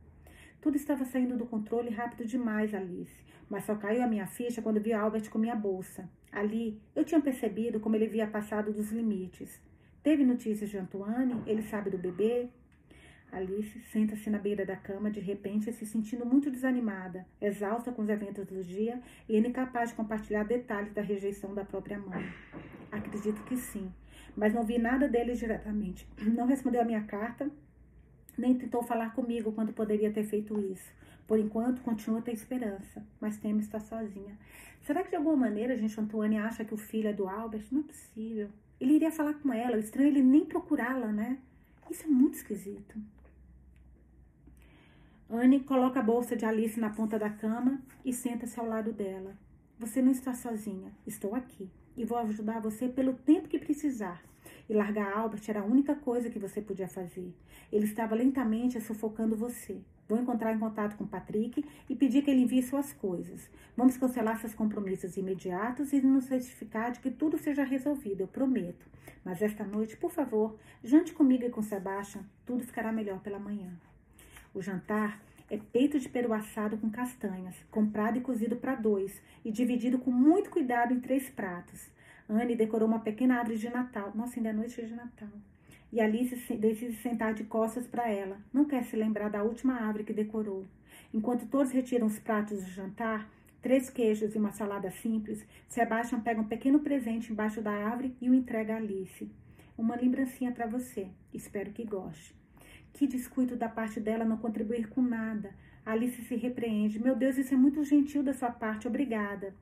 [0.61, 4.81] Tudo estava saindo do controle rápido demais, Alice, mas só caiu a minha ficha quando
[4.81, 6.09] vi Albert com minha bolsa.
[6.33, 9.61] Ali, eu tinha percebido como ele havia passado dos limites.
[10.03, 11.43] Teve notícias de Antoine?
[11.47, 12.49] Ele sabe do bebê?
[13.31, 18.09] Alice senta-se na beira da cama, de repente se sentindo muito desanimada, exausta com os
[18.09, 18.99] eventos do dia
[19.29, 22.25] e incapaz de compartilhar detalhes da rejeição da própria mãe.
[22.91, 23.93] Acredito que sim,
[24.35, 26.09] mas não vi nada dele diretamente.
[26.25, 27.51] Não respondeu a minha carta,
[28.37, 30.91] nem tentou falar comigo quando poderia ter feito isso.
[31.27, 34.39] Por enquanto, continua a ter esperança, mas teme estar sozinha.
[34.83, 37.67] Será que de alguma maneira a gente, Antônia, acha que o filho é do Albert?
[37.71, 38.49] Não é possível.
[38.81, 41.39] Ele iria falar com ela, o estranho é ele nem procurá-la, né?
[41.91, 42.99] Isso é muito esquisito.
[45.31, 49.37] Anne coloca a bolsa de Alice na ponta da cama e senta-se ao lado dela.
[49.79, 54.23] Você não está sozinha, estou aqui e vou ajudar você pelo tempo que precisar.
[54.69, 57.35] E largar Albert era a única coisa que você podia fazer.
[57.71, 59.81] Ele estava lentamente sufocando você.
[60.09, 63.49] Vou encontrar em contato com Patrick e pedir que ele envie suas coisas.
[63.77, 68.87] Vamos cancelar seus compromissos imediatos e nos certificar de que tudo seja resolvido, eu prometo.
[69.25, 73.73] Mas esta noite, por favor, jante comigo e com Sebastian, tudo ficará melhor pela manhã.
[74.53, 79.51] O jantar é peito de peru assado com castanhas, comprado e cozido para dois e
[79.51, 81.91] dividido com muito cuidado em três pratos.
[82.29, 84.13] Anne decorou uma pequena árvore de Natal.
[84.15, 85.29] Nossa, ainda é noite de Natal.
[85.93, 88.39] E Alice decide sentar de costas para ela.
[88.51, 90.65] Não quer se lembrar da última árvore que decorou.
[91.13, 96.41] Enquanto todos retiram os pratos de jantar, três queijos e uma salada simples, Sebastian pega
[96.41, 99.31] um pequeno presente embaixo da árvore e o entrega a Alice.
[99.77, 101.09] Uma lembrancinha para você.
[101.33, 102.35] Espero que goste.
[102.95, 105.55] Que descuido da parte dela não contribuir com nada.
[105.85, 107.03] Alice se repreende.
[107.03, 108.89] Meu Deus, isso é muito gentil da sua parte.
[108.89, 109.55] Obrigada.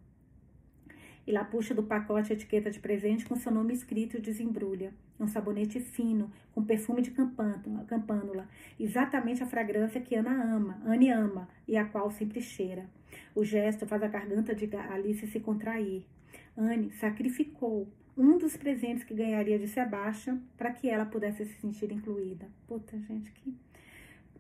[1.31, 4.93] E lá puxa do pacote a etiqueta de presente com seu nome escrito e desembrulha.
[5.17, 8.49] Um sabonete fino, com perfume de campânula.
[8.81, 12.91] Exatamente a fragrância que Ana ama, Anne ama, e a qual sempre cheira.
[13.33, 16.05] O gesto faz a garganta de Alice se contrair.
[16.57, 17.87] Anne sacrificou
[18.19, 22.49] um dos presentes que ganharia de Sebastian para que ela pudesse se sentir incluída.
[22.67, 23.55] Puta, gente, que.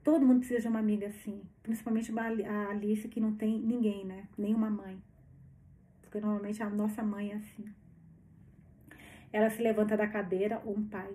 [0.02, 1.40] Todo mundo precisa de uma amiga assim.
[1.62, 4.24] Principalmente a Alice, que não tem ninguém, né?
[4.36, 5.00] Nenhuma mãe
[6.10, 7.64] porque normalmente a nossa mãe é assim.
[9.32, 11.14] Ela se levanta da cadeira, ou um pai,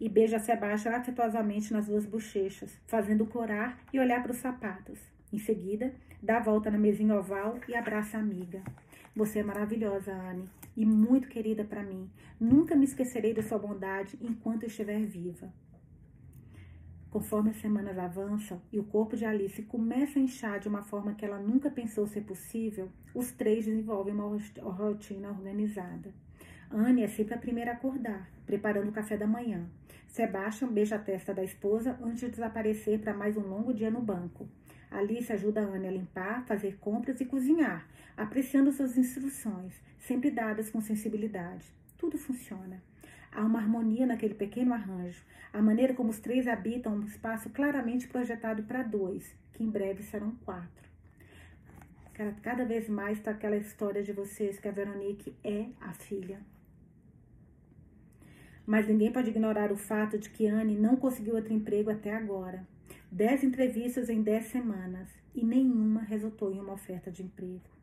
[0.00, 4.98] e beija Sebastião afetuosamente nas duas bochechas, fazendo corar e olhar para os sapatos.
[5.30, 8.62] Em seguida, dá a volta na mesinha oval e abraça a amiga.
[9.14, 12.08] Você é maravilhosa, Anne, e muito querida para mim.
[12.40, 15.52] Nunca me esquecerei da sua bondade enquanto estiver viva.
[17.10, 21.12] Conforme as semanas avançam e o corpo de Alice começa a inchar de uma forma
[21.12, 24.38] que ela nunca pensou ser possível, os três desenvolvem uma
[24.70, 26.14] rotina organizada.
[26.70, 29.68] Anne é sempre a primeira a acordar, preparando o café da manhã.
[30.06, 34.00] Sebastian beija a testa da esposa antes de desaparecer para mais um longo dia no
[34.00, 34.48] banco.
[34.88, 40.80] Alice ajuda Anne a limpar, fazer compras e cozinhar, apreciando suas instruções, sempre dadas com
[40.80, 41.74] sensibilidade.
[41.98, 42.80] Tudo funciona.
[43.32, 48.08] Há uma harmonia naquele pequeno arranjo, a maneira como os três habitam um espaço claramente
[48.08, 50.90] projetado para dois, que em breve serão quatro.
[52.42, 56.40] Cada vez mais está aquela história de vocês que a Veronique é a filha.
[58.66, 62.66] Mas ninguém pode ignorar o fato de que Anne não conseguiu outro emprego até agora.
[63.10, 67.79] Dez entrevistas em dez semanas e nenhuma resultou em uma oferta de emprego.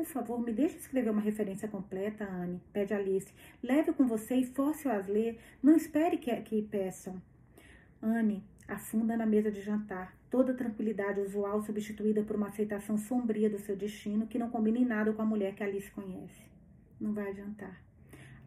[0.00, 3.30] Por favor, me deixe escrever uma referência completa, Anne, pede Alice.
[3.62, 5.38] Leve com você e force-o a ler.
[5.62, 7.20] Não espere que, que peçam.
[8.00, 13.50] Anne afunda na mesa de jantar, toda a tranquilidade usual substituída por uma aceitação sombria
[13.50, 16.46] do seu destino que não combina em nada com a mulher que Alice conhece.
[16.98, 17.78] Não vai adiantar.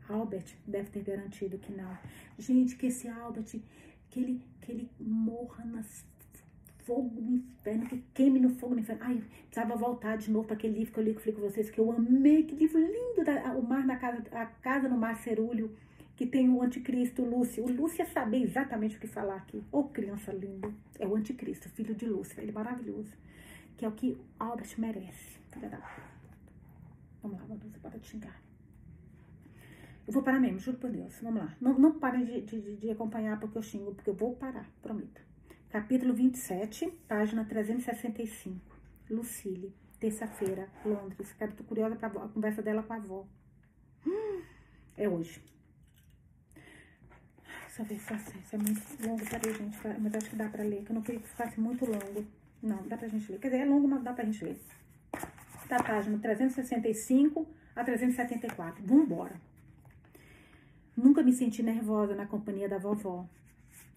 [0.09, 1.95] Albert deve ter garantido que não.
[2.39, 3.61] Gente, que esse Albert,
[4.09, 6.03] que ele, que ele morra nas
[6.85, 9.03] fogo no inferno, que queime no fogo no inferno.
[9.03, 11.49] Ai, precisava voltar de novo para aquele livro que eu li, que eu falei com
[11.49, 14.97] vocês, que eu amei, que livro lindo, da, o mar na casa, a casa no
[14.97, 15.75] mar cerúleo,
[16.15, 17.63] que tem o anticristo Lúcio.
[17.63, 19.57] O Lúcio ia saber exatamente o que falar aqui.
[19.71, 20.71] Ô, oh, criança linda.
[20.99, 23.11] É o anticristo, filho de Lúcio, ele é maravilhoso.
[23.77, 25.39] Que é o que Albert merece.
[25.51, 25.79] Filha da
[27.21, 28.41] Vamos lá, Valduza, para de xingar.
[30.05, 31.17] Eu vou parar mesmo, juro por Deus.
[31.21, 31.55] Vamos lá.
[31.61, 35.21] Não, não parem de, de, de acompanhar porque eu xingo, porque eu vou parar, prometo.
[35.73, 38.61] Capítulo 27, página 365.
[39.09, 41.33] Lucille, terça-feira, Londres.
[41.33, 43.25] Cara, tô curiosa pra a conversa dela com a avó.
[44.95, 45.41] É hoje.
[47.69, 49.25] Só ver se isso é muito longo.
[49.27, 49.75] Peraí, gente.
[49.99, 52.23] Mas acho que dá pra ler, que eu não queria que ficasse muito longo.
[52.61, 53.39] Não, dá pra gente ler.
[53.39, 54.61] Quer dizer, é longo, mas dá pra gente ler.
[55.67, 58.85] Da página 365 a 374.
[58.85, 59.41] Vambora.
[60.95, 63.27] Nunca me senti nervosa na companhia da vovó.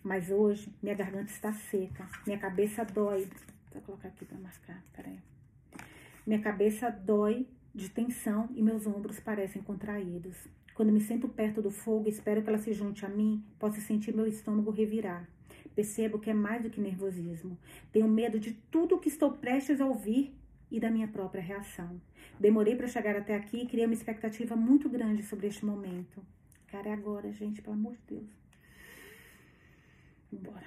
[0.06, 3.28] Mas hoje minha garganta está seca, minha cabeça dói.
[3.72, 5.18] Vou colocar aqui para marcar, peraí.
[6.24, 10.36] Minha cabeça dói de tensão e meus ombros parecem contraídos.
[10.76, 14.14] Quando me sento perto do fogo, espero que ela se junte a mim, possa sentir
[14.14, 15.28] meu estômago revirar.
[15.74, 17.58] Percebo que é mais do que nervosismo.
[17.90, 20.32] Tenho medo de tudo que estou prestes a ouvir
[20.70, 22.00] e da minha própria reação.
[22.38, 26.22] Demorei para chegar até aqui e criei uma expectativa muito grande sobre este momento.
[26.68, 28.45] Cara, é agora, gente, pelo amor de Deus.
[30.32, 30.66] Bora.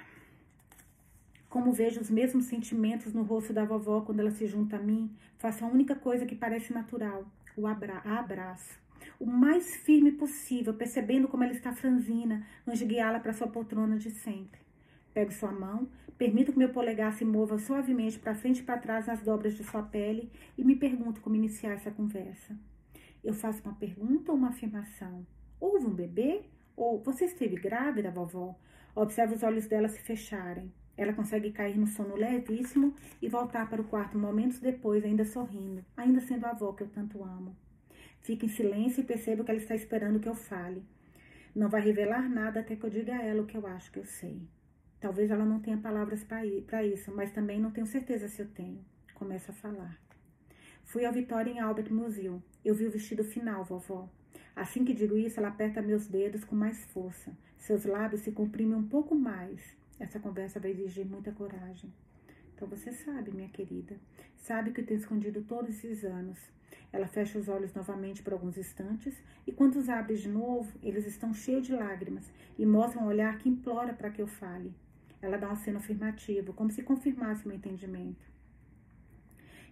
[1.48, 5.10] Como vejo os mesmos sentimentos no rosto da vovó quando ela se junta a mim,
[5.36, 7.26] faço a única coisa que parece natural,
[7.56, 8.78] o abra abraço.
[9.18, 13.98] O mais firme possível, percebendo como ela está franzina, antes de guiá-la para sua poltrona
[13.98, 14.60] de sempre.
[15.12, 19.06] Pego sua mão, permito que meu polegar se mova suavemente para frente e para trás
[19.06, 22.56] nas dobras de sua pele e me pergunto como iniciar essa conversa.
[23.22, 25.26] Eu faço uma pergunta ou uma afirmação?
[25.58, 26.42] Houve um bebê?
[26.76, 28.56] Ou você esteve grávida, vovó?
[28.94, 30.72] Observo os olhos dela se fecharem.
[30.96, 35.84] Ela consegue cair no sono levíssimo e voltar para o quarto momentos depois, ainda sorrindo,
[35.96, 37.56] ainda sendo a avó que eu tanto amo.
[38.20, 40.84] Fico em silêncio e percebo que ela está esperando que eu fale.
[41.54, 43.98] Não vai revelar nada até que eu diga a ela o que eu acho que
[43.98, 44.46] eu sei.
[45.00, 48.84] Talvez ela não tenha palavras para isso, mas também não tenho certeza se eu tenho.
[49.14, 49.98] Começo a falar.
[50.84, 52.42] Fui ao Vitória em Albert Museum.
[52.64, 54.08] Eu vi o vestido final, vovó.
[54.60, 57.32] Assim que digo isso, ela aperta meus dedos com mais força.
[57.56, 59.58] Seus lábios se comprimem um pouco mais.
[59.98, 61.90] Essa conversa vai exigir muita coragem.
[62.54, 63.96] Então você sabe, minha querida.
[64.36, 66.38] Sabe que tenho escondido todos esses anos.
[66.92, 69.16] Ela fecha os olhos novamente por alguns instantes
[69.46, 73.38] e quando os abre de novo, eles estão cheios de lágrimas e mostram um olhar
[73.38, 74.74] que implora para que eu fale.
[75.22, 78.26] Ela dá um aceno afirmativo, como se confirmasse meu entendimento.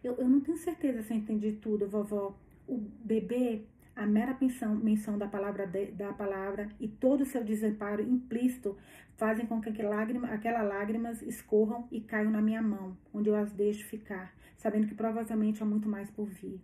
[0.03, 2.35] Eu, eu não tenho certeza se eu entendi tudo, vovó.
[2.67, 3.67] O bebê
[3.99, 8.77] a mera menção, menção da, palavra de, da palavra e todo o seu desamparo implícito
[9.17, 13.53] fazem com que lágrima, aquelas lágrimas escorram e caiam na minha mão, onde eu as
[13.53, 16.61] deixo ficar, sabendo que provavelmente há muito mais por vir.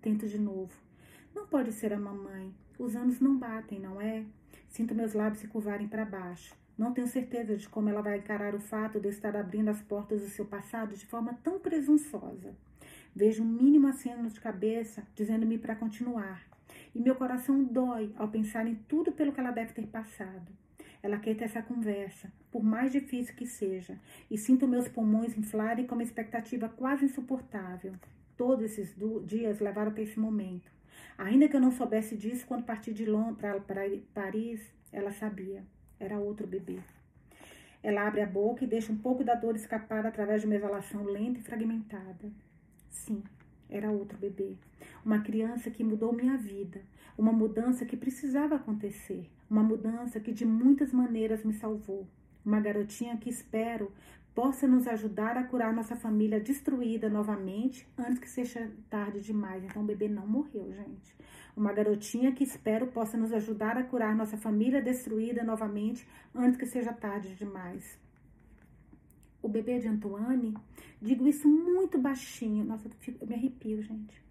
[0.00, 0.72] Tento de novo.
[1.32, 2.52] Não pode ser a mamãe.
[2.76, 4.24] Os anos não batem, não é?
[4.68, 6.56] Sinto meus lábios se curvarem para baixo.
[6.76, 9.80] Não tenho certeza de como ela vai encarar o fato de eu estar abrindo as
[9.80, 12.56] portas do seu passado de forma tão presunçosa.
[13.14, 16.42] Vejo um mínimo aceno de cabeça dizendo-me para continuar,
[16.94, 20.52] e meu coração dói ao pensar em tudo pelo que ela deve ter passado.
[21.02, 23.98] Ela quer ter essa conversa, por mais difícil que seja,
[24.30, 27.94] e sinto meus pulmões inflarem com uma expectativa quase insuportável.
[28.36, 28.94] Todos esses
[29.26, 30.70] dias levaram até esse momento.
[31.18, 33.60] Ainda que eu não soubesse disso quando parti de Londres para
[34.14, 34.60] Paris,
[34.92, 35.64] ela sabia.
[35.98, 36.78] Era outro bebê.
[37.82, 41.02] Ela abre a boca e deixa um pouco da dor escapar através de uma exalação
[41.04, 42.30] lenta e fragmentada.
[42.88, 43.22] Sim,
[43.68, 44.56] era outro bebê.
[45.04, 46.82] Uma criança que mudou minha vida.
[47.16, 49.30] Uma mudança que precisava acontecer.
[49.50, 52.06] Uma mudança que de muitas maneiras me salvou.
[52.44, 53.92] Uma garotinha que espero
[54.34, 59.62] possa nos ajudar a curar nossa família destruída novamente antes que seja tarde demais.
[59.64, 61.14] Então o bebê não morreu, gente.
[61.56, 66.66] Uma garotinha que espero possa nos ajudar a curar nossa família destruída novamente antes que
[66.66, 68.00] seja tarde demais
[69.42, 70.54] o bebê de Antoine,
[71.00, 72.88] digo isso muito baixinho, nossa,
[73.20, 74.22] eu me arrepio, gente,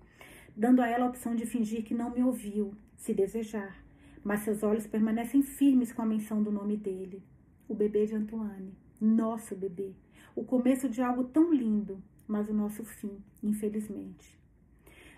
[0.55, 3.75] dando a ela a opção de fingir que não me ouviu, se desejar,
[4.23, 7.23] mas seus olhos permanecem firmes com a menção do nome dele.
[7.67, 9.93] O bebê de Antoine, nosso bebê,
[10.35, 14.39] o começo de algo tão lindo, mas o nosso fim, infelizmente.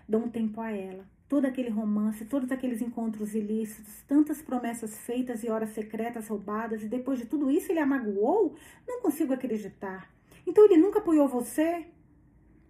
[0.08, 5.42] Dou um tempo a ela, todo aquele romance, todos aqueles encontros ilícitos, tantas promessas feitas
[5.42, 8.56] e horas secretas roubadas, e depois de tudo isso ele a magoou?
[8.86, 10.12] Não consigo acreditar.
[10.46, 11.86] Então ele nunca apoiou você?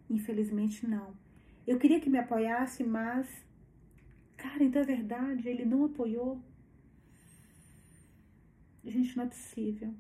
[0.09, 1.15] Infelizmente não.
[1.67, 3.27] Eu queria que me apoiasse, mas.
[4.37, 6.41] Cara, então é verdade, ele não apoiou.
[8.85, 9.95] Gente, não é possível.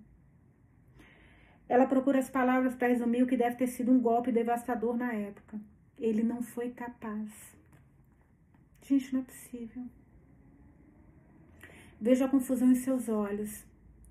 [1.66, 5.12] Ela procura as palavras para resumir o que deve ter sido um golpe devastador na
[5.14, 5.58] época.
[5.98, 7.56] Ele não foi capaz.
[8.82, 9.84] Gente, não é possível.
[11.98, 13.64] Vejo a confusão em seus olhos.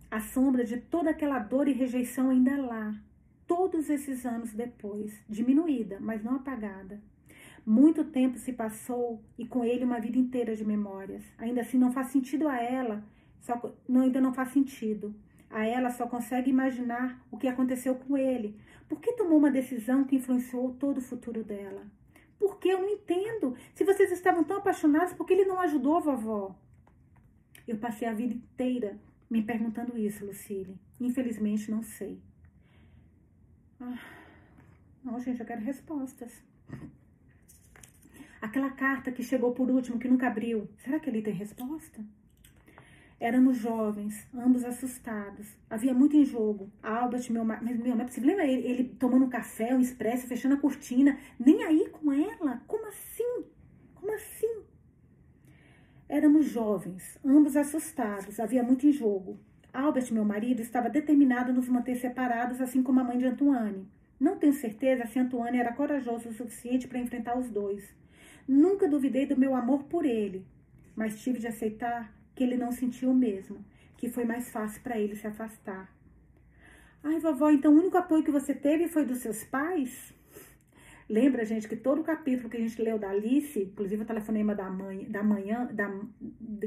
[0.09, 2.95] A sombra de toda aquela dor e rejeição ainda lá,
[3.45, 6.99] todos esses anos depois, diminuída, mas não apagada.
[7.65, 11.23] Muito tempo se passou e com ele uma vida inteira de memórias.
[11.37, 13.03] Ainda assim não faz sentido a ela,
[13.39, 15.15] só, não, ainda não faz sentido.
[15.49, 18.59] A ela só consegue imaginar o que aconteceu com ele.
[18.89, 21.85] Por que tomou uma decisão que influenciou todo o futuro dela?
[22.39, 23.55] Porque eu não entendo.
[23.73, 26.55] Se vocês estavam tão apaixonados, por que ele não ajudou a vovó?
[27.67, 28.99] Eu passei a vida inteira
[29.29, 30.77] me perguntando isso, Lucille.
[30.99, 32.19] Infelizmente, não sei.
[33.79, 33.99] Ah,
[35.03, 36.43] não, gente, eu quero respostas.
[38.43, 40.67] Aquela carta que chegou por último, que nunca abriu.
[40.79, 42.03] Será que ele tem resposta?
[43.17, 45.47] Éramos jovens, ambos assustados.
[45.69, 46.69] Havia muito em jogo.
[46.83, 48.27] Albert, meu mas meu, não é possível.
[48.31, 52.61] Lembra ele, ele tomando um café, um expresso, fechando a cortina, nem aí com ela?
[52.67, 53.45] Como assim?
[53.95, 54.63] Como assim?
[56.09, 58.41] Éramos jovens, ambos assustados.
[58.41, 59.39] Havia muito em jogo.
[59.73, 63.87] Albert, meu marido, estava determinado a nos manter separados, assim como a mãe de Antoine.
[64.19, 68.02] Não tenho certeza se Antoine era corajoso o suficiente para enfrentar os dois.
[68.47, 70.45] Nunca duvidei do meu amor por ele,
[70.95, 73.63] mas tive de aceitar que ele não sentiu o mesmo,
[73.97, 75.89] que foi mais fácil para ele se afastar.
[77.03, 80.13] Ai, vovó, então o único apoio que você teve foi dos seus pais?
[81.09, 84.55] Lembra, gente, que todo o capítulo que a gente leu da Alice, inclusive o telefonema
[84.55, 85.89] da mãe, da manhã, da,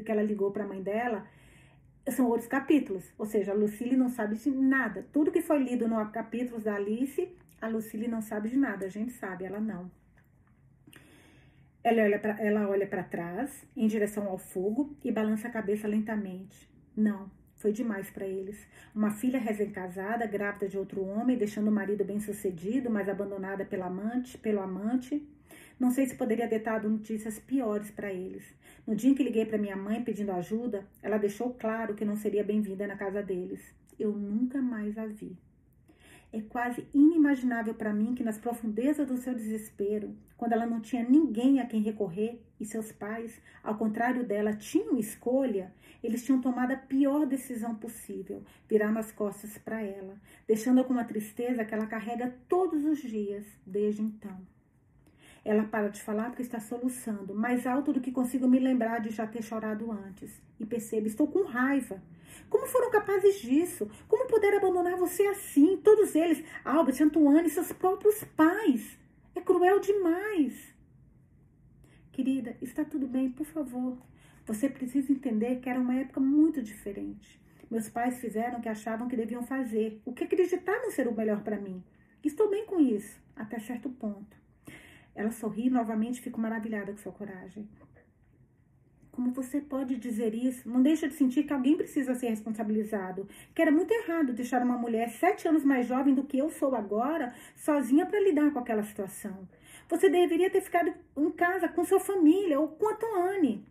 [0.00, 1.26] que ela ligou para a mãe dela,
[2.10, 3.12] são outros capítulos.
[3.18, 5.06] Ou seja, a Lucille não sabe de nada.
[5.12, 7.28] Tudo que foi lido no capítulos da Alice,
[7.60, 8.86] a Lucille não sabe de nada.
[8.86, 9.90] A gente sabe, ela não.
[11.88, 16.68] Ela olha para trás, em direção ao fogo, e balança a cabeça lentamente.
[16.96, 18.66] Não, foi demais para eles.
[18.92, 24.36] Uma filha recém-casada, grávida de outro homem, deixando o marido bem-sucedido, mas abandonada pela amante,
[24.36, 25.24] pelo amante.
[25.78, 28.42] Não sei se poderia ter dado notícias piores para eles.
[28.84, 32.16] No dia em que liguei para minha mãe pedindo ajuda, ela deixou claro que não
[32.16, 33.60] seria bem-vinda na casa deles.
[33.96, 35.38] Eu nunca mais a vi.
[36.36, 41.02] É quase inimaginável para mim que, nas profundezas do seu desespero, quando ela não tinha
[41.02, 45.72] ninguém a quem recorrer e seus pais, ao contrário dela, tinham escolha,
[46.04, 51.06] eles tinham tomado a pior decisão possível, virando as costas para ela, deixando-a com uma
[51.06, 54.38] tristeza que ela carrega todos os dias desde então.
[55.46, 59.10] Ela para de falar porque está soluçando, mais alto do que consigo me lembrar de
[59.10, 60.42] já ter chorado antes.
[60.58, 62.02] E percebo, estou com raiva.
[62.50, 63.88] Como foram capazes disso?
[64.08, 65.76] Como puderam abandonar você assim?
[65.76, 68.98] Todos eles, Albert, Antoine, seus próprios pais.
[69.36, 70.74] É cruel demais.
[72.10, 73.96] Querida, está tudo bem, por favor.
[74.46, 77.40] Você precisa entender que era uma época muito diferente.
[77.70, 81.44] Meus pais fizeram o que achavam que deviam fazer, o que acreditavam ser o melhor
[81.44, 81.84] para mim.
[82.24, 84.45] Estou bem com isso, até certo ponto.
[85.16, 87.66] Ela sorri novamente e fico maravilhada com sua coragem.
[89.10, 90.68] Como você pode dizer isso?
[90.68, 93.26] Não deixa de sentir que alguém precisa ser responsabilizado.
[93.54, 96.74] Que era muito errado deixar uma mulher sete anos mais jovem do que eu sou
[96.74, 99.48] agora, sozinha para lidar com aquela situação.
[99.88, 103.64] Você deveria ter ficado em casa com sua família ou com a Toane.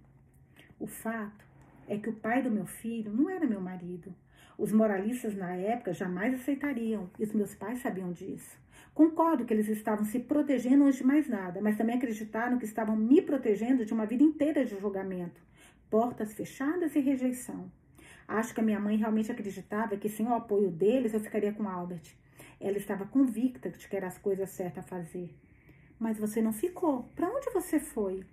[0.79, 1.45] O fato
[1.87, 4.15] é que o pai do meu filho não era meu marido.
[4.57, 8.57] Os moralistas na época jamais aceitariam, e os meus pais sabiam disso.
[8.95, 12.95] Concordo que eles estavam se protegendo antes de mais nada, mas também acreditaram que estavam
[12.95, 15.41] me protegendo de uma vida inteira de julgamento,
[15.89, 17.69] portas fechadas e rejeição.
[18.25, 21.67] Acho que a minha mãe realmente acreditava que sem o apoio deles eu ficaria com
[21.67, 22.15] Albert.
[22.57, 25.29] Ela estava convicta de que era as coisas certas a fazer.
[25.99, 27.03] Mas você não ficou.
[27.17, 28.23] Para onde você foi?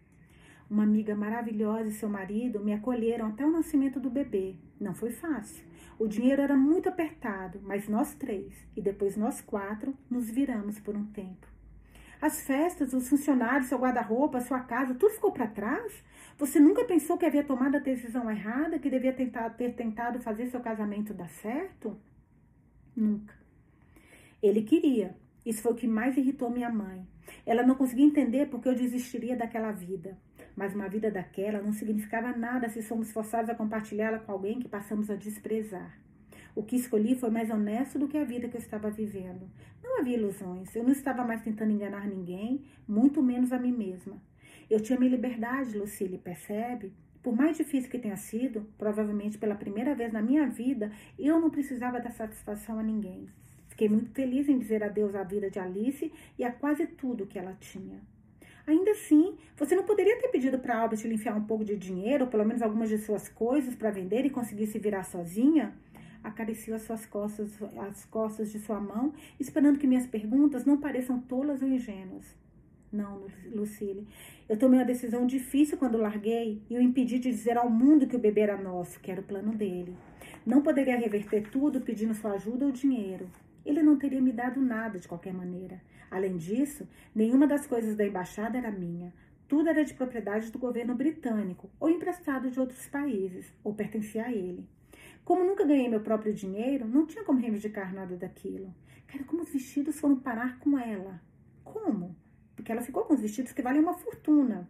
[0.70, 4.54] Uma amiga maravilhosa e seu marido me acolheram até o nascimento do bebê.
[4.80, 5.64] Não foi fácil.
[6.02, 10.96] O dinheiro era muito apertado, mas nós três, e depois nós quatro, nos viramos por
[10.96, 11.46] um tempo.
[12.20, 15.92] As festas, os funcionários, seu guarda-roupa, sua casa, tudo ficou para trás?
[16.36, 20.48] Você nunca pensou que havia tomado a decisão errada, que devia tentar, ter tentado fazer
[20.48, 21.96] seu casamento dar certo?
[22.96, 23.36] Nunca.
[24.42, 25.16] Ele queria.
[25.46, 27.06] Isso foi o que mais irritou minha mãe.
[27.46, 30.18] Ela não conseguia entender porque eu desistiria daquela vida.
[30.56, 34.68] Mas uma vida daquela não significava nada se somos forçados a compartilhá-la com alguém que
[34.68, 35.98] passamos a desprezar.
[36.54, 39.48] O que escolhi foi mais honesto do que a vida que eu estava vivendo.
[39.82, 40.74] Não havia ilusões.
[40.76, 44.20] Eu não estava mais tentando enganar ninguém, muito menos a mim mesma.
[44.68, 46.92] Eu tinha minha liberdade, Lucille, percebe?
[47.22, 51.50] Por mais difícil que tenha sido, provavelmente pela primeira vez na minha vida, eu não
[51.50, 53.28] precisava dar satisfação a ninguém.
[53.68, 57.38] Fiquei muito feliz em dizer adeus à vida de Alice e a quase tudo que
[57.38, 58.00] ela tinha.
[58.66, 62.24] Ainda assim, você não poderia ter pedido para Albert lhe enfiar um pouco de dinheiro,
[62.24, 65.74] ou pelo menos algumas de suas coisas, para vender e conseguir se virar sozinha?
[66.22, 71.20] Acariciou as suas costas, as costas de sua mão, esperando que minhas perguntas não pareçam
[71.20, 72.36] tolas ou ingênuas.
[72.92, 74.06] Não, Lucille.
[74.46, 78.14] Eu tomei uma decisão difícil quando larguei e o impedi de dizer ao mundo que
[78.14, 79.96] o bebê era nosso, que era o plano dele.
[80.44, 83.28] Não poderia reverter tudo pedindo sua ajuda ou dinheiro.
[83.64, 85.80] Ele não teria me dado nada de qualquer maneira.
[86.12, 89.14] Além disso, nenhuma das coisas da embaixada era minha.
[89.48, 94.30] Tudo era de propriedade do governo britânico, ou emprestado de outros países, ou pertencia a
[94.30, 94.68] ele.
[95.24, 98.74] Como nunca ganhei meu próprio dinheiro, não tinha como reivindicar nada daquilo.
[99.06, 101.18] Cara, como os vestidos foram parar com ela?
[101.64, 102.14] Como?
[102.54, 104.68] Porque ela ficou com os vestidos que valem uma fortuna.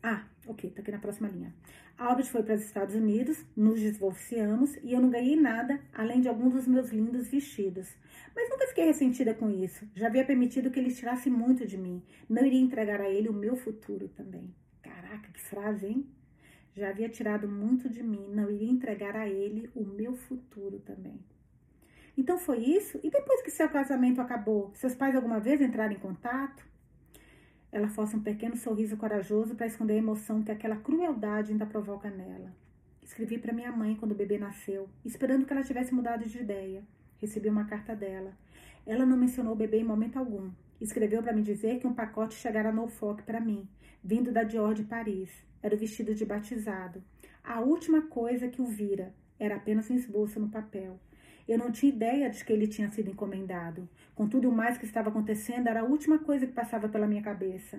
[0.00, 1.52] Ah, ok, tá aqui na próxima linha.
[2.02, 6.28] Albert foi para os Estados Unidos, nos divorciamos e eu não ganhei nada além de
[6.28, 7.88] alguns dos meus lindos vestidos.
[8.34, 9.86] Mas nunca fiquei ressentida com isso.
[9.94, 12.02] Já havia permitido que ele tirasse muito de mim.
[12.28, 14.52] Não iria entregar a ele o meu futuro também.
[14.82, 16.06] Caraca, que frase, hein?
[16.74, 18.26] Já havia tirado muito de mim.
[18.30, 21.20] Não iria entregar a ele o meu futuro também.
[22.18, 22.98] Então foi isso?
[23.04, 26.71] E depois que seu casamento acabou, seus pais alguma vez entraram em contato?
[27.72, 32.10] Ela força um pequeno sorriso corajoso para esconder a emoção que aquela crueldade ainda provoca
[32.10, 32.54] nela.
[33.02, 36.84] Escrevi para minha mãe quando o bebê nasceu, esperando que ela tivesse mudado de ideia.
[37.18, 38.36] Recebi uma carta dela.
[38.84, 40.50] Ela não mencionou o bebê em momento algum.
[40.78, 43.66] Escreveu para me dizer que um pacote chegara no foco para mim,
[44.04, 45.30] vindo da Dior de Paris.
[45.62, 47.02] Era o vestido de batizado.
[47.42, 51.00] A última coisa que o vira era apenas um esboço no papel.
[51.52, 53.86] Eu não tinha ideia de que ele tinha sido encomendado.
[54.14, 57.78] Com tudo mais que estava acontecendo, era a última coisa que passava pela minha cabeça.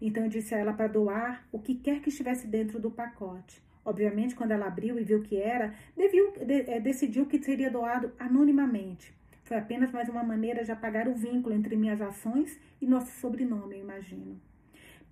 [0.00, 3.62] Então eu disse a ela para doar o que quer que estivesse dentro do pacote.
[3.84, 7.70] Obviamente, quando ela abriu e viu o que era, deviu, de, é, decidiu que seria
[7.70, 9.12] doado anonimamente.
[9.44, 13.76] Foi apenas mais uma maneira de apagar o vínculo entre minhas ações e nosso sobrenome,
[13.76, 14.40] eu imagino.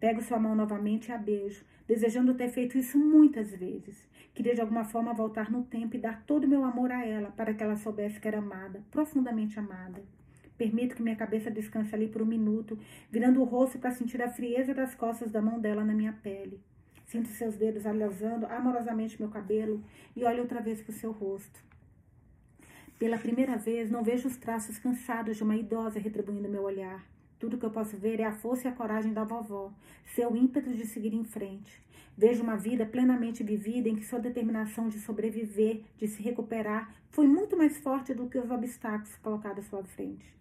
[0.01, 4.09] Pego sua mão novamente e a beijo, desejando ter feito isso muitas vezes.
[4.39, 7.33] Queria de alguma forma voltar no tempo e dar todo o meu amor a ela,
[7.33, 10.01] para que ela soubesse que era amada, profundamente amada.
[10.57, 12.79] Permito que minha cabeça descanse ali por um minuto,
[13.11, 16.61] virando o rosto para sentir a frieza das costas da mão dela na minha pele.
[17.05, 19.83] Sinto seus dedos alosando amorosamente meu cabelo
[20.15, 21.61] e olho outra vez para o seu rosto.
[22.97, 27.05] Pela primeira vez, não vejo os traços cansados de uma idosa retribuindo meu olhar.
[27.41, 29.73] Tudo que eu posso ver é a força e a coragem da vovó,
[30.15, 31.83] seu ímpeto de seguir em frente.
[32.19, 37.29] Vejo uma vida plenamente vivida em que sua determinação de sobreviver, de se recuperar, foi
[37.29, 40.35] muito mais forte do que os obstáculos colocados à sua frente.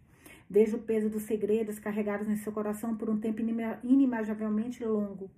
[0.50, 3.44] Vejo o peso dos segredos carregados em seu coração por um tempo
[3.84, 5.30] inimaginavelmente longo.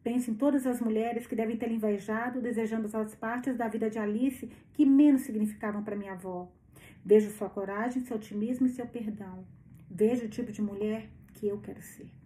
[0.00, 3.98] Penso em todas as mulheres que devem ter invejado, desejando as partes da vida de
[3.98, 6.48] Alice que menos significavam para minha avó.
[7.04, 9.44] Vejo sua coragem, seu otimismo e seu perdão.
[9.90, 12.19] Vejo o tipo de mulher que eu quero ser.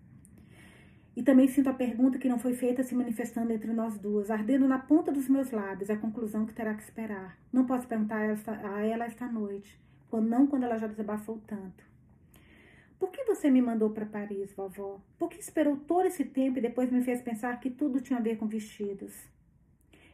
[1.17, 4.67] E também sinto a pergunta que não foi feita se manifestando entre nós duas, ardendo
[4.67, 7.39] na ponta dos meus lábios, a conclusão que terá que esperar.
[7.53, 8.21] Não posso perguntar
[8.65, 9.79] a ela esta noite,
[10.13, 11.85] não quando ela já desabafou tanto.
[12.99, 15.01] Por que você me mandou para Paris, vovó?
[15.19, 18.23] Por que esperou todo esse tempo e depois me fez pensar que tudo tinha a
[18.23, 19.13] ver com vestidos?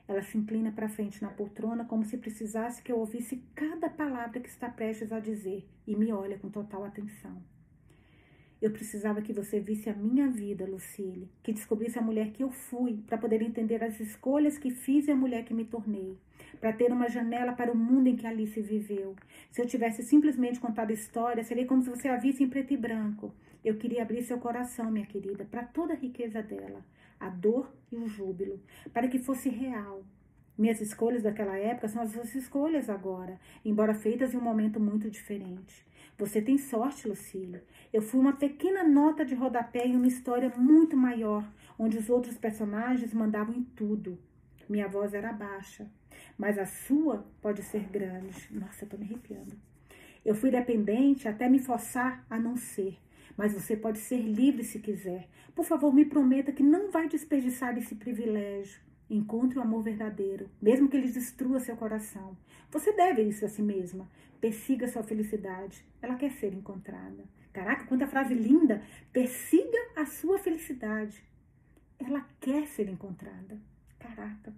[0.08, 4.40] Ela se inclina para frente na poltrona como se precisasse que eu ouvisse cada palavra
[4.40, 7.40] que está prestes a dizer e me olha com total atenção.
[8.60, 12.50] Eu precisava que você visse a minha vida, Lucille, que descobrisse a mulher que eu
[12.50, 16.18] fui, para poder entender as escolhas que fiz e a mulher que me tornei,
[16.60, 19.16] para ter uma janela para o mundo em que Alice viveu.
[19.50, 22.74] Se eu tivesse simplesmente contado a história, seria como se você a visse em preto
[22.74, 23.32] e branco.
[23.64, 26.84] Eu queria abrir seu coração, minha querida, para toda a riqueza dela
[27.20, 28.58] a dor e o júbilo,
[28.94, 30.02] para que fosse real.
[30.56, 35.10] Minhas escolhas daquela época são as suas escolhas agora, embora feitas em um momento muito
[35.10, 35.86] diferente.
[36.20, 37.64] Você tem sorte, Lucília.
[37.90, 41.42] Eu fui uma pequena nota de rodapé em uma história muito maior,
[41.78, 44.18] onde os outros personagens mandavam em tudo.
[44.68, 45.90] Minha voz era baixa,
[46.36, 48.48] mas a sua pode ser grande.
[48.50, 49.56] Nossa, eu tô me arrepiando.
[50.22, 52.98] Eu fui dependente até me forçar a não ser
[53.34, 55.26] mas você pode ser livre se quiser.
[55.54, 58.82] Por favor, me prometa que não vai desperdiçar esse privilégio.
[59.08, 62.36] Encontre o amor verdadeiro, mesmo que ele destrua seu coração.
[62.70, 64.06] Você deve isso a si mesma.
[64.40, 65.84] Persiga sua felicidade.
[66.00, 67.24] Ela quer ser encontrada.
[67.52, 68.82] Caraca, quanta frase linda!
[69.12, 71.22] Persiga a sua felicidade.
[71.98, 73.60] Ela quer ser encontrada.
[73.98, 74.54] Caraca.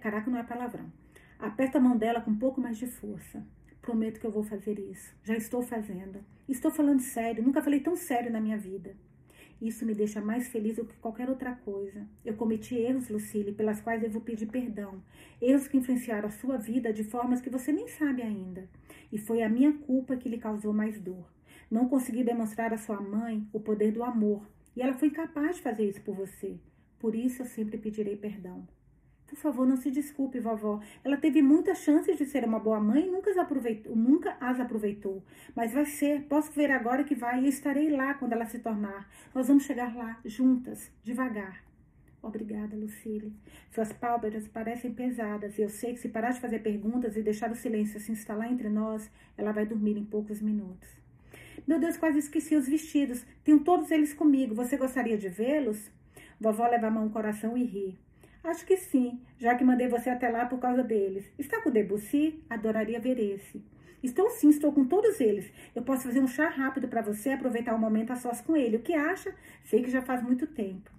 [0.00, 0.92] Caraca, não é palavrão.
[1.38, 3.44] Aperta a mão dela com um pouco mais de força.
[3.82, 5.14] Prometo que eu vou fazer isso.
[5.24, 6.24] Já estou fazendo.
[6.48, 7.42] Estou falando sério.
[7.42, 8.94] Nunca falei tão sério na minha vida.
[9.60, 12.06] Isso me deixa mais feliz do que qualquer outra coisa.
[12.24, 15.02] Eu cometi erros, Lucille, pelas quais devo pedir perdão.
[15.42, 18.68] Erros que influenciaram a sua vida de formas que você nem sabe ainda.
[19.10, 21.28] E foi a minha culpa que lhe causou mais dor.
[21.68, 24.48] Não consegui demonstrar à sua mãe o poder do amor.
[24.76, 26.56] E ela foi incapaz de fazer isso por você.
[27.00, 28.66] Por isso eu sempre pedirei perdão.
[29.28, 30.80] Por favor, não se desculpe, vovó.
[31.04, 34.58] Ela teve muitas chances de ser uma boa mãe e nunca as aproveitou, nunca as
[34.58, 35.22] aproveitou.
[35.54, 39.06] Mas vai ser, posso ver agora que vai e estarei lá quando ela se tornar.
[39.34, 41.62] Nós vamos chegar lá, juntas, devagar.
[42.22, 43.32] Obrigada, Lucille.
[43.70, 47.50] Suas pálpebras parecem pesadas e eu sei que se parar de fazer perguntas e deixar
[47.52, 50.88] o silêncio se instalar entre nós, ela vai dormir em poucos minutos.
[51.66, 53.24] Meu Deus, quase esqueci os vestidos.
[53.44, 54.54] Tenho todos eles comigo.
[54.54, 55.90] Você gostaria de vê-los?
[56.40, 58.07] Vovó leva a mão no coração e ri.
[58.42, 61.30] Acho que sim, já que mandei você até lá por causa deles.
[61.38, 62.42] Está com Debussy?
[62.48, 63.62] Adoraria ver esse.
[64.02, 65.52] Estou sim, estou com todos eles.
[65.74, 68.56] Eu posso fazer um chá rápido para você aproveitar o um momento a sós com
[68.56, 68.76] ele.
[68.76, 69.34] O que acha?
[69.64, 70.90] Sei que já faz muito tempo.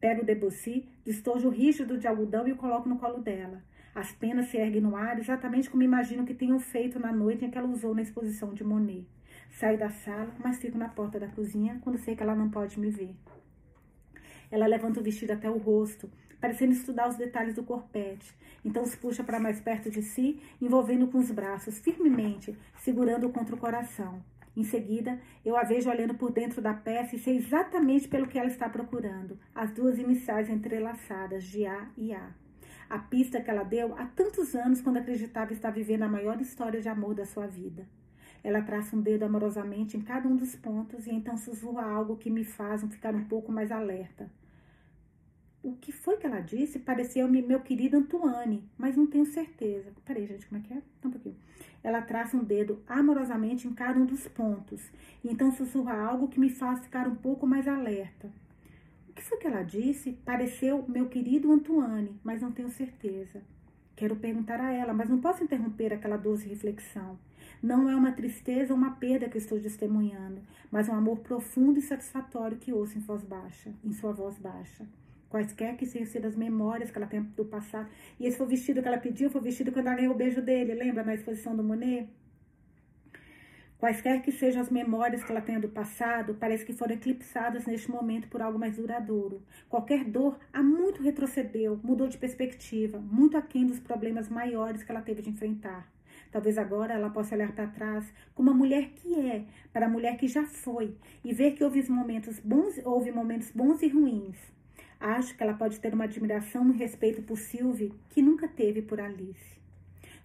[0.00, 3.60] Pego o Debussy, destojo rígido de algodão e o coloco no colo dela.
[3.92, 7.50] As penas se erguem no ar, exatamente como imagino que tenham feito na noite em
[7.50, 9.04] que ela usou na exposição de Monet.
[9.50, 12.78] Saio da sala, mas fico na porta da cozinha quando sei que ela não pode
[12.78, 13.16] me ver.
[14.50, 16.08] Ela levanta o vestido até o rosto,
[16.40, 18.34] parecendo estudar os detalhes do corpete.
[18.64, 23.54] Então os puxa para mais perto de si, envolvendo com os braços firmemente, segurando contra
[23.54, 24.22] o coração.
[24.56, 28.38] Em seguida, eu a vejo olhando por dentro da peça e sei exatamente pelo que
[28.38, 32.30] ela está procurando: as duas iniciais entrelaçadas, de A e A.
[32.90, 36.80] A pista que ela deu há tantos anos quando acreditava estar vivendo a maior história
[36.80, 37.86] de amor da sua vida.
[38.42, 42.30] Ela traça um dedo amorosamente em cada um dos pontos e então sussurra algo que
[42.30, 44.30] me faz ficar um pouco mais alerta.
[45.68, 49.92] O que foi que ela disse pareceu meu querido Antoine, mas não tenho certeza.
[50.04, 50.82] Peraí, gente, como é que é?
[51.04, 51.36] Um pouquinho.
[51.84, 54.90] Ela traça um dedo amorosamente em cada um dos pontos,
[55.22, 58.32] e então sussurra algo que me faz ficar um pouco mais alerta.
[59.10, 60.12] O que foi que ela disse?
[60.24, 63.42] Pareceu meu querido Antoine, mas não tenho certeza.
[63.94, 67.18] Quero perguntar a ela, mas não posso interromper aquela doce reflexão.
[67.62, 70.40] Não é uma tristeza ou uma perda que estou testemunhando,
[70.70, 74.86] mas um amor profundo e satisfatório que ouço em voz baixa, em sua voz baixa.
[75.28, 77.88] Quaisquer que sejam as memórias que ela tem do passado.
[78.18, 80.16] E esse foi o vestido que ela pediu, foi o vestido quando ela ganhou o
[80.16, 82.08] beijo dele, lembra na exposição do Monet?
[83.78, 87.88] Quaisquer que sejam as memórias que ela tenha do passado, parece que foram eclipsadas neste
[87.88, 89.40] momento por algo mais duradouro.
[89.68, 95.00] Qualquer dor há muito retrocedeu, mudou de perspectiva, muito aquém dos problemas maiores que ela
[95.00, 95.86] teve de enfrentar.
[96.32, 100.16] Talvez agora ela possa olhar para trás como a mulher que é, para a mulher
[100.16, 104.57] que já foi, e ver que houve momentos bons, houve momentos bons e ruins.
[105.00, 108.82] Acho que ela pode ter uma admiração e um respeito por Sylvie que nunca teve
[108.82, 109.58] por Alice.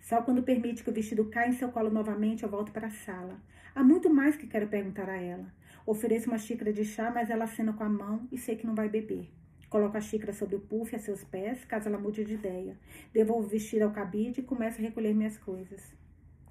[0.01, 2.91] Só quando permite que o vestido caia em seu colo novamente, eu volto para a
[2.91, 3.39] sala.
[3.75, 5.53] Há muito mais que quero perguntar a ela.
[5.85, 8.73] Ofereço uma xícara de chá, mas ela acena com a mão e sei que não
[8.73, 9.29] vai beber.
[9.69, 12.77] Coloco a xícara sobre o puff a seus pés, caso ela mude de ideia.
[13.11, 15.95] Devolvo o vestido ao cabide e começo a recolher minhas coisas.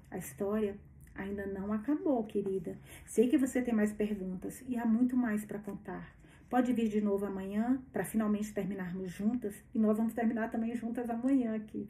[0.09, 0.77] A história
[1.15, 2.77] ainda não acabou, querida.
[3.05, 6.22] Sei que você tem mais perguntas e há muito mais para contar.
[6.53, 11.09] Pode vir de novo amanhã para finalmente terminarmos juntas e nós vamos terminar também juntas
[11.09, 11.89] amanhã aqui.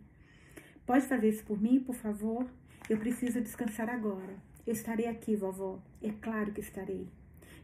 [0.86, 2.48] Pode fazer isso por mim, por favor?
[2.90, 4.38] Eu preciso descansar agora.
[4.66, 5.84] Eu estarei aqui, vovó.
[6.02, 7.10] É claro que estarei.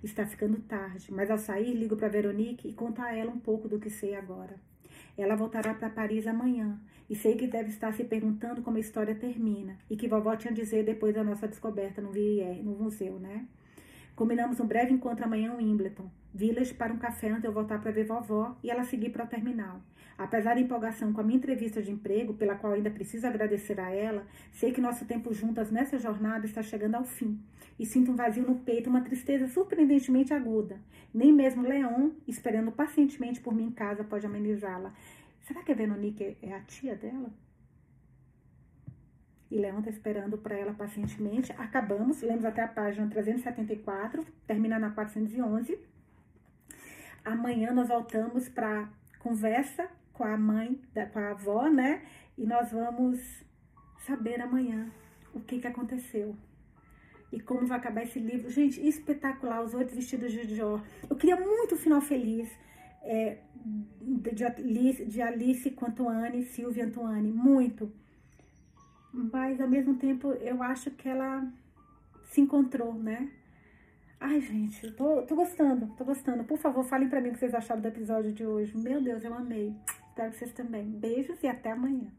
[0.04, 3.70] Está ficando tarde, mas ao sair ligo para Veronique e conto a ela um pouco
[3.70, 4.58] do que sei agora.
[5.18, 6.78] Ela voltará para Paris amanhã
[7.10, 10.52] e sei que deve estar se perguntando como a história termina e que vovó tinha
[10.52, 13.48] a dizer depois da nossa descoberta no, VIR, no museu, né?
[14.18, 16.19] Combinamos um breve encontro amanhã em Wimbledon.
[16.34, 19.28] Village para um café antes eu voltar para ver vovó e ela seguir para o
[19.28, 19.82] terminal.
[20.18, 23.90] Apesar da empolgação com a minha entrevista de emprego, pela qual ainda preciso agradecer a
[23.90, 27.42] ela, sei que nosso tempo juntas nessa jornada está chegando ao fim.
[27.80, 30.78] E sinto um vazio no peito, uma tristeza surpreendentemente aguda.
[31.14, 34.94] Nem mesmo Leon, esperando pacientemente por mim em casa, pode amenizá-la.
[35.42, 37.32] Será que a Veronique é a tia dela?
[39.50, 41.52] E Leon está esperando para ela pacientemente.
[41.58, 45.80] Acabamos, lemos até a página 374, termina na 411.
[47.30, 48.90] Amanhã nós voltamos para
[49.20, 50.82] conversa com a mãe,
[51.14, 52.02] com a avó, né?
[52.36, 53.20] E nós vamos
[54.06, 54.90] saber amanhã
[55.32, 56.36] o que, que aconteceu.
[57.32, 58.50] E como vai acabar esse livro.
[58.50, 60.82] Gente, espetacular, os oito vestidos de Dior.
[61.08, 62.50] Eu queria muito o final feliz.
[63.04, 63.38] É,
[64.34, 67.92] de, Alice, de Alice com Antoine, Silvia Antoine, muito.
[69.14, 71.48] Mas ao mesmo tempo eu acho que ela
[72.32, 73.32] se encontrou, né?
[74.20, 76.44] Ai, gente, tô, tô gostando, tô gostando.
[76.44, 78.78] Por favor, falem pra mim o que vocês acharam do episódio de hoje.
[78.78, 79.74] Meu Deus, eu amei.
[80.10, 80.86] Espero que vocês também.
[80.86, 82.12] Beijos e até amanhã.